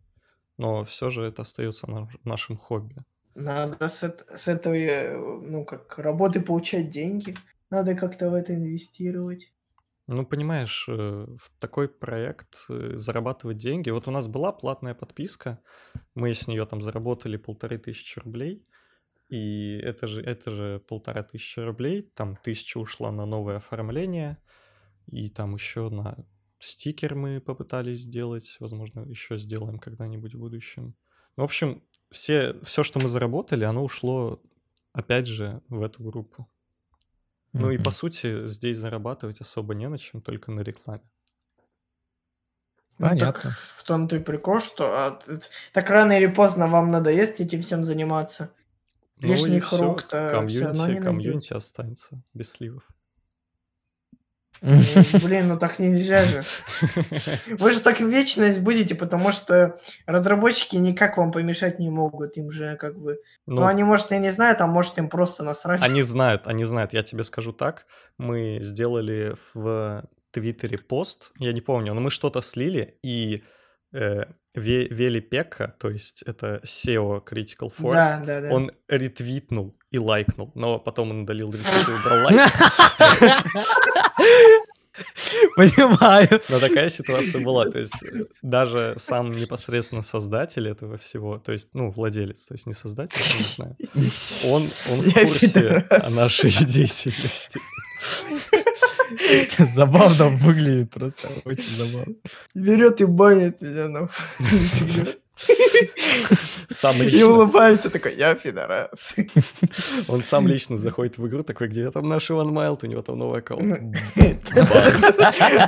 Но 0.57 0.85
все 0.85 1.11
же 1.11 1.25
это 1.25 1.43
остается 1.43 1.91
наш- 1.91 2.17
нашим 2.25 2.57
хобби. 2.57 2.97
Надо 3.35 3.89
с, 3.89 4.03
с 4.03 4.49
этой, 4.49 4.83
э, 4.85 5.17
ну, 5.17 5.65
как 5.65 5.99
работы 5.99 6.41
получать 6.41 6.91
деньги. 6.91 7.37
Надо 7.71 7.95
как-то 7.95 8.31
в 8.31 8.35
это 8.35 8.55
инвестировать. 8.55 9.53
Ну, 10.07 10.27
понимаешь, 10.27 10.87
э, 10.89 10.93
в 10.93 11.51
такой 11.59 11.89
проект 11.89 12.67
э, 12.69 12.93
зарабатывать 12.97 13.57
деньги. 13.57 13.91
Вот 13.91 14.07
у 14.07 14.11
нас 14.11 14.27
была 14.29 14.53
платная 14.53 14.95
подписка, 14.95 15.61
мы 16.15 16.35
с 16.35 16.47
нее 16.47 16.67
там 16.67 16.83
заработали 16.83 17.37
полторы 17.37 17.79
тысячи 17.79 18.19
рублей, 18.19 18.67
и 19.35 19.79
это 19.79 20.07
же, 20.07 20.23
это 20.23 20.53
же 20.53 20.79
полтора 20.79 21.25
тысячи 21.25 21.59
рублей, 21.59 22.03
там 22.03 22.37
тысяча 22.37 22.79
ушла 22.79 23.11
на 23.11 23.27
новое 23.27 23.57
оформление, 23.57 24.39
и 25.07 25.29
там 25.29 25.55
еще 25.55 25.89
на 25.89 26.25
стикер 26.61 27.17
мы 27.17 27.41
попытались 27.41 28.03
сделать, 28.03 28.57
возможно, 28.61 29.01
еще 29.01 29.37
сделаем 29.37 29.81
когда-нибудь 29.81 30.35
в 30.35 30.39
будущем. 30.39 30.95
В 31.37 31.43
общем, 31.43 31.83
все, 32.13 32.55
все, 32.63 32.85
что 32.85 33.01
мы 33.01 33.09
заработали, 33.09 33.65
оно 33.65 33.83
ушло, 33.83 34.41
опять 34.93 35.27
же, 35.27 35.63
в 35.69 35.83
эту 35.83 36.05
группу. 36.05 36.49
Ну 37.53 37.73
и 37.73 37.79
по 37.79 37.91
сути 37.91 38.47
здесь 38.47 38.79
зарабатывать 38.79 39.41
особо 39.41 39.75
не 39.75 39.89
на 39.89 39.99
чем, 39.99 40.21
только 40.23 40.53
на 40.53 40.61
рекламе. 40.61 41.03
Ну, 42.99 43.09
так 43.09 43.19
Понятно. 43.19 43.57
в 43.77 43.83
том-то 43.83 44.17
и 44.17 44.19
прикол, 44.21 44.61
что 44.61 44.85
а, 44.85 45.21
так 45.73 45.91
рано 45.91 46.17
или 46.17 46.27
поздно 46.27 46.69
вам 46.69 46.89
надоест 46.89 47.41
этим 47.41 47.63
всем 47.63 47.83
заниматься. 47.83 48.55
Ну 49.21 49.29
Лишних 49.29 49.67
все, 49.67 49.79
рук-то 49.79 50.45
все 50.47 50.67
комьюнити, 50.67 51.01
комьюнити 51.01 51.53
останется 51.53 52.21
без 52.35 52.51
сливов. 52.51 52.83
Ну, 54.61 54.81
Блин, 55.23 55.49
ну 55.49 55.59
так 55.59 55.79
нельзя 55.79 56.25
же. 56.25 56.43
Вы 57.59 57.73
же 57.73 57.81
так 57.81 58.01
вечность 58.01 58.61
будете, 58.61 58.95
потому 58.95 59.31
что 59.33 59.77
разработчики 60.07 60.77
никак 60.77 61.17
вам 61.17 61.33
помешать 61.33 61.79
не 61.79 61.91
могут. 61.91 62.37
Им 62.37 62.51
же 62.51 62.77
как 62.77 62.99
бы... 62.99 63.19
Ну, 63.47 63.57
Ну, 63.57 63.67
они, 63.67 63.85
может, 63.85 64.13
и 64.13 64.19
не 64.19 64.33
знают, 64.33 64.61
а 64.61 64.67
может, 64.67 64.99
им 64.99 65.09
просто 65.09 65.43
насрать. 65.43 65.83
Они 65.83 66.03
знают, 66.03 66.47
они 66.47 66.65
знают. 66.65 66.93
Я 66.93 67.03
тебе 67.03 67.25
скажу 67.25 67.53
так. 67.53 67.87
Мы 68.17 68.59
сделали 68.63 69.37
в 69.53 70.05
Твиттере 70.31 70.79
пост, 70.79 71.31
я 71.39 71.53
не 71.53 71.61
помню, 71.61 71.95
но 71.95 72.01
мы 72.01 72.11
что-то 72.11 72.43
слили, 72.43 72.99
и 73.03 73.45
э, 73.95 74.25
Ве- 74.57 74.87
Вели 74.89 75.21
Пекка, 75.21 75.75
то 75.81 75.89
есть 75.91 76.23
это 76.23 76.61
SEO 76.65 77.25
Critical 77.25 77.73
Force, 77.77 77.95
Да, 77.95 78.21
да, 78.25 78.41
да. 78.43 78.51
он 78.55 78.71
ретвитнул 78.89 79.75
и 79.91 79.99
лайкнул, 79.99 80.53
но 80.55 80.79
потом 80.79 81.11
он 81.11 81.23
удалил 81.23 81.51
ретвит 81.51 81.89
и 81.89 81.93
убрал 81.93 82.25
лайк. 82.27 82.53
Понимаю. 85.57 86.41
Но 86.51 86.61
такая 86.61 86.89
ситуация 86.89 87.41
была, 87.43 87.69
то 87.69 87.79
есть 87.81 87.95
э, 88.05 88.27
даже 88.43 88.95
сам 88.97 89.33
непосредственно 89.33 90.03
создатель 90.03 90.69
этого 90.69 90.99
всего, 90.99 91.39
то 91.39 91.51
есть, 91.51 91.71
ну, 91.73 91.91
владелец, 91.91 92.45
то 92.47 92.55
есть 92.55 92.67
не 92.67 92.75
создатель, 92.75 93.21
я 93.33 93.39
не 93.39 93.45
знаю, 93.57 93.77
он, 94.45 94.69
он 94.91 95.01
в 95.01 95.13
курсе 95.13 95.85
о 95.91 96.11
нашей 96.11 96.51
деятельности. 96.65 97.59
Забавно 99.59 100.31
выглядит, 100.31 100.91
просто 100.91 101.29
очень 101.45 101.77
забавно. 101.77 102.15
Берет 102.55 103.01
и 103.01 103.05
банит 103.05 103.61
меня, 103.61 103.89
ну. 103.89 104.09
Сам 106.69 106.97
И 106.97 107.07
лично, 107.07 107.29
улыбается 107.29 107.91
такой, 107.91 108.15
я 108.17 108.35
пидорас. 108.35 109.15
он 110.09 110.23
сам 110.23 110.47
лично 110.47 110.77
заходит 110.77 111.19
в 111.19 111.27
игру, 111.27 111.43
такой, 111.43 111.69
где 111.69 111.91
там 111.91 112.09
наш 112.09 112.31
Иван 112.31 112.53
Майлд, 112.53 112.85
у 112.85 112.87
него 112.87 113.03
там 113.03 113.19
новый 113.19 113.41
аккаунт. 113.41 113.81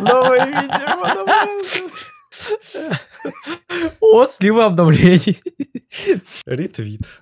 Новое 0.00 0.46
видео. 0.46 1.26
О, 4.00 4.26
слива 4.26 4.66
обновлений. 4.66 5.42
Ретвит. 6.44 7.20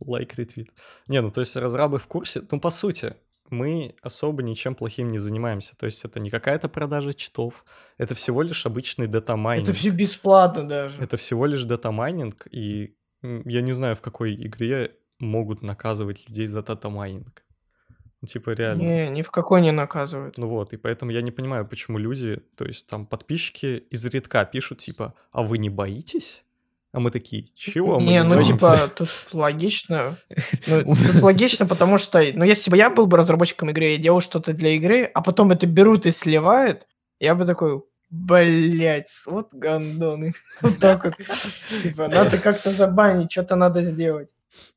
Лайк, 0.00 0.34
ретвит. 0.34 0.70
Не, 1.08 1.20
ну 1.20 1.30
то 1.30 1.40
есть 1.40 1.56
разрабы 1.56 1.98
в 1.98 2.06
курсе. 2.06 2.42
Ну, 2.50 2.60
по 2.60 2.70
сути, 2.70 3.14
мы 3.50 3.94
особо 4.02 4.42
ничем 4.42 4.74
плохим 4.74 5.10
не 5.10 5.18
занимаемся. 5.18 5.76
То 5.76 5.86
есть 5.86 6.04
это 6.04 6.20
не 6.20 6.30
какая-то 6.30 6.68
продажа 6.68 7.12
читов, 7.14 7.64
это 7.98 8.14
всего 8.14 8.42
лишь 8.42 8.66
обычный 8.66 9.04
Это 9.04 9.12
data 9.14 9.37
mining. 9.37 9.76
все 9.76 9.90
бесплатно 9.90 10.66
даже. 10.68 11.02
Это 11.02 11.16
всего 11.16 11.46
лишь 11.46 11.64
data 11.64 11.94
mining, 11.94 12.46
и 12.50 12.96
м, 13.22 13.42
я 13.48 13.60
не 13.62 13.72
знаю, 13.72 13.94
в 13.96 14.00
какой 14.00 14.34
игре 14.34 14.96
могут 15.20 15.62
наказывать 15.62 16.28
людей 16.28 16.46
за 16.46 16.62
data 16.62 16.92
mining. 16.92 17.44
Ну, 18.20 18.28
Типа 18.28 18.50
реально. 18.50 18.82
Не, 18.82 19.10
ни 19.10 19.22
в 19.22 19.30
какой 19.30 19.60
не 19.60 19.72
наказывают. 19.72 20.38
Ну 20.38 20.48
вот, 20.48 20.72
и 20.72 20.76
поэтому 20.76 21.10
я 21.10 21.20
не 21.22 21.30
понимаю, 21.30 21.66
почему 21.66 21.98
люди, 21.98 22.40
то 22.56 22.64
есть 22.64 22.86
там 22.86 23.06
подписчики 23.06 23.84
изредка 23.90 24.44
пишут, 24.46 24.78
типа, 24.78 25.14
а 25.32 25.42
вы 25.42 25.58
не 25.58 25.68
боитесь? 25.70 26.43
А 26.94 27.00
мы 27.00 27.10
такие, 27.10 27.48
чего 27.56 27.98
мы 27.98 28.06
Не, 28.06 28.22
ну 28.22 28.36
боимся?» 28.36 28.52
типа, 28.52 28.88
тут 28.94 29.08
логично. 29.32 30.16
Ну, 30.68 30.94
тут 31.12 31.22
логично, 31.22 31.66
потому 31.66 31.98
что, 31.98 32.22
ну, 32.34 32.44
если 32.44 32.70
бы 32.70 32.76
я 32.76 32.88
был 32.88 33.06
бы 33.06 33.16
разработчиком 33.16 33.70
игры, 33.70 33.86
я 33.86 33.98
делал 33.98 34.20
что-то 34.20 34.52
для 34.52 34.76
игры, 34.76 35.02
а 35.02 35.20
потом 35.20 35.50
это 35.50 35.66
берут 35.66 36.06
и 36.06 36.12
сливают, 36.12 36.86
я 37.18 37.34
бы 37.34 37.46
такой, 37.46 37.82
блять, 38.10 39.10
вот 39.26 39.52
гандоны. 39.52 40.34
Вот 40.62 40.78
так 40.78 41.04
вот. 41.04 41.14
Типа, 41.82 42.06
надо 42.06 42.38
как-то 42.38 42.70
забанить, 42.70 43.32
что-то 43.32 43.56
надо 43.56 43.82
сделать. 43.82 44.28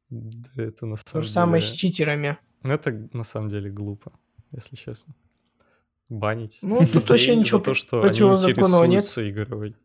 Да, 0.10 0.64
это 0.64 0.88
на 0.88 0.96
То 0.96 1.04
самом 1.06 1.24
же 1.24 1.32
самое 1.32 1.62
с 1.62 1.66
деле... 1.68 1.78
читерами. 1.78 2.38
Ну, 2.64 2.74
это 2.74 3.08
на 3.14 3.26
самом 3.26 3.50
деле 3.50 3.70
глупо, 3.70 4.12
если 4.52 4.76
честно. 4.76 5.14
Банить 6.10 6.60
Ну, 6.64 6.84
тут 6.88 7.12
вообще 7.12 7.36
ничего 7.36 7.60
то, 7.60 7.76
что 7.76 8.02
они 8.02 8.10
интересуются 8.10 9.30
игрой. 9.30 9.76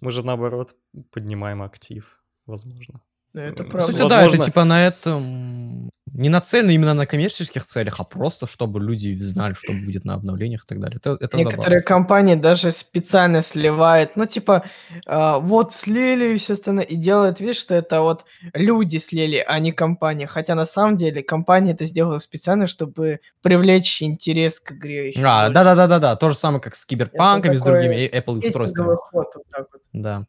Мы 0.00 0.10
же, 0.10 0.22
наоборот, 0.22 0.76
поднимаем 1.10 1.62
актив, 1.62 2.24
возможно. 2.46 3.00
Да, 3.38 3.44
Это 3.44 3.62
Ну, 3.62 3.70
правда. 3.70 3.92
сути, 3.92 4.08
да, 4.08 4.22
это 4.26 4.38
типа 4.44 4.64
на 4.64 4.86
этом 4.86 5.90
не 6.12 6.28
нацелено 6.28 6.72
именно 6.72 6.94
на 6.94 7.06
коммерческих 7.06 7.64
целях, 7.66 8.00
а 8.00 8.04
просто 8.04 8.46
чтобы 8.48 8.80
люди 8.80 9.16
знали, 9.20 9.52
что 9.52 9.72
будет 9.72 10.04
на 10.04 10.14
обновлениях 10.14 10.64
и 10.64 10.66
так 10.66 10.80
далее. 10.80 10.96
Это, 10.96 11.16
это 11.20 11.36
Некоторые 11.36 11.62
забавно. 11.80 11.82
компании 11.82 12.34
даже 12.34 12.72
специально 12.72 13.40
сливают, 13.42 14.16
ну, 14.16 14.26
типа, 14.26 14.64
а, 15.06 15.38
вот 15.38 15.72
слили 15.72 16.34
и 16.34 16.38
все 16.38 16.54
остальное, 16.54 16.82
и 16.84 16.96
делают 16.96 17.38
вид, 17.38 17.54
что 17.54 17.74
это 17.76 18.00
вот 18.00 18.24
люди 18.54 18.96
слили, 18.98 19.44
а 19.46 19.60
не 19.60 19.70
компания. 19.70 20.26
Хотя 20.26 20.56
на 20.56 20.66
самом 20.66 20.96
деле 20.96 21.22
компания 21.22 21.72
это 21.72 21.86
сделала 21.86 22.18
специально, 22.18 22.66
чтобы 22.66 23.20
привлечь 23.42 24.02
интерес 24.02 24.58
к 24.58 24.72
игре. 24.72 25.10
ещё 25.10 25.20
А, 25.24 25.42
больше. 25.42 25.54
да-да-да-да-да. 25.54 26.16
То 26.16 26.30
же 26.30 26.34
самое, 26.36 26.60
как 26.60 26.74
с 26.74 26.84
киберпанками, 26.84 27.54
с 27.54 27.62
другими 27.62 27.94
э- 27.94 28.18
Apple 28.20 28.38
устройствами. 28.44 28.96
Ход 28.96 29.26
вот 29.36 29.44
так 29.52 29.66
вот. 29.72 29.82
Да. 29.92 30.26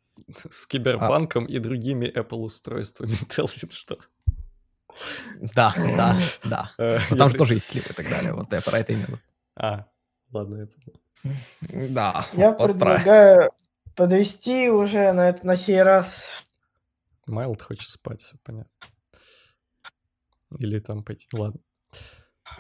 С 0.49 0.67
киберпанком 0.67 1.45
и 1.45 1.57
другими 1.59 2.05
Apple 2.05 2.37
устройствами. 2.43 2.98
Intelligent, 3.05 3.71
что? 3.71 3.97
Да, 5.55 5.73
да, 5.77 6.19
да. 6.43 6.71
Но 7.09 7.15
там 7.15 7.29
же 7.29 7.37
тоже 7.37 7.53
есть 7.55 7.67
сливы 7.67 7.87
и 7.89 7.93
так 7.93 8.09
далее. 8.09 8.33
Вот 8.33 8.51
я 8.51 8.61
про 8.61 8.79
это 8.79 8.91
именно. 8.93 9.19
А, 9.55 9.85
ладно, 10.31 10.57
я 10.57 10.67
понял. 10.67 11.89
Да. 11.93 12.27
Я 12.33 12.49
вот 12.51 12.57
про- 12.57 12.67
предлагаю 12.67 13.51
подвести 13.95 14.69
уже 14.69 15.11
на, 15.13 15.29
это- 15.29 15.45
на 15.45 15.55
сей 15.55 15.81
раз. 15.83 16.25
Майлд 17.27 17.61
хочет 17.61 17.87
спать, 17.87 18.21
все 18.21 18.35
понятно. 18.43 18.71
Или 20.57 20.79
там 20.79 21.03
пойти. 21.03 21.27
Ладно. 21.33 21.59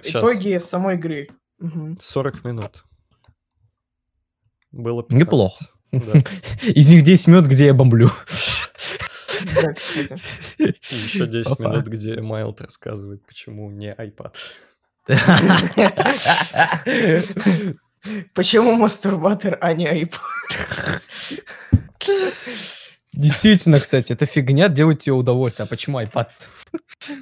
Щас. 0.03 0.23
Итоги 0.23 0.59
самой 0.59 0.95
игры. 0.95 1.27
Мгм. 1.57 1.97
40 1.99 2.43
минут. 2.43 2.85
Было 4.71 5.01
15. 5.03 5.19
Неплохо. 5.25 5.65
Да. 5.91 6.19
Из 6.63 6.87
них 6.89 7.03
10 7.03 7.27
минут, 7.27 7.47
где 7.47 7.65
я 7.65 7.73
бомблю. 7.73 8.09
Еще 10.57 11.27
10 11.27 11.51
Опа. 11.51 11.63
минут, 11.63 11.87
где 11.87 12.21
Майлд 12.21 12.61
рассказывает, 12.61 13.25
почему 13.25 13.71
не 13.71 13.93
iPad. 13.93 14.35
Почему 18.33 18.75
мастурбатор, 18.75 19.57
а 19.61 19.73
не 19.73 19.85
iPad? 19.85 21.01
Действительно, 23.11 23.79
кстати, 23.79 24.13
эта 24.13 24.25
фигня 24.25 24.69
делает 24.69 24.99
тебе 24.99 25.13
удовольствие. 25.13 25.65
А 25.65 25.67
почему 25.67 25.99
iPad? 25.99 26.29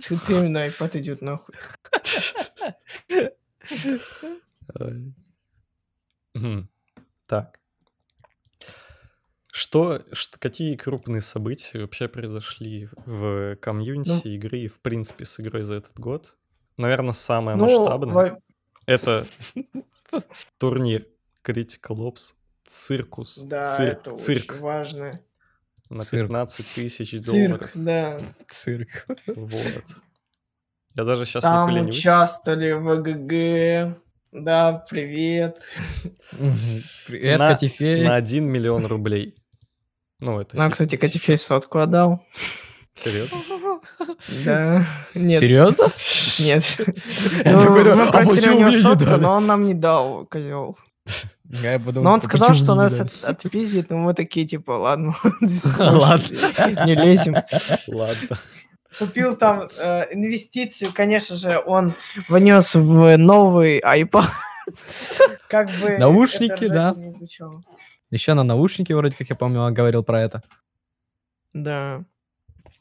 Тут 0.08 0.30
именно 0.30 0.66
iPad 0.66 1.00
идет 1.00 1.22
нахуй. 1.22 1.56
Так. 7.28 7.60
Что, 9.58 10.04
ш- 10.14 10.30
какие 10.38 10.76
крупные 10.76 11.22
события 11.22 11.80
вообще 11.80 12.08
произошли 12.08 12.90
в 13.08 13.56
комьюнити 13.56 14.22
Ну. 14.24 14.32
игры 14.34 14.60
и, 14.60 14.68
в 14.68 14.80
принципе, 14.82 15.26
с 15.26 15.40
игрой 15.40 15.64
за 15.64 15.74
этот 15.76 16.00
год? 16.00 16.36
Наверное, 16.78 17.14
самое 17.14 17.58
Ну, 17.58 17.66
масштабное 17.66 18.14
во- 18.14 18.40
это 18.86 19.26
турнир 20.60 21.08
Critical 21.44 21.98
Ops 22.08 22.34
Circus. 22.68 23.40
да, 23.40 23.64
Цирк, 23.76 23.94
это 23.94 24.16
цирк 24.16 24.52
очень 24.52 24.62
важно. 24.62 25.20
на 25.90 26.02
Цирк. 26.02 26.28
15 26.28 26.66
тысяч 26.76 27.20
долларов. 27.26 27.72
Цирк, 27.72 27.72
да. 27.74 28.20
Цирк. 28.48 29.06
Вот. 29.26 29.84
Я 30.94 31.04
даже 31.04 31.26
сейчас 31.26 31.44
не 31.44 31.48
Там 31.50 31.68
поленюсь. 31.70 31.98
участвовали 31.98 32.72
в 32.74 33.02
GG. 33.02 34.02
Да, 34.34 34.86
привет. 34.88 35.62
Привет, 37.08 37.40
На- 37.40 37.54
Катифей. 37.54 38.04
На 38.06 38.16
1 38.18 38.46
миллион 38.46 38.86
рублей. 38.86 39.34
Ну, 40.20 40.40
это 40.42 40.58
Нам, 40.58 40.70
си- 40.70 40.74
кстати, 40.74 40.96
Катифей 40.96 41.38
сотку 41.38 41.80
отдал. 41.80 42.24
Серьезно? 42.96 43.38
Да. 44.44 44.86
Нет. 45.14 45.40
Серьезно? 45.40 45.86
Нет. 46.40 46.64
Ну, 47.46 47.96
мы 47.96 48.12
просили 48.12 48.50
у 48.50 48.60
него 48.60 48.72
сотку, 48.72 49.18
но 49.18 49.36
он 49.36 49.46
нам 49.46 49.64
не 49.66 49.76
дал, 49.76 50.26
козел. 50.26 50.78
Я 51.46 51.80
подумал, 51.80 52.04
Но 52.04 52.12
он 52.16 52.22
сказал, 52.22 52.54
что 52.56 52.76
нас 52.76 53.00
от- 53.00 53.24
отпиздит, 53.24 53.90
но 53.92 53.98
мы 53.98 54.14
такие, 54.14 54.46
типа, 54.46 54.72
ладно, 54.72 55.14
здесь 55.42 55.78
Ладно. 55.78 56.86
не 56.86 56.96
лезем. 56.96 57.36
Ладно. 57.88 58.38
Купил 59.00 59.38
там 59.38 59.70
э, 59.78 60.14
инвестицию, 60.14 60.92
конечно 60.94 61.36
же, 61.36 61.62
он 61.66 61.94
внес 62.28 62.74
в 62.74 63.18
новый 63.18 63.80
iPad. 63.80 64.26
Как 65.48 65.70
бы 65.82 65.98
Наушники, 65.98 66.68
да. 66.68 66.96
Еще 68.12 68.34
на 68.34 68.44
наушники, 68.44 68.94
вроде 68.94 69.18
как 69.18 69.30
я 69.30 69.36
помню, 69.36 69.62
он 69.62 69.74
говорил 69.74 70.04
про 70.04 70.22
это. 70.22 70.44
Да. 71.54 72.04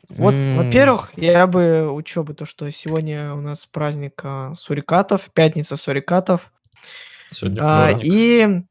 Вот, 0.08 0.34
М, 0.34 0.56
во-первых, 0.56 1.10
я 1.16 1.46
бы 1.48 1.90
учел 1.92 2.22
бы 2.22 2.32
то, 2.34 2.44
что 2.44 2.70
сегодня 2.70 3.34
у 3.34 3.40
нас 3.40 3.66
праздник 3.66 4.20
а, 4.22 4.54
сурикатов, 4.54 5.30
пятница 5.32 5.76
сурикатов. 5.76 6.52
Сегодня 7.28 7.60
А, 7.64 7.88
вторник. 7.88 8.04
и 8.04 8.62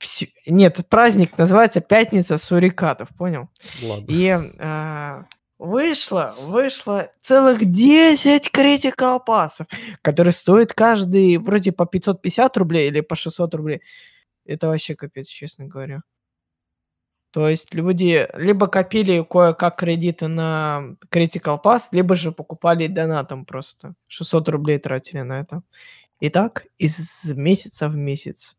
вс- 0.00 0.28
нет, 0.46 0.80
праздник 0.88 1.38
называется 1.38 1.80
пятница 1.80 2.38
сурикатов, 2.38 3.08
понял? 3.16 3.50
Ладно. 3.84 4.06
И 4.08 4.28
а, 4.58 5.26
вышло, 5.60 6.34
вышло 6.40 7.08
целых 7.20 7.64
10 7.64 8.50
критикал 8.50 9.20
пассов, 9.20 9.68
которые 10.02 10.32
стоят 10.32 10.74
каждый 10.74 11.36
вроде 11.38 11.70
по 11.70 11.86
550 11.86 12.56
рублей 12.56 12.88
или 12.88 13.00
по 13.00 13.14
600 13.14 13.54
рублей. 13.54 13.80
Это 14.44 14.68
вообще 14.68 14.94
капец, 14.94 15.26
честно 15.26 15.66
говоря. 15.66 16.02
То 17.30 17.48
есть 17.48 17.74
люди 17.74 18.28
либо 18.34 18.68
копили 18.68 19.26
кое-как 19.28 19.76
кредиты 19.76 20.28
на 20.28 20.96
Critical 21.10 21.60
Pass, 21.60 21.88
либо 21.90 22.14
же 22.14 22.30
покупали 22.30 22.86
донатом 22.86 23.44
просто. 23.44 23.94
600 24.06 24.48
рублей 24.50 24.78
тратили 24.78 25.22
на 25.22 25.40
это. 25.40 25.62
И 26.20 26.30
так 26.30 26.66
из 26.78 27.32
месяца 27.32 27.88
в 27.88 27.96
месяц. 27.96 28.56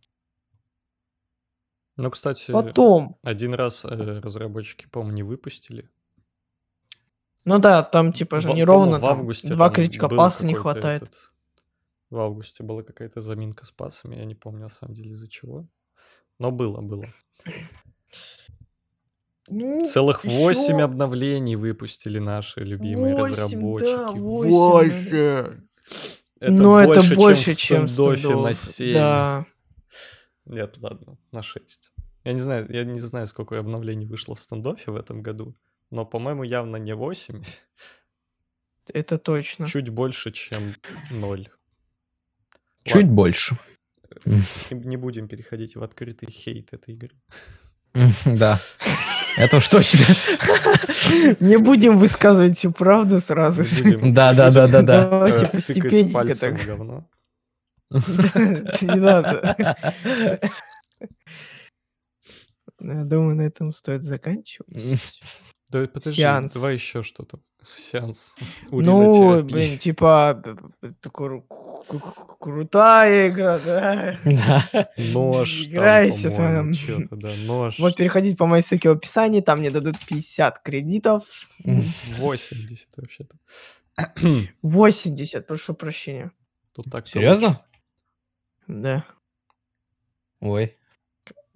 Ну, 1.96 2.12
кстати, 2.12 2.52
Потом, 2.52 3.18
один 3.24 3.54
раз 3.54 3.86
э, 3.86 3.88
разработчики, 3.88 4.88
по-моему, 4.88 5.16
не 5.16 5.24
выпустили. 5.24 5.90
ну 7.46 7.60
да, 7.60 7.82
там 7.84 8.12
типа 8.12 8.42
же 8.42 8.52
неровно, 8.52 9.00
в 9.00 9.06
августе 9.06 9.54
два 9.54 9.70
был 9.70 9.76
Pass 9.76 10.44
не 10.46 10.54
хватает. 10.54 11.04
этот- 11.04 11.32
В 12.10 12.20
августе 12.20 12.64
была 12.64 12.84
какая-то 12.84 13.22
заминка 13.22 13.66
с 13.66 13.72
пасами, 13.72 14.16
я 14.18 14.26
не 14.26 14.36
помню 14.36 14.64
на 14.64 14.70
самом 14.70 14.93
деле 14.93 15.12
из-за 15.12 15.28
чего. 15.28 15.68
Но 16.39 16.51
было, 16.51 16.82
было. 16.82 17.06
Ну, 19.47 19.86
Целых 19.86 20.24
восемь 20.26 20.82
обновлений 20.82 21.56
выпустили 21.56 22.18
наши 22.20 22.62
любимые 22.62 23.14
Восемь, 23.16 23.32
разработчики. 23.43 23.91
да, 23.91 24.12
восемь, 24.12 25.62
Это 26.39 26.51
Но 26.51 26.84
больше, 26.84 26.99
это 27.14 27.16
больше, 27.16 27.56
чем 27.56 27.56
чем 27.56 27.86
в 27.86 27.89
стендофе 27.91 28.36
на 28.36 28.53
стендов. 28.53 28.58
7. 28.76 28.93
Да. 28.93 29.45
Нет, 30.45 30.78
ладно, 30.80 31.18
на 31.32 31.43
6. 31.43 31.91
Я 32.24 32.34
не 32.34 32.39
знаю, 32.39 32.68
я 32.72 32.84
не 32.86 32.99
знаю, 32.99 33.28
сколько 33.28 33.60
обновлений 33.60 34.08
вышло 34.08 34.34
в 34.36 34.39
стендофе 34.39 34.91
в 34.91 34.95
этом 34.95 35.22
году, 35.22 35.56
но, 35.91 36.06
по-моему, 36.06 36.41
явно 36.43 36.78
не 36.78 36.95
8, 36.95 37.43
Это 38.88 39.20
точно. 39.20 39.68
чуть 39.68 39.89
больше, 39.89 40.32
чем 40.32 40.74
0. 41.12 41.49
Чуть 42.86 43.10
больше. 43.10 43.58
Не, 44.70 44.98
будем 44.98 45.28
переходить 45.28 45.76
в 45.76 45.84
открытый 45.84 46.30
хейт 46.32 46.74
этой 46.74 46.94
игры. 46.94 47.12
Да. 48.26 48.60
Это 49.38 49.58
уж 49.58 49.68
точно. 49.68 50.00
Не 51.40 51.58
будем 51.58 51.98
высказывать 51.98 52.58
всю 52.58 52.72
правду 52.72 53.20
сразу 53.20 53.66
же. 53.66 53.84
будем, 53.84 54.14
Да, 54.14 54.34
да, 54.34 54.52
да, 54.52 54.68
да, 54.68 54.82
да. 54.82 55.10
Давайте 55.10 55.48
постепенненько 55.48 56.36
так. 56.36 56.58
Не 58.82 58.96
надо. 58.96 59.56
Я 62.80 63.04
думаю, 63.04 63.36
на 63.36 63.42
этом 63.44 63.74
стоит 63.74 64.04
заканчивать. 64.04 65.02
Да 65.70 65.88
подожди, 65.88 66.22
Сеанс. 66.22 66.53
давай 66.53 66.76
еще 66.76 67.03
что-то. 67.03 67.39
Сеанс. 67.76 68.36
Ну, 68.72 69.43
блин, 69.43 69.78
типа, 69.80 70.41
такой 71.01 71.30
ру- 71.30 71.47
кру- 71.49 72.01
кру- 72.01 72.38
крутая 72.39 73.30
игра, 73.30 73.59
да. 73.59 74.20
Да. 74.24 74.89
Нож 75.13 75.63
Играйте 75.66 76.30
там. 76.30 76.74
чё-то, 76.74 77.16
да, 77.16 77.30
нож. 77.45 77.80
Вот 77.80 77.95
переходите 77.95 78.36
по 78.38 78.45
моей 78.45 78.61
ссылке 78.61 78.89
в 78.89 78.93
описании, 78.93 79.41
там 79.41 79.59
мне 79.59 79.72
дадут 79.72 79.95
50 80.05 80.59
кредитов. 80.59 81.24
80 81.63 82.89
вообще-то. 82.97 83.36
80, 84.61 85.47
прошу 85.47 85.74
прощения. 85.74 86.32
Тут 86.76 86.86
так 86.91 87.07
Серьезно? 87.07 87.66
Да. 88.68 89.05
Ой. 90.41 90.76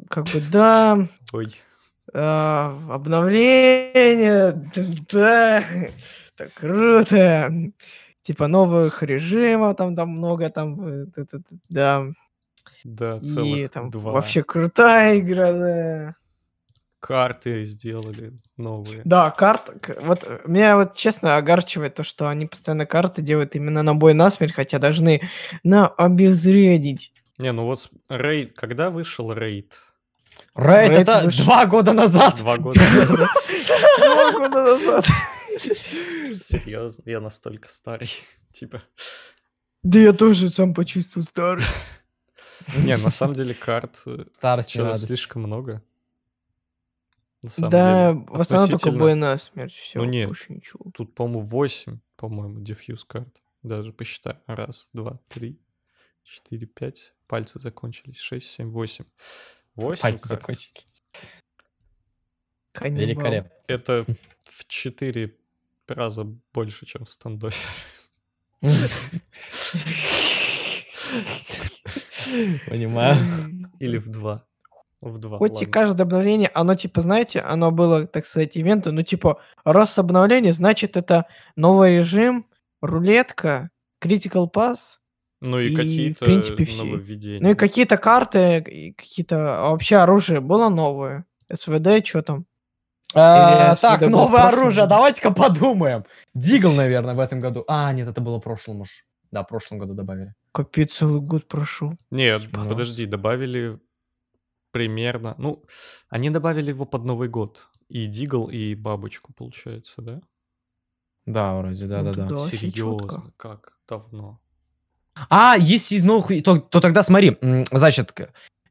Как 0.09 0.25
бы, 0.25 0.41
да. 0.51 1.07
Ой. 1.33 1.53
А, 2.13 2.77
обновление, 2.89 4.53
да, 5.11 5.63
так 6.35 6.53
круто. 6.53 7.51
Типа 8.21 8.47
новых 8.47 9.01
режимов, 9.03 9.75
там, 9.77 9.95
там 9.95 10.09
много, 10.09 10.49
там, 10.49 11.05
э, 11.05 11.05
да. 11.69 12.07
Да, 12.83 13.17
И 13.17 13.25
целых 13.25 13.71
там 13.71 13.89
два. 13.89 14.13
вообще 14.13 14.43
крутая 14.43 15.19
игра, 15.19 15.51
да. 15.51 16.15
Карты 16.99 17.63
сделали 17.63 18.33
новые. 18.57 19.01
Да, 19.05 19.31
карт. 19.31 19.71
Вот 20.01 20.25
э, 20.25 20.39
меня 20.45 20.75
вот 20.75 20.95
честно 20.95 21.37
огорчивает 21.37 21.95
то, 21.95 22.03
что 22.03 22.27
они 22.27 22.45
постоянно 22.45 22.85
карты 22.85 23.21
делают 23.21 23.55
именно 23.55 23.83
на 23.83 23.95
бой 23.95 24.13
насмерть, 24.13 24.53
хотя 24.53 24.79
должны 24.79 25.21
на 25.63 25.87
обезвредить. 25.87 27.13
Не, 27.37 27.53
ну 27.53 27.65
вот 27.65 27.89
рейд, 28.09 28.53
когда 28.53 28.89
вышел 28.91 29.31
рейд? 29.31 29.73
Рейд 30.59 30.89
Рейд 30.89 31.01
это 31.07 31.25
вышел- 31.25 31.43
два 31.45 31.65
года 31.65 31.93
назад. 31.93 32.37
Два 32.37 32.57
года. 32.57 32.79
Два 32.79 34.31
года 34.33 34.63
назад. 34.63 35.05
Серьезно, 36.35 37.03
я 37.05 37.19
настолько 37.19 37.67
старый. 37.69 38.09
Типа. 38.51 38.81
Да 39.83 39.99
я 39.99 40.13
тоже 40.13 40.51
сам 40.51 40.73
почувствовал 40.73 41.25
старость. 41.27 41.67
Не, 42.77 42.97
на 42.97 43.09
самом 43.09 43.33
деле 43.35 43.53
карт 43.53 44.01
э, 44.05 44.25
Старость 44.33 44.75
радость. 44.75 45.05
слишком 45.07 45.43
много. 45.43 45.81
На 47.41 47.49
самом 47.49 47.69
Да, 47.71 48.11
деле. 48.13 48.25
в 48.27 48.41
основном 48.41 48.67
только 48.69 48.75
Относительно- 48.75 48.99
бой 48.99 49.15
насмерть, 49.15 49.73
все, 49.73 49.99
Ну 49.99 50.05
не, 50.05 50.25
больше 50.25 50.51
ничего. 50.53 50.91
Тут, 50.93 51.15
по-моему, 51.15 51.39
8, 51.41 51.99
по-моему, 52.17 52.59
дефьюз 52.59 53.05
карт. 53.05 53.41
Даже 53.63 53.93
посчитай. 53.93 54.35
Раз, 54.45 54.89
два, 54.93 55.19
три, 55.29 55.59
четыре, 56.23 56.67
пять. 56.67 57.13
Пальцы 57.27 57.59
закончились. 57.59 58.17
Шесть, 58.19 58.49
семь, 58.51 58.69
восемь. 58.71 59.05
Восемь 59.79 60.01
Пальцы 60.01 60.27
карт. 60.27 60.41
закончились. 60.41 61.03
Каннибал. 62.73 63.01
Великолепно. 63.01 63.51
Это 63.67 64.05
в 64.41 64.65
четыре 64.67 65.37
раза 65.87 66.25
больше, 66.53 66.85
чем 66.85 67.05
в 67.05 67.09
стендофе. 67.09 67.67
Понимаю. 72.67 73.17
Или 73.79 73.97
в 73.97 74.09
два. 74.09 74.45
В 75.01 75.17
два. 75.17 75.37
Хоть 75.37 75.61
и 75.61 75.65
каждое 75.65 76.03
обновление, 76.03 76.51
оно 76.53 76.75
типа, 76.75 76.99
знаете, 76.99 77.39
оно 77.39 77.71
было, 77.71 78.05
так 78.05 78.25
сказать, 78.25 78.57
ивентом, 78.57 78.95
ну 78.95 79.01
типа, 79.01 79.41
раз 79.63 79.97
обновление, 79.97 80.51
значит 80.51 80.97
это 80.97 81.25
новый 81.55 81.97
режим, 81.97 82.45
рулетка, 82.81 83.69
Critical 84.03 84.51
Pass, 84.51 84.97
Ну 85.41 85.59
и, 85.59 85.69
и, 85.69 85.73
в 85.73 85.77
какие-то 85.77 86.25
принципе, 86.25 86.65
все. 86.65 86.83
нововведения. 86.83 87.41
ну 87.41 87.49
и 87.51 87.55
какие-то 87.55 87.97
карты, 87.97 88.59
и 88.59 88.91
какие-то 88.93 89.35
а 89.67 89.69
вообще 89.71 89.97
оружие 89.97 90.41
было 90.41 90.69
новое, 90.69 91.25
СВД, 91.51 92.05
что 92.05 92.21
там. 92.21 92.45
А, 93.15 93.75
Так, 93.75 94.01
в 94.01 94.09
новое 94.09 94.47
оружие, 94.49 94.81
году? 94.83 94.89
давайте-ка 94.95 95.31
подумаем. 95.31 96.05
Дигл, 96.35 96.73
наверное, 96.73 97.15
в 97.15 97.19
этом 97.19 97.39
году. 97.39 97.63
А, 97.67 97.91
нет, 97.93 98.07
это 98.07 98.21
было 98.21 98.37
в 98.39 98.43
прошлом 98.43 98.81
уж. 98.81 99.05
Да, 99.31 99.43
в 99.43 99.47
прошлом 99.47 99.79
году 99.79 99.93
добавили. 99.93 100.33
Капец, 100.51 100.93
целый 100.93 101.21
год 101.21 101.47
прошел. 101.47 101.93
Нет, 102.11 102.43
Ну. 102.51 102.67
подожди, 102.69 103.05
добавили 103.05 103.79
примерно... 104.71 105.35
Ну, 105.37 105.63
они 106.09 106.29
добавили 106.29 106.69
его 106.69 106.85
под 106.85 107.03
Новый 107.05 107.29
год. 107.29 107.67
И 107.87 108.05
Дигл, 108.05 108.47
и 108.49 108.75
бабочку, 108.75 109.33
получается, 109.33 110.01
да? 110.01 110.21
Да, 111.25 111.55
вроде, 111.57 111.83
Ну, 111.85 111.89
да-да-да. 111.89 112.27
туда 112.27 112.41
очень 112.41 112.71
чётко. 112.71 113.15
Серьезно, 113.15 113.33
как 113.37 113.73
давно. 113.87 114.39
А, 115.29 115.55
если 115.57 115.95
из 115.95 116.03
новых, 116.03 116.43
то, 116.43 116.57
то 116.59 116.79
тогда 116.79 117.03
смотри, 117.03 117.37
значит, 117.71 118.13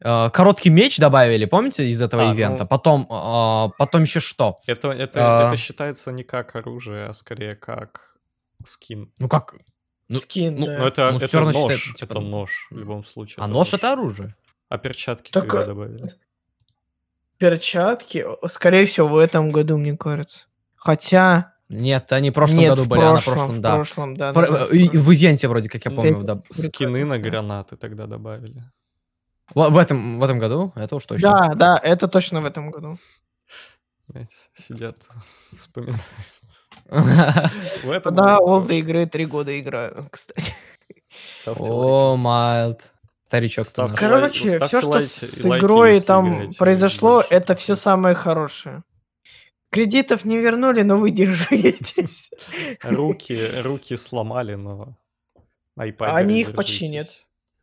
э, 0.00 0.30
короткий 0.30 0.70
меч 0.70 0.98
добавили, 0.98 1.44
помните, 1.44 1.88
из 1.88 2.00
этого 2.00 2.30
А, 2.30 2.32
ивента? 2.32 2.62
ну- 2.64 2.68
Потом, 2.68 3.06
а, 3.10 3.68
потом 3.78 4.02
еще 4.02 4.20
что? 4.20 4.58
Это, 4.66 4.90
это, 4.90 5.44
А. 5.44 5.46
это 5.48 5.56
считается 5.56 6.12
не 6.12 6.22
как 6.24 6.56
оружие, 6.56 7.04
а 7.06 7.12
скорее 7.12 7.54
как 7.56 8.16
скин. 8.64 9.12
Ну 9.18 9.28
как? 9.28 9.54
Ну, 10.10 10.20
Скин, 10.20 10.54
ну, 10.56 10.64
да. 10.66 10.78
Но 10.78 10.86
это, 10.86 11.10
ну, 11.10 11.16
это 11.18 11.26
всё 11.26 11.38
равно 11.40 11.52
нож. 11.52 11.60
считается, 11.72 11.92
типа, 11.94 12.12
это 12.12 12.20
ну, 12.22 12.28
нож 12.30 12.68
в 12.70 12.78
любом 12.78 13.04
случае. 13.04 13.44
А 13.44 13.46
нож 13.46 13.74
это 13.74 13.92
оружие. 13.92 14.34
А 14.70 14.78
перчатки 14.78 15.30
Так, 15.30 15.46
когда 15.48 15.64
а- 15.64 15.66
добавили? 15.66 16.14
Перчатки, 17.38 18.24
скорее 18.48 18.84
всего, 18.86 19.06
в 19.08 19.16
этом 19.18 19.52
году, 19.52 19.76
мне 19.76 19.96
кажется. 19.96 20.46
Хотя... 20.74 21.52
Нет, 21.68 22.10
они 22.12 22.30
в 22.30 22.34
прошлом 22.34 22.60
Нет, 22.60 22.70
году 22.70 22.84
в 22.84 22.88
были, 22.88 23.00
а 23.00 23.04
на 23.04 23.10
прошлом, 23.12 23.34
прошлом, 23.34 23.56
в 23.56 23.60
да. 23.60 23.74
прошлом, 23.74 24.16
да. 24.16 24.32
Про- 24.32 24.50
да, 24.50 24.66
В 24.66 25.12
ивенте 25.12 25.48
вроде, 25.48 25.68
как 25.68 25.84
я 25.84 25.90
помню, 25.90 26.22
да. 26.22 26.40
Скины 26.50 27.04
на 27.04 27.18
гранаты 27.18 27.76
тогда 27.76 28.06
добавили. 28.06 28.62
В 29.54 29.68
в 29.70 29.78
этом, 29.78 30.18
в 30.18 30.22
этом 30.22 30.38
году, 30.38 30.72
это 30.76 30.96
уж 30.96 31.04
точно. 31.06 31.30
Да, 31.30 31.54
да, 31.54 31.80
это 31.82 32.08
точно 32.08 32.40
в 32.40 32.46
этом 32.46 32.70
году. 32.70 32.98
Знаете, 34.08 34.34
сидят, 34.54 34.96
вспоминают. 35.56 36.02
В 36.88 37.90
этом 37.90 38.14
Да, 38.14 38.38
олды 38.38 38.78
игры 38.78 39.04
три 39.04 39.26
года 39.26 39.58
играю, 39.60 40.08
кстати. 40.10 40.54
О. 41.44 42.16
Майлд. 42.16 42.80
Старичок 43.26 43.66
Короче, 43.94 44.58
все, 44.58 44.80
что 44.80 45.00
с 45.00 45.44
игрой 45.44 46.00
там 46.00 46.48
произошло, 46.58 47.22
это 47.28 47.54
все 47.54 47.76
самое 47.76 48.14
хорошее. 48.14 48.82
Кредитов 49.70 50.24
не 50.24 50.38
вернули, 50.38 50.82
но 50.82 50.96
вы 50.98 51.10
держитесь. 51.10 52.30
Руки, 52.82 53.38
руки 53.62 53.96
сломали, 53.96 54.54
но 54.54 54.96
iPad 55.78 56.06
Они 56.06 56.40
их 56.40 56.54
починят. 56.54 57.06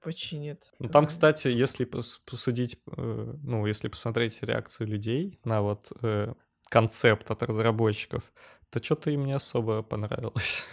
Починит. 0.01 0.69
Ну, 0.77 0.87
там, 0.89 1.07
кстати, 1.07 1.47
если 1.47 1.83
пос- 1.87 2.19
посудить, 2.29 2.77
э, 2.95 3.33
ну, 3.41 3.65
если 3.65 3.87
посмотреть 3.87 4.37
реакцию 4.43 4.87
людей 4.87 5.39
на 5.43 5.63
вот 5.63 5.91
э, 6.03 6.31
концепт 6.69 7.31
от 7.31 7.41
разработчиков, 7.41 8.21
то 8.69 8.83
что-то 8.83 9.09
им 9.09 9.25
не 9.25 9.33
особо 9.33 9.81
понравилось. 9.81 10.63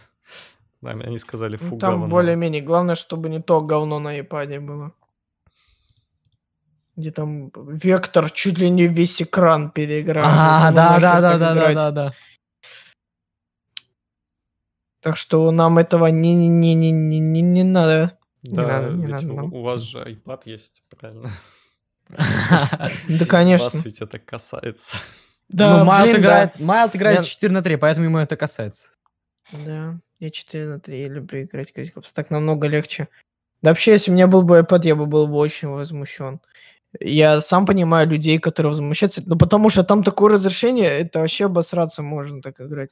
Они 0.82 1.16
сказали, 1.16 1.58
Ну, 1.60 1.66
фу, 1.66 1.78
там 1.78 1.92
говно». 1.92 2.08
более-менее. 2.08 2.60
Главное, 2.60 2.94
чтобы 2.94 3.30
не 3.30 3.40
то 3.40 3.62
говно 3.62 3.98
на 4.00 4.18
iPad 4.20 4.60
было. 4.60 4.92
Где 6.96 7.10
там 7.10 7.50
вектор 7.54 8.30
чуть 8.30 8.58
ли 8.58 8.68
не 8.68 8.86
весь 8.86 9.22
экран 9.22 9.70
переиграл. 9.70 10.24
А, 10.26 10.70
да, 10.72 11.00
да, 11.00 11.20
да, 11.20 11.38
да, 11.38 11.54
да, 11.54 11.74
да, 11.74 11.90
да. 11.90 12.12
Так 15.00 15.16
что 15.16 15.50
нам 15.50 15.78
этого 15.78 16.06
не, 16.06 16.34
не, 16.34 16.48
не, 16.48 16.74
не, 16.74 16.92
не, 16.92 17.18
не, 17.18 17.40
не 17.42 17.64
надо. 17.64 18.18
Не 18.42 18.56
Да, 18.56 18.62
надо, 18.66 18.96
не 18.96 19.06
ведь 19.06 19.22
надо 19.22 19.32
у, 19.32 19.58
у 19.58 19.62
вас 19.62 19.80
же 19.80 19.98
iPad 19.98 20.42
есть, 20.44 20.82
правильно? 20.88 21.28
Да, 23.08 23.26
конечно. 23.26 23.70
Вас 23.70 23.84
ведь 23.84 24.00
это 24.02 24.18
касается. 24.18 24.96
Да, 25.48 25.84
Майлд 25.84 26.18
играет, 26.18 26.58
Майлд 26.58 26.94
играет 26.94 27.18
Я- 27.20 27.24
4 27.24 27.52
на 27.52 27.62
3, 27.62 27.76
поэтому 27.76 28.06
ему 28.06 28.18
это 28.18 28.36
касается. 28.36 28.90
Да, 29.52 29.98
я 30.18 30.30
4 30.30 30.66
на 30.66 30.80
3 30.80 31.08
люблю 31.08 31.42
играть 31.42 31.70
в 31.70 31.72
Критикопс. 31.74 32.12
Так 32.12 32.30
намного 32.30 32.66
легче. 32.68 33.08
Да 33.60 33.70
вообще, 33.70 33.92
если 33.92 34.10
у 34.10 34.14
меня 34.14 34.26
был 34.26 34.42
бы 34.42 34.58
iPad, 34.58 34.80
я 34.84 34.94
бы 34.96 35.06
был 35.06 35.26
бы 35.26 35.36
очень 35.36 35.68
возмущен. 35.68 36.40
Я 37.00 37.40
сам 37.40 37.66
понимаю 37.66 38.08
людей, 38.08 38.38
которые 38.38 38.70
возмущаются, 38.70 39.22
ну 39.24 39.38
потому 39.38 39.70
что 39.70 39.82
там 39.82 40.04
такое 40.04 40.32
разрешение, 40.32 40.88
это 40.88 41.20
вообще 41.20 41.46
обосраться 41.46 42.02
можно 42.02 42.42
так 42.42 42.60
играть. 42.60 42.90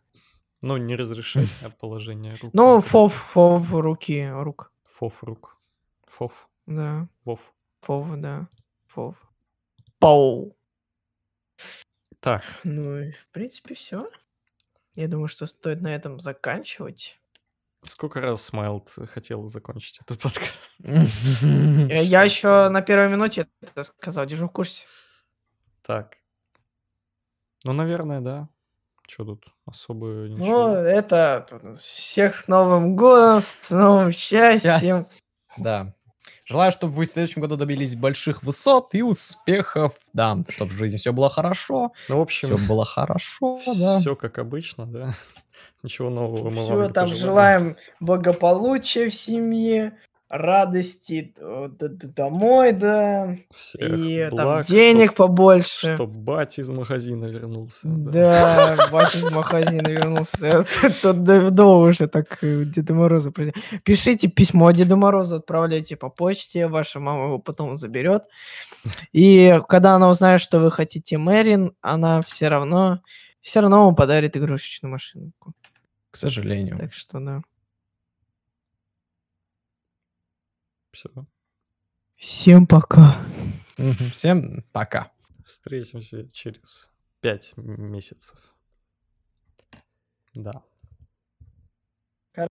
Ну, 0.63 0.77
не 0.77 0.97
разрешать, 0.97 1.49
а 1.63 1.71
положение 1.71 2.37
рук. 2.41 2.53
Ну, 2.53 2.81
фов, 2.81 3.15
фов, 3.15 3.73
руки, 3.73 4.29
рук. 4.31 4.73
Фоф 4.85 5.23
рук. 5.23 5.59
Фоф. 6.07 6.49
Да, 6.67 7.09
Вов. 7.25 7.41
фов, 7.81 8.07
да, 8.17 8.49
фов. 8.87 9.17
Пау. 9.99 10.57
Так, 12.21 12.45
Ну 12.65 13.11
в 13.11 13.33
принципе, 13.33 13.75
все. 13.75 14.11
Я 14.95 15.09
думаю, 15.09 15.29
что 15.29 15.47
стоит 15.47 15.81
на 15.81 15.95
этом 15.95 16.21
заканчивать. 16.21 17.20
Сколько 17.85 18.21
раз 18.21 18.43
Смайлд 18.43 18.89
хотел 19.13 19.47
закончить 19.49 20.01
этот 20.01 20.21
подкаст? 20.21 20.77
Я 20.81 22.23
еще 22.25 22.69
на 22.69 22.83
первой 22.83 23.09
минуте 23.09 23.47
это 23.63 23.83
сказал, 23.83 24.27
держу 24.27 24.49
в 24.49 24.53
курсе. 24.53 24.85
Так. 25.87 26.17
Ну, 27.65 27.73
наверное, 27.73 28.21
да. 28.21 28.49
Что 29.09 29.25
тут? 29.25 29.47
Особо 29.67 30.07
Ну, 30.07 30.27
ничего. 30.27 30.69
это 30.77 31.47
всех 31.81 32.35
с 32.35 32.47
Новым 32.49 32.95
годом, 32.97 33.43
с 33.61 33.71
новым 33.71 34.13
счастьем. 34.13 35.07
Да. 35.57 35.95
Желаю, 36.47 36.73
чтобы 36.73 36.93
вы 36.95 37.05
в 37.05 37.11
следующем 37.11 37.43
году 37.43 37.57
добились 37.57 37.95
больших 37.95 38.43
высот 38.43 38.95
и 38.95 39.03
успехов. 39.03 39.95
Да, 40.13 40.39
чтобы 40.49 40.73
в 40.73 40.79
жизни 40.79 40.97
все 40.97 41.13
было 41.13 41.29
хорошо. 41.31 41.93
Ну, 42.09 42.25
в 42.25 42.29
Все 42.29 42.47
общем, 42.53 42.67
было 42.67 42.85
хорошо, 42.85 43.61
да. 43.79 43.99
все 44.01 44.17
как 44.17 44.39
обычно, 44.39 44.87
да. 44.87 45.15
Ничего 45.83 46.11
нового 46.11 46.51
мы 46.51 46.57
вам 46.57 46.65
Все 46.65 46.83
не 46.87 46.93
там 46.93 47.15
желаем 47.15 47.77
благополучия 48.01 49.09
в 49.09 49.15
семье, 49.15 49.97
радости 50.31 51.35
э, 51.37 51.69
домой, 52.15 52.73
да, 52.73 53.37
Всех 53.53 53.99
и 53.99 54.29
там 54.31 54.39
благ, 54.39 54.67
денег 54.67 55.15
побольше. 55.15 55.95
Чтоб 55.97 56.09
батя 56.09 56.63
из 56.63 56.71
магазина 56.71 57.25
вернулся. 57.25 57.89
Да, 57.89 58.89
батя 58.93 59.19
из 59.19 59.31
магазина 59.31 59.89
вернулся. 59.89 60.31
Да, 60.41 60.65
Тут 61.03 61.25
давно 61.25 61.81
уже 61.81 62.07
так 62.07 62.39
э, 62.43 62.65
Деда 62.65 62.95
Мороза. 62.95 63.33
Пишите 63.83 64.29
письмо 64.29 64.71
Деду 64.71 64.97
Морозу, 64.97 65.37
отправляйте 65.37 65.97
по 65.97 66.09
почте, 66.09 66.69
ваша 66.69 67.01
мама 67.01 67.25
его 67.25 67.39
потом 67.41 67.77
заберет. 67.77 68.23
И 69.13 69.61
когда 69.69 69.97
она 69.97 70.09
узнает, 70.09 70.41
что 70.41 70.61
вы 70.61 70.71
хотите 70.71 71.19
Мэрин, 71.19 71.73
она 71.81 72.23
все 72.23 72.47
равно, 72.47 73.01
все 73.41 73.61
равно 73.61 73.87
вам 73.87 73.97
подарит 73.97 74.37
игрушечную 74.37 74.93
машинку. 74.93 75.55
К 76.11 76.17
сожалению. 76.17 76.79
Так 76.79 76.93
что 76.93 77.21
да. 77.21 77.43
Все. 80.93 81.09
Всем 82.17 82.67
пока. 82.67 83.25
Всем 84.13 84.65
пока. 84.73 85.13
Встретимся 85.45 86.29
через 86.31 86.91
пять 87.21 87.57
месяцев. 87.57 88.39
Да. 90.35 90.63